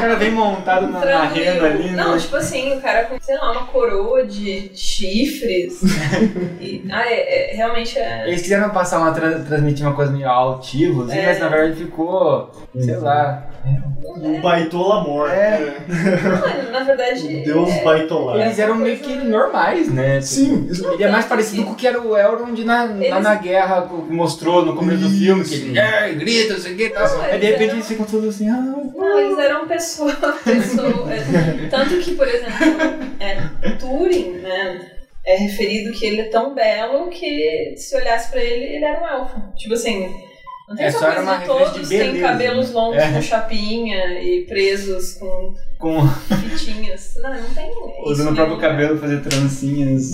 [0.00, 2.18] cara vem montado na, na rena ali, Não, né?
[2.18, 5.80] tipo assim, o cara com, sei lá, uma coroa de chifres.
[6.60, 8.26] E- ah, é, é- realmente é.
[8.26, 11.26] Eles quiseram passar uma, tra- transmitir uma coisa meio altiva, assim, É.
[11.26, 13.44] mas na verdade ficou, sei lá.
[14.04, 15.30] O Baitola Mor.
[15.30, 17.24] É, Não, na verdade.
[17.24, 18.40] O Deus é, Baitolar.
[18.40, 20.20] eles eram meio que normais, né?
[20.20, 23.22] Sim, isso- Ele é mais parecido com o que era o Elrond na, lá Eles-
[23.22, 24.12] na guerra, que
[24.48, 27.08] mostrou no começo do filme, que ele é, grita, não sei o que e tal.
[27.08, 28.56] Não, Aí de repente eram- eles ficam todos assim, ah,
[28.96, 30.14] Não, eles eram pessoas.
[30.44, 32.52] pessoa, é, tanto que, por exemplo,
[33.20, 34.92] é, Turing, né?
[35.26, 39.06] É referido que ele é tão belo que se olhasse pra ele, ele era um
[39.06, 39.38] elfo.
[39.56, 40.10] Tipo assim,
[40.66, 42.74] não tem É, essa coisa de todos têm cabelos né?
[42.74, 43.12] longos É.
[43.12, 47.14] com chapinha e presos com com, fitinhas.
[47.22, 48.10] Não, não tem isso.
[48.10, 48.62] usando o próprio né?
[48.62, 50.12] cabelo fazer trancinhas.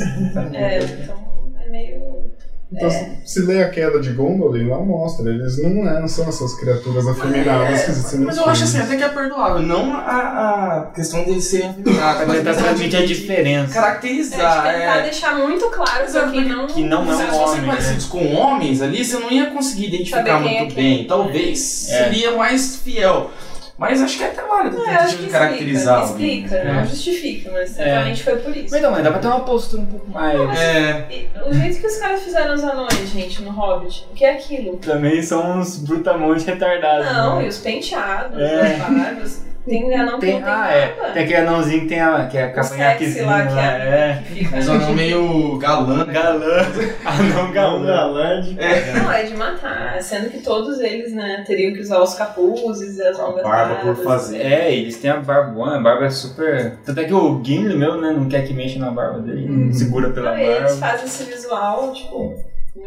[0.52, 2.24] É, então é meio.
[2.72, 2.90] Então,
[3.24, 5.30] se lê a queda de Gondolin, lá mostra.
[5.30, 8.78] Eles não, é, não são essas criaturas afeminadas que existem nos Mas eu acho assim,
[8.80, 9.60] até que é perdoável.
[9.60, 13.64] Não a, a questão dele ser afeminado, mas questão transmitir a de diferença.
[13.64, 14.62] É, de caracterizar.
[14.62, 15.02] tentar é.
[15.02, 16.66] deixar muito claro pra quem não.
[16.66, 19.46] Que não é Se um eles fossem homem, parecidos com homens ali, você não ia
[19.50, 21.06] conseguir identificar é muito bem.
[21.06, 22.04] Talvez É.
[22.04, 23.30] seria mais fiel.
[23.76, 26.04] Mas acho que é até válido É, acho que de caracterizar.
[26.04, 26.74] explica, explica, alguém.
[26.74, 27.84] não justifica, mas É.
[27.84, 28.68] realmente foi por isso.
[28.70, 30.58] Mas não, mas dá pra ter uma postura um pouco mais.
[30.60, 34.24] É, E O jeito que os caras fizeram os anões, gente, no Hobbit, o que
[34.24, 34.76] é aquilo?
[34.76, 37.06] Também são uns brutamontes retardados.
[37.12, 37.46] Não, né?
[37.46, 38.74] e os penteados, É.
[38.74, 39.44] as barbas.
[39.66, 40.72] Tem anão que Tem, não tem ah, barba.
[40.74, 41.10] é.
[41.12, 43.78] Tem aquele anãozinho que tem a, que é O sexy cavanhaquezinho lá, que, lá, é,
[43.88, 44.22] é.
[44.28, 44.50] que fica...
[44.56, 46.04] mas é um meio galã.
[46.04, 46.12] né?
[46.12, 46.58] Galã.
[47.06, 47.86] Anão Não, galã.
[47.86, 52.14] galã de Não, é de matar, sendo que todos eles, né, teriam que usar os
[52.14, 54.38] capuzes e as longas barba por fazer.
[54.42, 56.76] É, eles têm a barbona, a barba é super.
[56.84, 59.72] Tanto é que o Gimli meu, né, não quer que mexa na barba dele, Uhum.
[59.72, 60.86] segura pela Não, e eles barba.
[60.92, 62.34] fazem esse visual, tipo...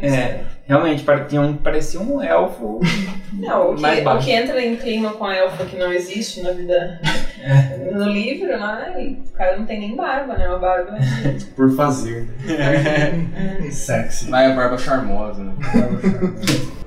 [0.00, 2.80] É, realmente, tinha um, parecia um elfo
[3.32, 4.26] Não, o mais que, o baixo.
[4.26, 7.00] que entra em clima com a elfa que não existe na vida.
[7.40, 7.90] É.
[7.92, 10.48] No livro lá, e o cara não tem nem barba, né?
[10.48, 10.96] Uma barba.
[11.54, 12.26] Por fazer.
[13.70, 14.30] sexy.
[14.30, 15.54] Mas é barba charmosa, né?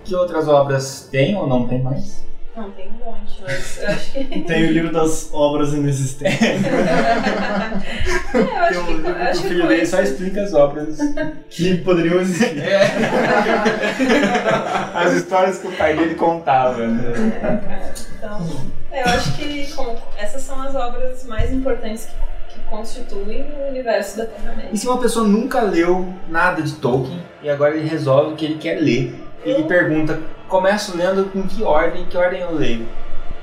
[0.03, 2.25] Que outras obras tem ou não tem mais?
[2.55, 4.39] Não, tem um monte, mas eu acho que.
[4.43, 6.39] Tem o livro das obras inexistentes.
[8.33, 10.97] É, eu Tem acho um que, o filho dele só explica as obras.
[11.49, 12.63] que poderiam existir.
[14.93, 16.85] As histórias que o pai dele contava.
[16.87, 17.01] né?
[17.13, 17.93] É, cara.
[18.17, 18.47] Então,
[18.91, 22.05] é, eu acho que como, essas são as obras mais importantes
[22.49, 24.69] que, que constituem o universo da Terra-média.
[24.71, 28.57] E se uma pessoa nunca leu nada de Tolkien e agora ele resolve que ele
[28.57, 29.13] quer ler?
[29.43, 32.85] Ele pergunta, começo lendo com que ordem, que ordem eu leio?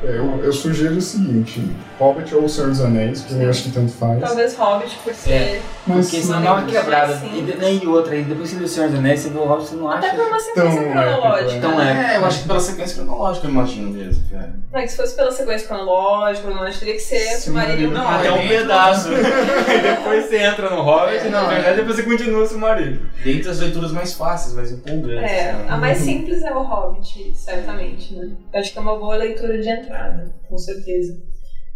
[0.02, 1.60] É, eu, eu sugiro o seguinte:
[1.98, 4.20] Hobbit ou O Senhor dos Anéis, que eu acho que tanto faz.
[4.20, 5.60] Talvez Hobbit, por ser.
[5.86, 7.16] Mas Porque senão dá uma quebrada.
[7.16, 7.38] Sim.
[7.38, 9.38] E, de- né, e outra, e depois você lê o Senhor dos Anéis, você vê
[9.38, 10.06] o Hobbit, você não acha...
[10.06, 11.50] Até por uma sequência Então, cronológica.
[11.52, 12.14] é, Então é.
[12.14, 14.54] É, eu acho que pela sequência cronológica eu imagino mesmo, cara.
[14.72, 17.90] Não, é que se fosse pela sequência cronológica, não teria que ser Silmarillion.
[17.90, 19.08] Não, Até é um pedaço.
[19.12, 22.98] e depois você entra no Hobbit e na Não, verdade depois você continua o Silmarillion.
[23.24, 25.30] Dentre as leituras mais fáceis, mais empolgantes.
[25.32, 25.66] É, né?
[25.68, 28.28] a mais simples é o Hobbit, certamente, né?
[28.52, 31.18] Eu acho que é uma boa leitura de entrada, com certeza.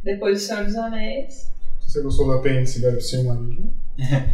[0.03, 1.53] Depois o Senhor dos Anéis.
[1.81, 3.66] Se você gostou do apêndice, vai pro Silmarillion.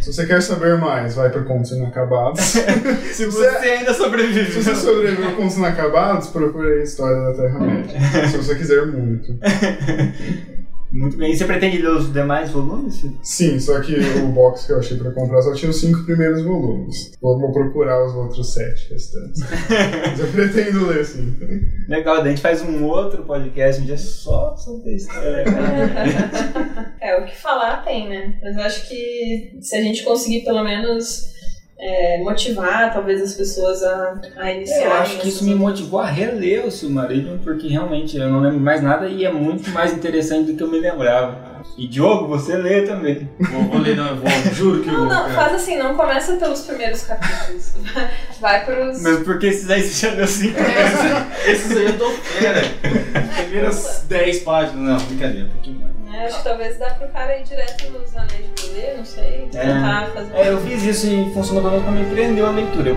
[0.00, 2.40] Se você quer saber mais, vai pro Contos Inacabados.
[3.12, 4.52] Se você ainda sobrevive.
[4.52, 7.98] Se você sobreviveu a Contos Inacabados, procure a História da Terra-média.
[8.30, 9.36] se você quiser muito.
[10.90, 11.32] Muito bem.
[11.32, 13.04] E você pretende ler os demais volumes?
[13.22, 16.42] Sim, só que o box que eu achei pra comprar só tinha os cinco primeiros
[16.42, 17.12] volumes.
[17.20, 19.42] Vou vou procurar os outros sete restantes.
[20.08, 21.36] Mas eu pretendo ler, sim.
[21.88, 25.44] Legal, daí a gente faz um outro podcast um dia só sobre a história.
[27.00, 28.38] É, o que falar tem, né?
[28.42, 31.32] Mas eu acho que se a gente conseguir pelo menos
[31.78, 34.84] é, motivar talvez as pessoas a, a iniciarem.
[34.86, 38.58] Eu acho que isso me motivou a reler o Silmarillion, porque realmente eu não lembro
[38.60, 41.48] mais nada e é muito mais interessante do que eu me lembrava.
[41.76, 43.28] E Diogo, você lê também.
[43.38, 45.08] Vou, vou ler, não, eu vou, juro que eu Não, vou.
[45.08, 47.72] não, faz assim, não começa pelos primeiros capítulos.
[48.40, 49.00] Vai pros.
[49.00, 52.62] Mesmo porque esses aí você já leu cinco É, esses, esses aí eu tô fera.
[53.42, 55.97] Primeiras 10 páginas, não, brincadeira, um pouquinho mais.
[56.08, 59.48] Né, acho que talvez dá pro cara ir direto nos anéis de poder, não sei.
[59.50, 60.34] Tentar fazer.
[60.34, 62.90] É, eu fiz isso e funcionou menos pra me prendeu a leitura.
[62.90, 62.96] Eu...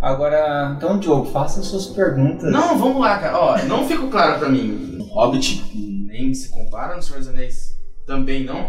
[0.00, 2.50] Agora, então, Diogo, faça as suas perguntas.
[2.50, 3.38] Não, vamos lá, cara.
[3.38, 4.98] Ó, não ficou claro pra mim.
[5.12, 5.62] Hobbit
[6.06, 7.76] nem se compara no Senhor dos Anéis
[8.06, 8.66] também não.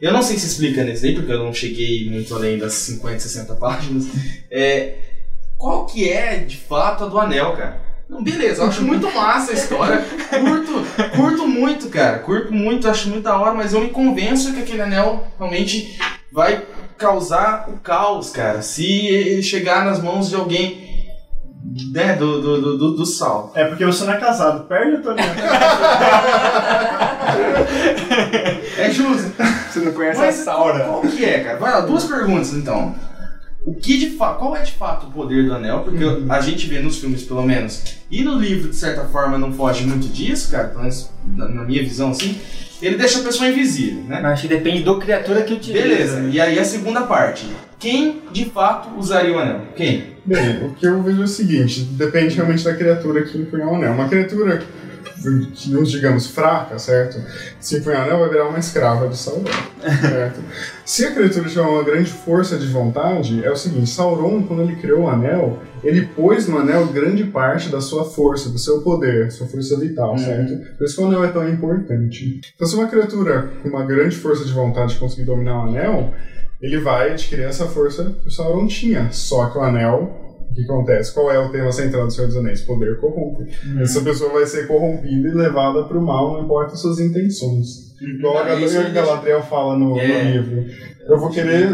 [0.00, 3.18] Eu não sei se explica nesse aí, porque eu não cheguei muito além das 50,
[3.18, 4.06] 60 páginas.
[4.50, 4.94] É,
[5.56, 7.80] qual que é, de fato, a do anel, cara?
[8.08, 10.02] Não, beleza, eu acho muito massa a história.
[10.30, 10.84] Curto,
[11.14, 12.20] curto muito, cara.
[12.20, 15.98] Curto muito, acho muito da hora, mas eu me convenço que aquele anel realmente
[16.32, 16.62] vai
[16.96, 18.62] causar o caos, cara.
[18.62, 20.88] Se chegar nas mãos de alguém
[21.92, 23.52] né, do, do, do, do, sal.
[23.54, 25.34] É porque você não é casado, perde a tua aliança.
[28.78, 29.32] É justo.
[29.78, 30.84] Você não conhece Mas a Saura.
[30.84, 31.58] Qual que é, cara?
[31.58, 32.94] Vai lá, duas perguntas então.
[33.64, 35.80] O que de fato, qual é de fato o poder do anel?
[35.80, 39.52] Porque a gente vê nos filmes, pelo menos, e no livro, de certa forma, não
[39.52, 42.38] foge muito disso, cara, pelo menos na, na minha visão, assim.
[42.80, 44.20] Ele deixa a pessoa invisível, né?
[44.24, 45.86] Acho que depende do criatura que utiliza.
[45.86, 47.46] Beleza, e aí a segunda parte.
[47.78, 49.62] Quem de fato usaria o anel?
[49.76, 50.16] Quem?
[50.24, 53.74] Bem, o que eu vejo é o seguinte: depende realmente da criatura que empunhar o
[53.74, 53.92] anel.
[53.92, 54.62] Uma criatura,
[55.84, 57.20] digamos, fraca, certo?
[57.60, 59.44] Se empunhar o anel, vai virar uma escrava de Sauron,
[60.00, 60.40] certo?
[60.84, 64.76] Se a criatura tiver uma grande força de vontade, é o seguinte: Sauron, quando ele
[64.76, 69.30] criou o anel, ele pôs no anel grande parte da sua força, do seu poder,
[69.30, 70.76] sua força vital, certo?
[70.76, 72.40] Por isso que o anel é tão importante.
[72.54, 76.14] Então, se uma criatura com uma grande força de vontade conseguir dominar o anel,
[76.60, 79.10] ele vai adquirir essa força que o Sauron tinha.
[79.12, 80.27] Só que o anel,
[80.66, 81.12] que acontece?
[81.14, 82.60] Qual é o tema central do Senhor dos Anéis?
[82.62, 83.44] Poder corrompe.
[83.80, 87.88] Essa pessoa vai ser corrompida e levada para o mal, não importa as suas intenções.
[88.00, 90.30] Igual a Ah, Galadriel, Galadriel fala no, no É.
[90.32, 90.64] livro.
[91.08, 91.68] Eu vou querer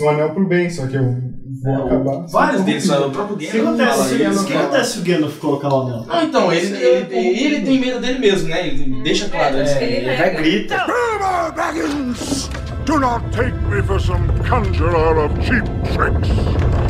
[0.00, 1.16] um anel pro bem, só que eu
[1.62, 2.26] vou acabar.
[2.26, 4.22] Vários deles, o próprio O que Gandalf acontece, fala se o isso.
[4.24, 6.04] Gandalf- o que acontece se o Gandalf colocar o anel?
[6.06, 8.66] Não, então, ele, ele, ele, ele tem medo dele mesmo, né?
[8.66, 9.76] Ele deixa claro isso.
[9.78, 10.76] ele Ele vai grita.
[10.86, 12.50] Bilbo Baggins!
[12.86, 16.89] Do not take me for some conjurer of cheap tricks.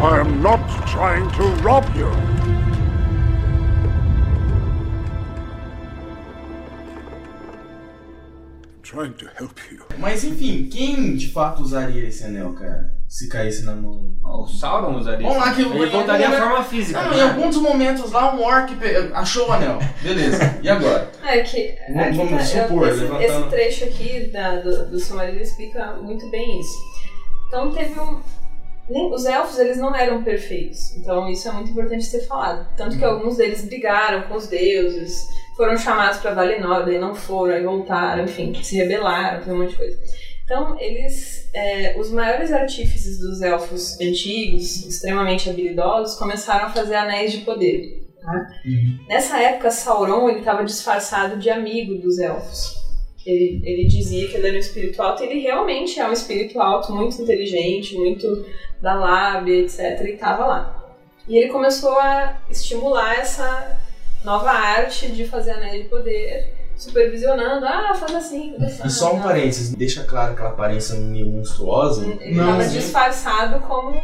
[0.00, 2.08] I am not trying to rob you.
[8.70, 9.82] I'm trying to help you.
[9.98, 12.94] Mas enfim, quem de fato usaria esse anel, cara?
[13.08, 14.14] Se caísse na mão.
[14.22, 15.26] O Sauron usaria.
[15.26, 17.02] Vamos lá que eu- Ele voltaria à eu- forma física.
[17.02, 17.16] Não, né?
[17.18, 18.70] em alguns momentos lá um orc
[19.14, 19.78] achou o anel.
[20.02, 20.58] Beleza.
[20.62, 21.10] E agora?
[21.24, 24.98] É que, Vamos- aqui vamos tá- supor, esse, levantando- esse trecho aqui da, do, do
[25.00, 26.78] Silmarillion explica muito bem isso.
[27.48, 28.20] Então teve um.
[28.90, 32.66] Os elfos eles não eram perfeitos, então isso é muito importante ser falado.
[32.76, 37.54] Tanto que alguns deles brigaram com os deuses, foram chamados para Valinor, daí não foram,
[37.54, 39.98] aí voltaram, enfim, se rebelaram, tem um monte de coisa.
[40.44, 47.32] Então, eles, é, os maiores artífices dos elfos antigos, extremamente habilidosos, começaram a fazer anéis
[47.32, 48.08] de poder.
[48.22, 48.46] tá?
[49.06, 52.87] Nessa época, Sauron ele estava disfarçado de amigo dos elfos.
[53.26, 56.60] Ele, ele dizia que ele era um espírito alto, e ele realmente é um espírito
[56.60, 58.46] alto, muito inteligente, muito
[58.80, 60.00] da lábia, etc.
[60.04, 60.96] E estava lá.
[61.26, 63.78] E ele começou a estimular essa
[64.24, 68.88] nova arte de fazer anéis de poder, supervisionando, ah, faz assim, faz assim.
[68.88, 72.06] E só um parênteses, deixa claro aquela aparência meio monstruosa.
[72.06, 74.00] Ele estava disfarçado como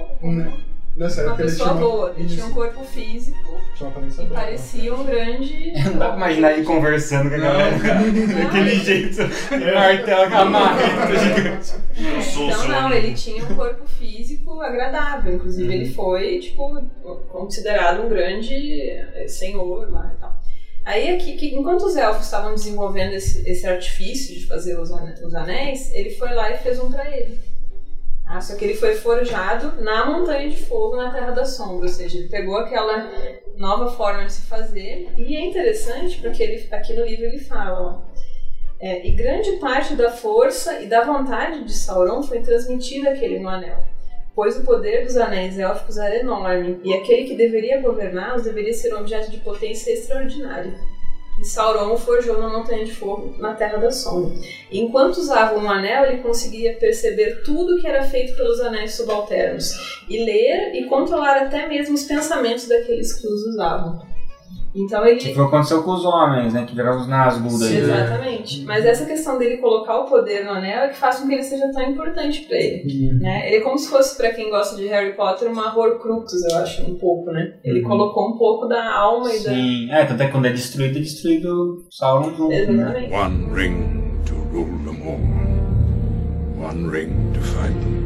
[0.96, 2.14] Nessa uma época ele pessoa tinha uma- boa.
[2.16, 4.40] Ele tinha um corpo físico tinha uma aparência e boa.
[4.40, 5.72] parecia um grande.
[5.84, 7.78] Não dá pra imaginar ele conversando com a galera.
[8.44, 9.22] Daquele jeito.
[9.22, 9.74] É.
[9.74, 11.72] Martelo com a marreta gigante.
[11.96, 15.34] Então não, ele tinha um corpo físico agradável.
[15.34, 16.80] Inclusive ele foi, tipo,
[17.28, 18.54] considerado um grande
[18.90, 20.34] eh, senhor lá e tal.
[20.84, 25.34] Aí aqui, que, enquanto os elfos estavam desenvolvendo esse, esse artifício de fazer os, os
[25.34, 27.40] anéis, ele foi lá e fez um pra ele.
[28.26, 31.86] Ah, só que ele foi forjado na Montanha de Fogo, na Terra da Sombra.
[31.86, 33.10] Ou seja, ele pegou aquela
[33.56, 35.08] nova forma de se fazer.
[35.16, 38.02] E é interessante porque ele, aqui no livro ele fala,
[38.80, 43.48] é, e grande parte da força e da vontade de Sauron foi transmitida àquele no
[43.48, 43.78] anel,
[44.34, 48.94] pois o poder dos anéis élficos era enorme, e aquele que deveria governá-los deveria ser
[48.94, 50.74] um objeto de potência extraordinária.
[51.38, 54.34] E Sauron o forjou na Montanha de Fogo, na Terra da Sombra.
[54.70, 59.72] Enquanto usava um anel, ele conseguia perceber tudo que era feito pelos anéis subalternos,
[60.08, 64.13] e ler e controlar até mesmo os pensamentos daqueles que os usavam.
[64.76, 66.64] Então ele, Que foi o que aconteceu com os homens, né?
[66.66, 67.76] Que viraram os Nazgûl daí.
[67.78, 68.64] Exatamente.
[68.64, 71.44] Mas essa questão dele colocar o poder no anel é que faz com que ele
[71.44, 72.82] seja tão importante pra ele.
[73.12, 73.18] Uhum.
[73.20, 73.46] Né?
[73.46, 76.82] Ele é como se fosse, pra quem gosta de Harry Potter, uma Horcrux, eu acho,
[76.90, 77.54] um pouco, né?
[77.62, 77.88] Ele Uhum.
[77.88, 81.00] colocou um pouco da alma e Sim, é, tanto é que quando é destruído, é
[81.02, 82.48] destruído Sauron junto.
[82.48, 82.60] né?
[82.62, 83.12] Exatamente.
[83.14, 86.68] One ring to rule them all.
[86.68, 88.04] One ring to fight them.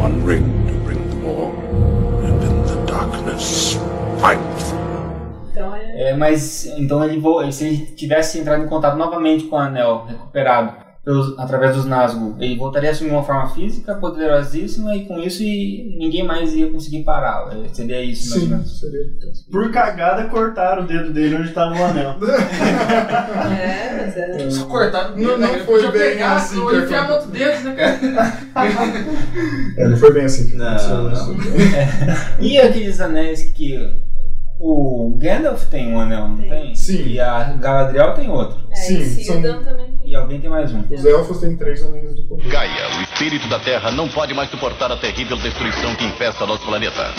[0.00, 1.52] One ring to bring them all.
[2.24, 3.78] And in the darkness,
[4.18, 4.91] fight them.
[5.72, 6.10] Então é.
[6.10, 7.20] É, mas então ele
[7.52, 12.36] se ele tivesse entrado em contato novamente com o anel recuperado pelos- através dos Nazgûl,
[12.38, 16.70] ele voltaria a assumir uma forma física poderosíssima e com isso e ninguém mais ia
[16.70, 17.50] conseguir pará-lo.
[17.64, 18.78] É, Seria isso, mais ou Sim, menos.
[18.80, 19.00] seria.
[19.50, 22.14] Por cagada, cortaram o dedo dele onde tava o anel.
[23.52, 24.50] É, mas é.
[24.50, 25.58] Só cortar no dedo, Não- não né?
[25.64, 28.32] foi Podia bem pegar, assim ou enfiar outro dedo, né, cara?
[29.76, 31.12] É, não foi bem assim que Não, aconteceu não.
[31.12, 31.36] isso.
[32.40, 33.90] E aqueles anéis que
[34.64, 36.72] o Gandalf tem um anel, não tem?
[36.76, 37.08] Sim.
[37.08, 38.56] E a Galadriel tem outro.
[38.70, 40.10] É, Sim, e Círdan também tem.
[40.10, 40.84] E alguém tem mais um.
[40.88, 42.48] Os elfos têm três anéis do poder.
[42.48, 46.64] Gaia, o espírito da Terra, não pode mais suportar a terrível destruição que infesta nosso
[46.64, 47.10] planeta.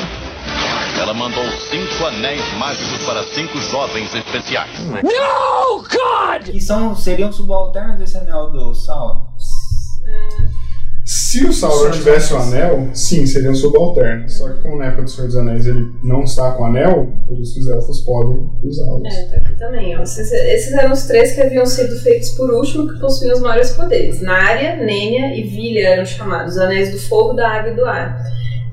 [0.97, 4.79] Ela mandou cinco anéis mágicos para cinco jovens especiais.
[4.85, 6.49] No, God!
[6.49, 9.27] Que são, seriam subalternos desse anel do Sauron.
[11.05, 14.33] Se o Sauron tivesse o anel, sim, seriam subalternos.
[14.33, 17.09] Só que como na época do Senhor dos Anéis ele não está com o anel,
[17.27, 19.13] por isso os elfos podem usá-los.
[19.13, 19.97] É, tá aqui também.
[19.97, 20.03] ó.
[20.03, 23.71] Esses, esses eram os três que haviam sido feitos por último que possuíam os maiores
[23.71, 24.21] poderes.
[24.21, 28.23] Nária, Nênia e Vilha eram chamados Anéis do Fogo, da Água e do Ar.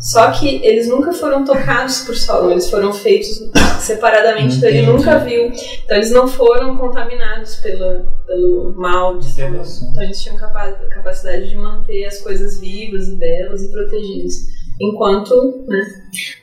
[0.01, 3.43] Só que eles nunca foram tocados por Sauron, eles foram feitos
[3.81, 5.53] separadamente, então ele nunca viu.
[5.85, 9.55] Então eles não foram contaminados pela, pelo mal de Sauron.
[9.57, 9.91] Interessante.
[9.91, 14.47] Então eles tinham capa capacidade de manter as coisas vivas e belas e protegidas.
[14.81, 15.81] Enquanto, né,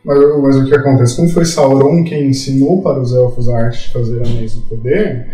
[0.06, 1.16] Mas, mas o que acontece?
[1.16, 5.28] Como foi Sauron quem ensinou para os elfos a arte de fazer anéis do poder,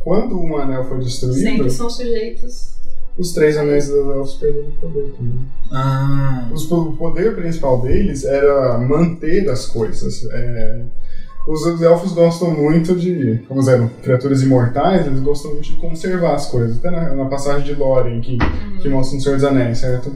[0.00, 2.79] quando um anel foi destruído, sempre são sujeitos.
[3.20, 5.38] Os três anéis dos elfos perderam o poder também.
[5.70, 6.48] Ah.
[6.52, 10.26] Os- o poder principal deles era manter as coisas.
[10.32, 10.82] É,
[11.46, 16.34] os, os elfos gostam muito de, como eram criaturas imortais, eles gostam muito de conservar
[16.34, 16.78] as coisas.
[16.78, 18.36] Até na, na passagem de Lórien, que,
[18.82, 20.12] que mostra no Senhor dos Anéis, certo?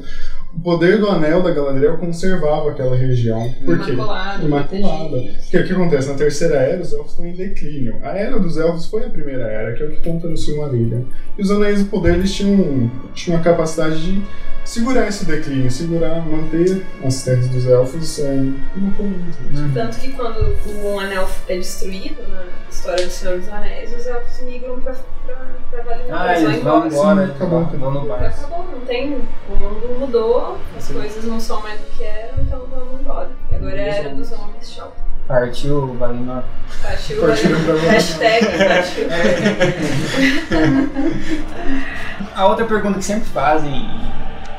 [0.57, 3.53] O poder do anel da Galadriel conservava aquela região.
[3.65, 3.93] Por quê?
[3.93, 5.09] Imaculado, Imaculada.
[5.09, 5.39] protegido.
[5.43, 6.09] Porque o que acontece?
[6.09, 7.97] Na terceira era, os elfos estão em declínio.
[8.03, 11.03] A era dos elfos foi a primeira era, que é o que conta no Silmarillion.
[11.37, 14.23] E os anéis do poder, eles tinham, tinham a capacidade de
[14.65, 18.35] segurar esse declínio, segurar, manter as terras dos elfos é,
[18.77, 19.37] imaculadas.
[19.75, 24.41] Tanto que quando o anel é destruído na história do Senhor dos Anéis, os elfos
[24.43, 24.95] migram pra,
[25.27, 25.37] pra,
[25.71, 26.21] pra Valinor.
[26.21, 28.25] Ah, eles vão embora, eles vão, vão no bar.
[28.25, 29.15] acabou, não tem.
[29.49, 33.31] O mundo mudou, as coisas não são mais o que eram, então vamos embora.
[33.51, 34.93] E agora é a era dos homens, tchau.
[35.27, 36.43] Partiu Valinor.
[36.83, 37.79] Partiu, Valinor.
[37.89, 39.05] Hashtag partiu.
[42.35, 43.89] A outra pergunta que sempre fazem,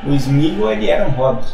[0.08, 1.48] o Smeagol, ele era um hobbit.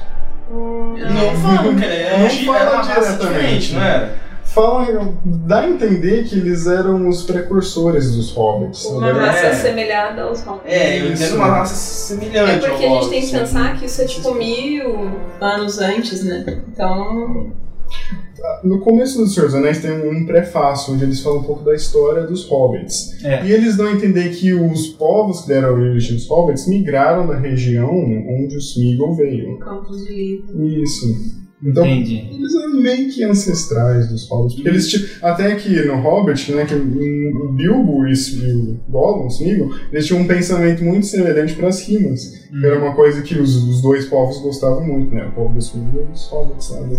[0.50, 4.22] Não falam que ele é Não anti- fala era uma raça diretamente, não era?
[4.44, 8.84] fala, dá a entender que eles eram os precursores dos hobbits.
[8.84, 9.26] Uma né?
[9.26, 9.54] raça É.
[9.54, 10.70] semelhada aos hobbits.
[10.70, 11.22] É, eu Isso.
[11.24, 13.38] entendo uma raça É semelhante porque a gente tem que assim.
[13.38, 15.10] pensar que isso é tipo mil
[15.40, 16.44] anos antes, né?
[16.68, 17.50] Então.
[18.64, 21.74] No começo do Senhor dos Anéis tem um prefácio onde eles falam um pouco da
[21.74, 23.22] história dos hobbits.
[23.24, 23.44] É.
[23.46, 27.36] E eles dão a entender que os povos que deram origem aos hobbits migraram da
[27.36, 29.58] região onde o Smeagol veio.
[29.58, 30.64] Campos de livro.
[30.82, 31.06] Isso.
[31.64, 32.28] Então, Entendi.
[32.32, 34.54] eles eram meio que ancestrais dos hobbits.
[34.56, 38.12] Porque eles ti- até que no Hobbit, né, que o Bilbo e
[38.52, 42.32] o Gollum, o Smeagol, eles tinham um pensamento muito semelhante para as rimas.
[42.50, 45.28] Que era uma coisa que os, os dois povos gostavam muito, né?
[45.28, 46.96] O povo do Smeagol e os hobbits, sabe?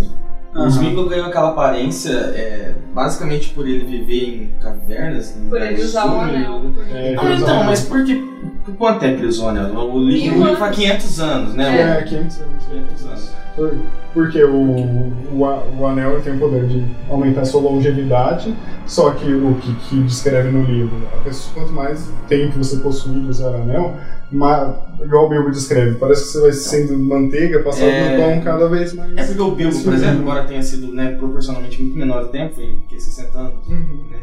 [0.56, 5.36] O Smeagol ganhou aquela aparência é, basicamente por ele viver em cavernas.
[5.50, 6.62] Por ele usar o anel.
[6.92, 8.16] É, Ah, então, mas por que.
[8.64, 9.74] Por quanto tempo ele usou o anel?
[9.76, 11.98] O livro faz 500 anos, né?
[12.00, 12.64] É, 500 anos.
[12.66, 13.34] 500 anos.
[13.56, 13.74] Por-
[14.14, 15.48] Porque o, o,
[15.80, 18.54] o anel tem o poder de aumentar a sua longevidade,
[18.86, 23.28] só que o que, que descreve no livro, pessoa, quanto mais tempo você possui de
[23.28, 23.96] usar o anel,
[24.32, 28.18] ma- igual o Bilbo descreve, parece que você vai sendo manteiga passado É.
[28.18, 29.18] no pão cada vez mais.
[29.18, 32.54] É porque o Bilbo, por mais exemplo, embora tenha sido né, proporcionalmente muito menor tempo,
[32.56, 34.00] foi que, 60 anos, Uhum.
[34.12, 34.20] né,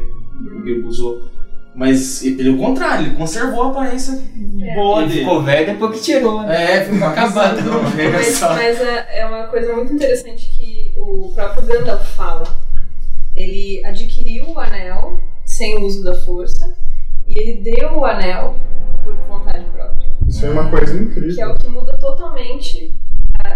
[0.57, 1.19] o Bilbo usou.
[1.73, 4.21] Mas e- pelo contrário, ele conservou a aparência
[4.75, 5.19] boa Ele dele.
[5.21, 6.75] ficou velho depois que tirou, né?
[6.77, 7.61] É, ficou acabado.
[7.63, 12.43] Não, Mas, mas é, é uma coisa muito interessante que o próprio Gandalf fala.
[13.35, 16.75] Ele adquiriu o anel sem o uso da força
[17.27, 18.57] e ele deu o anel
[19.03, 20.11] por vontade própria.
[20.27, 21.51] Isso é uma coisa Que é incrível.
[21.51, 22.93] o que muda totalmente.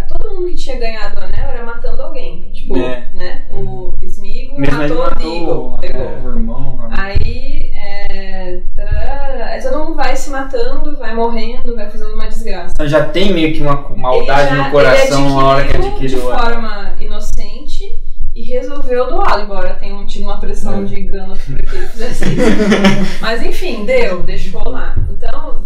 [0.07, 2.41] Todo mundo que tinha ganhado o anel era matando alguém.
[2.53, 3.07] Tipo, É.
[3.13, 3.45] né?
[3.51, 5.51] O ele matou o matou Deagle.
[5.51, 6.01] o, Pegou.
[6.07, 6.77] o irmão.
[6.89, 6.95] né?
[6.97, 12.71] Aí, é, tarará, aí todo mundo vai se matando, vai morrendo, vai fazendo uma desgraça.
[12.73, 16.07] Então já tem meio que uma maldade já- no coração na hora que adquiriu.
[16.19, 17.83] de forma inocente
[18.33, 20.85] e resolveu doá-lo, embora tenha tido uma pressão É.
[20.85, 22.35] de Gandalf para que ele fizesse isso.
[23.21, 24.95] Mas enfim, deu, deixou lá.
[25.09, 25.63] Então,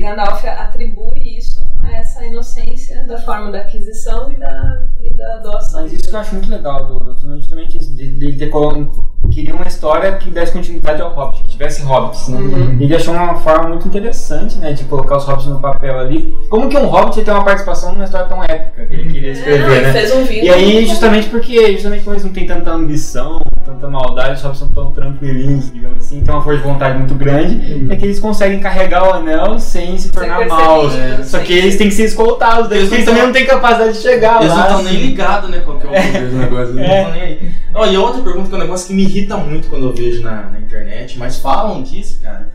[0.00, 5.82] Gandalf atribui isso a essa inocência da forma da aquisição e da, e da doação.
[5.82, 9.09] Mas isso que eu acho muito legal do, do justamente isso, de, de ter colo-
[9.30, 12.38] queria uma história que desse continuidade ao Hobbit, que tivesse Hobbits, né?
[12.38, 12.76] Uhum.
[12.80, 16.34] E ele achou uma forma muito interessante, né, de colocar os Hobbits no papel ali.
[16.48, 19.78] Como que um Hobbit tem uma participação numa história tão épica que ele queria escrever,
[19.78, 19.92] É, né?
[19.92, 23.88] fez um vínculo E aí, justamente porque, justamente como eles não têm tanta ambição, tanta
[23.88, 27.86] maldade, os Hobbits são tão tranquilinhos, digamos assim, tem uma força de vontade muito grande,
[27.90, 30.92] é que eles conseguem carregar o anel sem se tornar maus.
[30.94, 31.20] né?
[31.24, 33.98] Só que eles têm que ser escoltados, daí, Eles eles também não têm capacidade de
[33.98, 34.56] chegar Eles lá.
[34.56, 34.92] não estão assim.
[34.92, 36.78] nem ligados, né, qual que é o poder do negócio.
[36.78, 36.88] Eles É.
[36.88, 37.50] não estão nem aí.
[37.92, 40.42] E outra pergunta que é um negócio que me irrita muito quando eu vejo na,
[40.50, 42.48] na internet, mas falam disso, cara.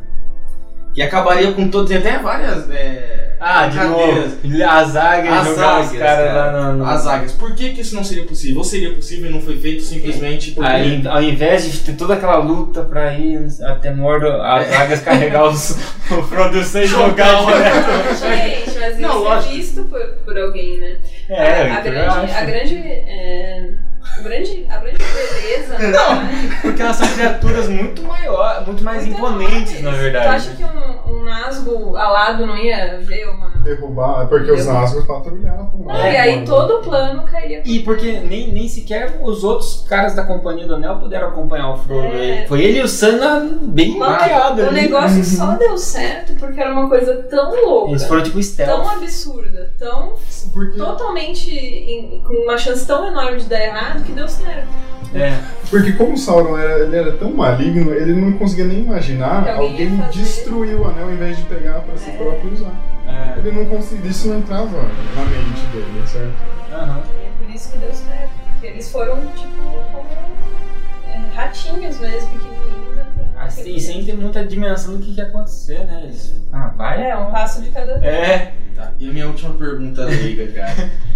[0.93, 2.69] Que acabaria com todos, tem até várias.
[2.71, 4.29] É, Ah, de novo,
[4.65, 6.51] as águias As jogar os águias, caras cara.
[6.51, 6.77] lá no...
[6.77, 7.31] no- As águias.
[7.33, 8.59] Por que, que isso não seria possível?
[8.59, 10.69] Ou seria possível e não foi feito simplesmente porque.
[10.71, 14.75] Aí, ao invés de ter toda aquela luta pra ir até Mordor, as É.
[14.77, 15.71] águias carregar os,
[16.09, 18.17] o Frodo sem Jogar direto.
[18.65, 19.51] Gente, mas Não, isso lógico.
[19.53, 20.95] é visto por, por alguém, né?
[21.27, 22.37] É, a, a então eu grande, acho.
[22.37, 23.69] a grande, é,
[24.23, 26.59] grande, a grande beleza, na Não.
[26.61, 30.27] Porque elas são criaturas muito maiores, muito mais imponentes, na Tu verdade.
[30.27, 33.55] acha que um, um Nazgûl alado não ia ver uma...
[33.65, 34.81] Derrubar, é porque os Derrubar.
[34.81, 35.71] Nazgûl patrulhavam.
[35.79, 36.13] Não, né?
[36.13, 40.23] e aí todo o plano cairia E porque nem, nem sequer os outros caras da
[40.23, 42.07] Companhia do Anel puderam acompanhar o Frodo.
[42.15, 42.45] É.
[42.47, 44.61] Foi ele e o Sam bem maquiado.
[44.61, 44.81] O ali.
[44.81, 48.81] negócio só deu certo porque era uma coisa tão louca, Eles foram tipo stealth.
[48.83, 50.13] tão absurda, tão
[50.77, 54.67] totalmente em- com uma chance tão enorme de dar errado que deu certo.
[55.13, 55.39] É.
[55.69, 59.49] Porque como o Sauron era, ele era tão maligno, ele não conseguia nem imaginar Que
[59.49, 62.73] alguém alguém destruir o anel em vez de pegar pra si próprio e usar.
[63.07, 63.39] É.
[63.39, 66.33] Ele não conseguia, isso não entrava na mente dele, certo?
[66.71, 67.03] Aham.
[67.21, 68.29] E é por isso que deu certo.
[68.51, 69.61] Porque eles foram, tipo,
[69.91, 70.07] como
[71.07, 72.85] é, ratinhos mesmo, pequenininhos.
[73.37, 76.01] Assim, sem ter muita dimensão do que, que ia acontecer, né?
[76.03, 77.09] Eles, ah, vai.
[77.09, 78.13] É, um passo de cada vez.
[78.13, 78.53] É.
[78.75, 80.89] Tá, e a minha última pergunta leiga, cara.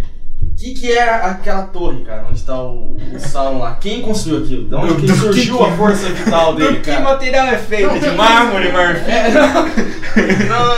[0.59, 3.75] O que, que é aquela torre, cara, onde tá o, o Sauron lá?
[3.75, 4.67] Quem construiu aquilo?
[4.67, 7.01] De onde Do- que do surgiu que- a força vital dele, Do que cara?
[7.01, 7.97] material é feito?
[7.97, 9.09] De mármore, marfim?
[9.09, 9.53] É, não.
[9.53, 10.77] não, não,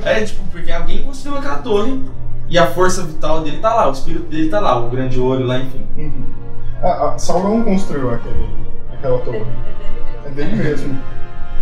[0.00, 0.06] não.
[0.06, 1.98] É tipo, porque alguém construiu aquela torre
[2.46, 5.46] e a força vital dele tá lá, o espírito dele tá lá, o grande olho
[5.46, 5.86] lá, enfim.
[6.82, 8.50] Ah, ah, Sauron construiu aquele,
[8.92, 9.46] aquela torre.
[10.26, 11.00] É dele mesmo.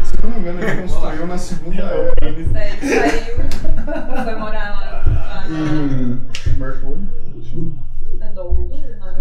[0.02, 2.12] Se não me engano, ele construiu na segunda era.
[2.20, 5.44] Ele saiu, foi morar lá, lá
[6.59, 6.98] Mercúrio.
[6.98, 7.30] lá na- Em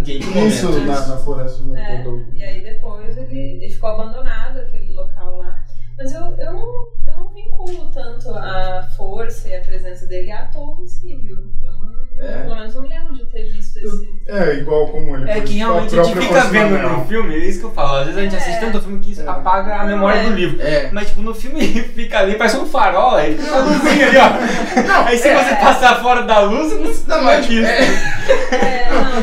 [0.03, 3.89] que momento Isso, na, na floresta do É, do- e aí depois ele, ele ficou
[3.89, 5.63] abandonado, aquele local lá.
[5.99, 10.45] Mas eu, eu, não, eu não vinculo tanto a força e a presença dele à
[10.45, 11.35] torre em si, viu?
[11.61, 12.43] Eu não, É.
[12.43, 14.09] Pelo menos não lembro de ter visto esse.
[14.25, 17.59] É, igual como ele É que realmente a gente fica vendo no filme, é isso
[17.59, 17.97] que eu falo.
[17.97, 20.61] Às vezes a gente assiste tanto filme que isso apaga a memória do livro.
[20.61, 20.89] É.
[20.93, 21.61] Mas tipo, no filme
[21.93, 25.03] fica ali, parece um farol, aí fica uma luzinha ali, ó.
[25.05, 26.71] aí se você passar fora da luz,
[27.07, 28.19] não, não vai tipo, isso.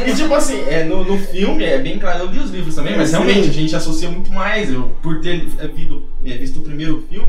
[0.06, 2.96] E tipo assim, é, no, no filme é bem claro, eu li os livros também,
[2.96, 3.16] mas Sim.
[3.16, 4.70] realmente a gente associa muito mais.
[4.70, 5.68] Eu, por ter é,
[6.26, 7.26] vido- é, visto o primeiro filme,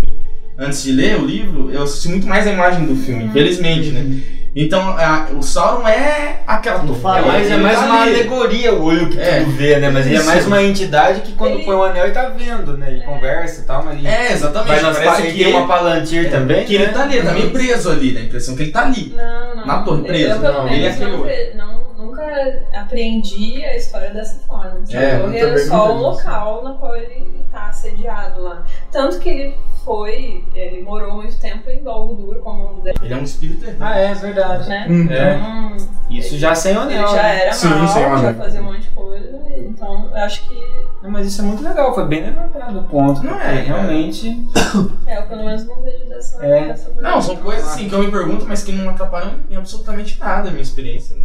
[0.57, 4.19] antes de ler o livro, eu associo muito mais a imagem do filme, infelizmente, né?
[4.59, 7.19] Então a- o Sauron é aquela torre.
[7.19, 8.09] É mais, é Ele mais tá uma ali.
[8.15, 9.41] alegoria o olho que É.
[9.41, 9.91] tudo vê, né?
[9.91, 12.91] Mas ele é mais uma entidade que quando põe o anel ele tá vendo, né?
[12.93, 14.81] Ele conversa e tal, mas ele É, exatamente.
[14.81, 16.65] nas Parece pa- que tem uma palantir também.
[16.65, 16.91] Que ele né?
[16.91, 19.13] tá ali, ele tá meio preso ali, dá a impressão que ele tá ali.
[19.15, 19.65] Não, não.
[19.67, 20.39] Na torre, preso.
[20.41, 21.31] Não, ele é aquele não, olho.
[21.55, 21.86] não-
[22.17, 24.83] nunca aprendi a história dessa forma.
[24.91, 26.03] É, eu torre era só um isso.
[26.03, 28.65] local no qual ele tá assediado lá.
[28.91, 33.23] Tanto que ele foi, ele morou muito tempo em Dol Guldur, como Ele é um
[33.23, 33.83] espírito errante.
[33.83, 34.67] Ah, é verdade.
[34.69, 34.85] né?
[34.89, 35.03] Hum.
[35.03, 35.77] Então,
[36.09, 37.07] Isso já sem o ele anel.
[37.07, 37.41] já né?
[37.43, 38.33] era Sim, mal, sem o já anel.
[38.35, 39.37] fazia um monte de coisa.
[39.57, 43.23] Então, eu acho que Não, mas isso é muito legal, foi bem levantado o ponto.
[43.23, 44.47] Não porque é, realmente.
[45.07, 46.67] é, eu pelo menos não vejo dessa, É.
[46.67, 50.19] dessa Não, são coisas assim que eu me pergunto, mas que não atrapalham em absolutamente
[50.19, 51.15] nada a minha experiência.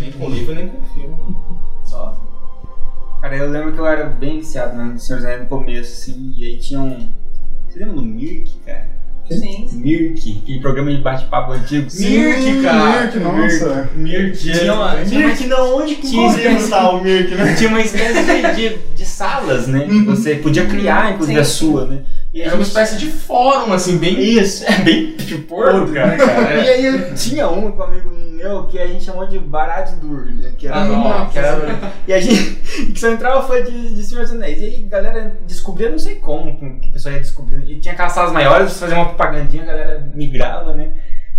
[0.00, 1.16] Nem com livro, nem com filme.
[1.84, 2.16] Só.
[3.20, 6.44] Cara, eu lembro que eu era bem viciado no Senhor Anéis no começo, assim, e
[6.46, 7.08] aí tinha um.
[7.68, 8.88] Você lembra do Mirk, cara?
[9.30, 9.68] Sim.
[9.74, 11.88] Mirk, aquele programa de bate-papo antigo.
[11.88, 13.02] Sim, Mirk, cara.
[13.02, 13.88] Mirk, nossa.
[13.94, 17.54] Mirk, Tinha uma, tinha uma, Mirk, da onde que Tinha espécie- tá o Mirk, né?
[17.54, 19.86] tinha uma espécie de, de, de salas, né?
[19.86, 21.40] Que você podia criar, inclusive, Sim.
[21.40, 22.02] a sua, né?
[22.34, 24.18] E Era uma gente- espécie de fórum, assim, bem.
[24.20, 26.16] Isso, é bem de porco, cara.
[26.16, 26.54] cara.
[26.64, 30.26] E aí eu tinha um com um amigo meu que a gente chamou de Barad-dur,
[30.26, 30.52] né?
[30.56, 31.58] Que era, Ah, que era
[32.06, 32.56] E a gente
[32.92, 34.60] que só entrava fã de, de Senhor dos Anéis.
[34.60, 37.64] E aí a galera descobria, não sei como, que o pessoal ia descobrindo.
[37.64, 40.92] E tinha aquelas salas maiores, fazia uma propagandinha, a galera migrava, né?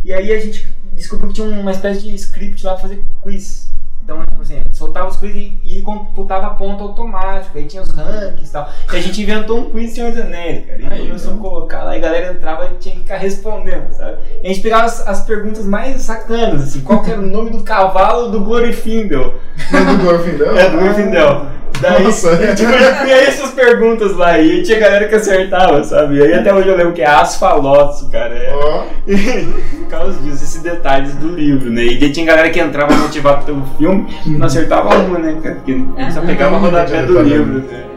[0.03, 3.72] E aí a gente descobriu que tinha uma espécie de script lá pra fazer quiz.
[4.03, 7.57] Então, tipo assim, soltava os quiz e, e computava ponto automático.
[7.57, 8.69] Aí tinha os rankings e tal.
[8.91, 10.82] E a gente inventou um quiz Senhor dos Anéis, cara.
[10.82, 13.91] E Aí, começou a colocar lá e a galera entrava e tinha que ficar respondendo,
[13.94, 14.18] sabe?
[14.44, 16.82] E a gente pegava as, as perguntas mais sacanas, assim.
[16.82, 19.36] Qual que era o nome do cavalo do Glorifindel?
[19.72, 20.57] Não do Glorfindel?
[20.57, 21.61] É, do Glorifindel.
[21.82, 22.38] Daí, Nossa.
[22.56, 26.18] tipo, tinha essas perguntas lá e aí tinha galera que acertava, sabe?
[26.18, 28.36] E aí até hoje eu lembro que é Asfaloto, cara.
[28.36, 28.84] É, Ó,
[29.80, 31.84] por causa disso, esses detalhes do livro, né?
[31.84, 33.91] E daí tinha galera que entrava motivado pelo filme
[34.26, 35.56] e não acertava uma, né, cara?
[35.56, 37.60] Porque só pegava a rodapé do livro.
[37.60, 37.91] né?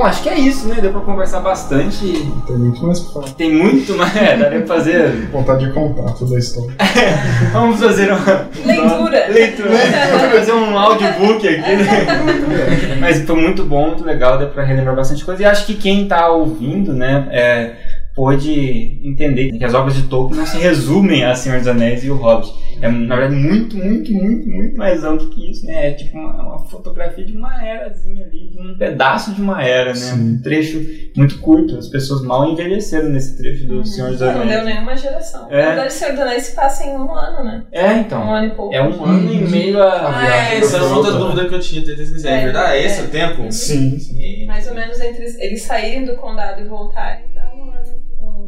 [0.00, 0.78] Bom, acho que é isso, né?
[0.80, 2.26] Deu pra conversar bastante.
[2.46, 3.28] tem muito mais pra falar.
[3.34, 4.16] Tem muito mais.
[4.16, 5.28] É, daria pra fazer.
[5.30, 6.70] Vontade de contar toda a história.
[7.52, 8.48] Vamos fazer uma.
[8.64, 9.26] Leitura.
[9.28, 9.68] Leitura.
[10.10, 12.96] Vamos fazer um audiobook aqui, né?
[12.98, 15.42] Mas foi muito bom, muito legal, deu pra relembrar bastante coisa.
[15.42, 17.72] E acho que quem tá ouvindo, né, é,
[18.14, 22.10] pôde entender que as obras de Tolkien não se resumem a Senhor dos Anéis e
[22.10, 22.52] o Hobbit.
[22.82, 25.90] É, na verdade, muito, muito, muito, muito mais amplo que isso, né?
[25.90, 29.90] É tipo uma, uma fotografia de uma erazinha ali, de um pedaço de uma era,
[29.90, 29.94] né?
[29.94, 30.14] Sim.
[30.38, 30.80] Um trecho
[31.14, 31.76] muito curto.
[31.76, 34.64] As pessoas mal envelheceram nesse trecho do Senhor dos Não deu Anéis.
[34.64, 35.46] nenhuma geração.
[35.50, 35.60] É.
[35.62, 37.64] Na verdade, Senhor dos Anéis se passa em um ano, né?
[37.70, 38.22] É, então.
[38.26, 38.74] Um ano e pouco.
[38.74, 40.18] É um ano e meio a.
[40.18, 42.30] Ah, É, essa era outra dúvida que eu tinha, ter certeza.
[42.30, 42.72] É É, verdade?
[42.78, 43.04] É esse é.
[43.04, 43.52] o tempo?
[43.52, 44.46] Sim, sim.
[44.46, 47.49] Mais ou menos entre eles saírem do condado e voltarem, ano.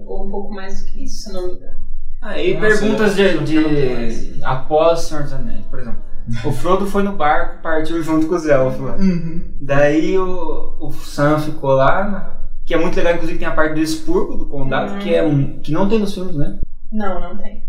[0.07, 1.79] Ou- um pouco mais do que isso, se não me engano.
[2.21, 6.01] Ah, e Nossa, perguntas de, eu- de após Senhor dos Anéis, por exemplo.
[6.47, 8.95] O Frodo foi no barco, partiu junto com os elfos lá.
[8.97, 9.43] Uhum.
[9.61, 13.81] Daí o, o Sam ficou lá, que é muito legal, inclusive tem a parte do
[13.81, 14.99] expurgo do condado, Uhum.
[15.01, 16.61] que, é, um- que não tem nos filmes, né?
[16.93, 17.61] Não, não tem.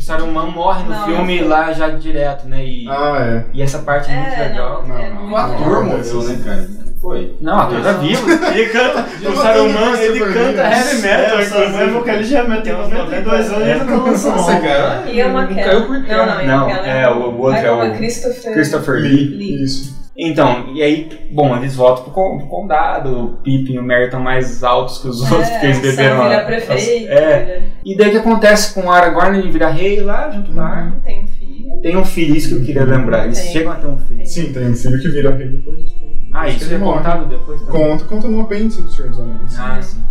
[0.00, 2.64] Que Saruman morre no Não, filme não lá já direto, né?
[2.64, 3.44] E, Ah, é.
[3.52, 4.82] e essa parte é muito É, legal.
[4.88, 6.68] não, é Não, muito O ator morreu, né, cara?
[7.02, 7.36] Foi.
[7.38, 8.30] Não, o ator tá vivo.
[8.30, 9.06] Ele canta.
[9.30, 11.38] O Saruman, ele canta heavy metal.
[11.38, 14.36] É, o Saruman é vocalista de heavy metal, tem uns 92 anos e tá lançando
[14.36, 14.66] Nossa, álbum.
[14.66, 15.02] cara.
[15.10, 16.42] E é uma Caiu por Não, terra.
[16.44, 19.02] não, Não, é, o- outro é o Christopher.
[19.02, 19.62] Lee.
[19.62, 19.99] Isso.
[20.22, 24.04] Então, e aí, bom, eles voltam pro, con- pro condado, o Pippin e o Merry
[24.04, 27.10] estão mais altos que os outros, porque eles É, beberam as- prefeito.
[27.10, 27.44] É.
[27.44, 29.38] vira- E daí o que acontece com o Aragorn?
[29.38, 30.92] Ele vira rei lá, junto com a Arya.
[31.04, 31.80] Tem um filho.
[31.80, 33.24] Tem um filho, isso que eu queria lembrar.
[33.24, 33.52] Eles Tem.
[33.52, 34.26] chegam a ter um filho.
[34.26, 35.96] Sim, tem um filho que vira rei depois disso.
[36.32, 36.98] Ah, Acho isso ele é morre.
[36.98, 37.80] contado depois também?
[37.88, 39.58] Conta, conta no apêndice do Senhor dos Anéis.
[39.58, 40.04] Ah, sim.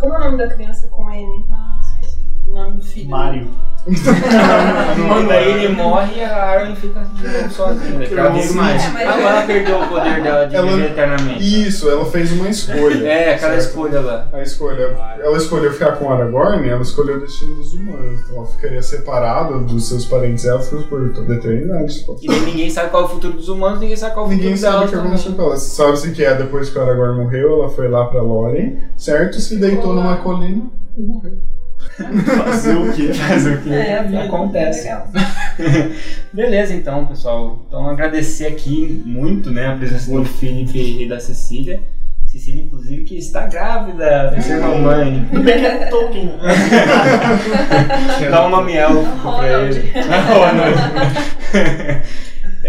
[0.00, 1.26] Como é o nome da criança com N?
[2.50, 3.08] O nome do filho.
[3.08, 3.48] Mario.
[5.08, 7.98] Quando aí ele morre e a Arwen fica de novo sozinha.
[7.98, 8.06] né?
[8.54, 8.84] Mais.
[8.84, 11.66] É, mas Agora ela perdeu o poder dela de Ela- viver eternamente.
[11.68, 13.06] Isso, ela fez uma escolha.
[13.08, 13.66] É, aquela certo?
[13.68, 14.28] escolha lá.
[14.34, 14.82] A escolha.
[15.22, 18.20] Ela escolheu ficar com Aragorn, ela escolheu o destino dos humanos.
[18.20, 22.04] Então ela ficaria separada dos seus parentes élficos por toda a eternidade.
[22.20, 24.30] E daí ninguém sabe qual é o futuro dos humanos, ninguém sabe qual é o
[24.32, 25.08] Ninguém futuro sabe dela o que também.
[25.12, 25.56] aconteceu com ela.
[25.56, 29.40] Sabe-se que é depois que o Aragorn morreu, ela foi lá pra Lórien, certo?
[29.40, 30.64] Se deitou numa colina
[30.98, 31.32] e morreu.
[32.44, 33.12] Fazer o quê?
[33.14, 34.24] Fazer o que É, a vida.
[34.24, 34.84] acontece.
[34.84, 35.08] Legal.
[36.32, 37.64] Beleza, então, pessoal.
[37.68, 41.80] Então, agradecer aqui muito né, a presença do Felipe e da Cecília.
[42.26, 45.26] Cecília, inclusive, que está grávida, vai ser mamãe.
[45.34, 46.30] Do pequeno Tolkien.
[48.30, 49.90] Dá um nome élfico pra ele.
[50.30, 50.76] Ronald.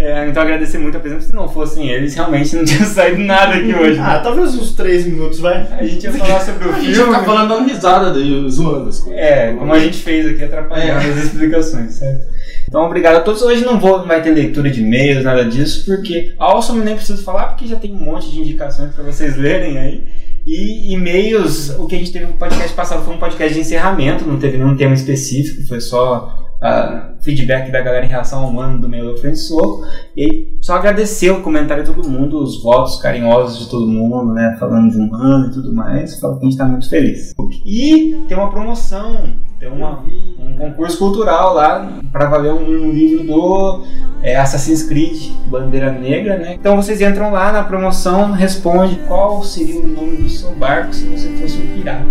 [0.03, 1.27] É, então, agradecer muito a presença.
[1.27, 3.99] Se não fossem eles, realmente não tinha saído nada aqui hoje.
[3.99, 4.03] né?
[4.05, 5.67] Ah, talvez uns 3 minutos, vai.
[5.77, 7.11] A gente ia falar sobre o A gente filme.
[7.11, 9.19] já tá falando dando risada daí, zoando as coisas.
[9.19, 12.31] É, como a gente fez aqui, atrapalhando as explicações, certo?
[12.67, 13.41] Então, obrigado a todos.
[13.43, 16.95] Hoje não, vou, não vai ter leitura de e-mails, nada disso, porque a Awesome nem
[16.95, 20.03] preciso falar, porque já tem um monte de indicações para vocês lerem aí.
[20.47, 24.25] E e-mails, o que a gente teve no podcast passado foi um podcast de encerramento,
[24.25, 26.50] não teve nenhum tema específico, foi só
[27.21, 29.85] feedback da galera em relação ao ano do Meio Frente Soco.
[30.15, 34.55] E só agradecer o comentário de todo mundo, os votos carinhosos de todo mundo, né?
[34.59, 36.19] Falando de um ano e tudo mais.
[36.19, 37.33] Fala que a gente tá muito feliz.
[37.65, 40.03] E tem uma promoção, tem uma,
[40.39, 43.83] um concurso cultural lá para valer um livro do
[44.21, 46.53] é, Assassin's Creed Bandeira Negra, né?
[46.53, 51.05] Então vocês entram lá na promoção, responde qual seria o nome do seu barco se
[51.05, 52.05] você fosse um pirata.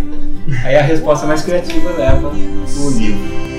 [0.64, 3.49] Aí a resposta mais criativa leva o livro.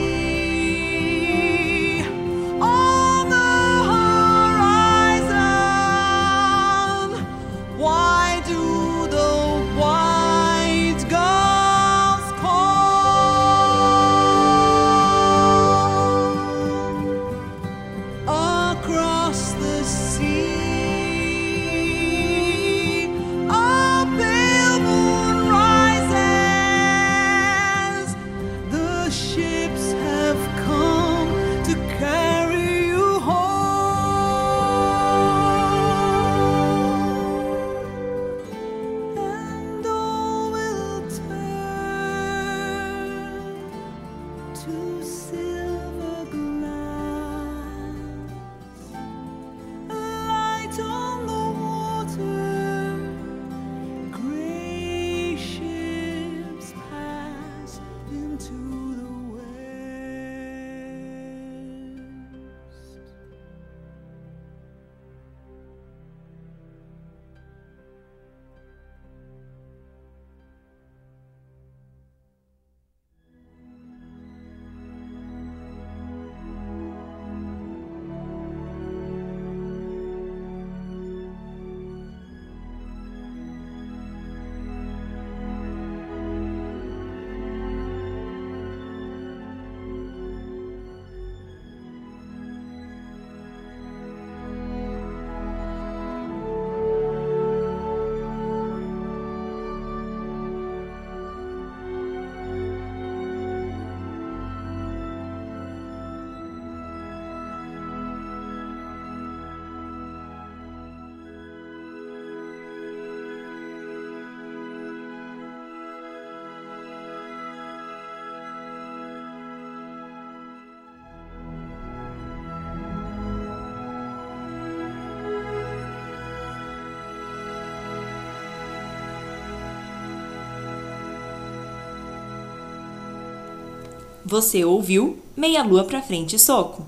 [134.32, 136.88] Você ouviu Meia Lua pra Frente Soco,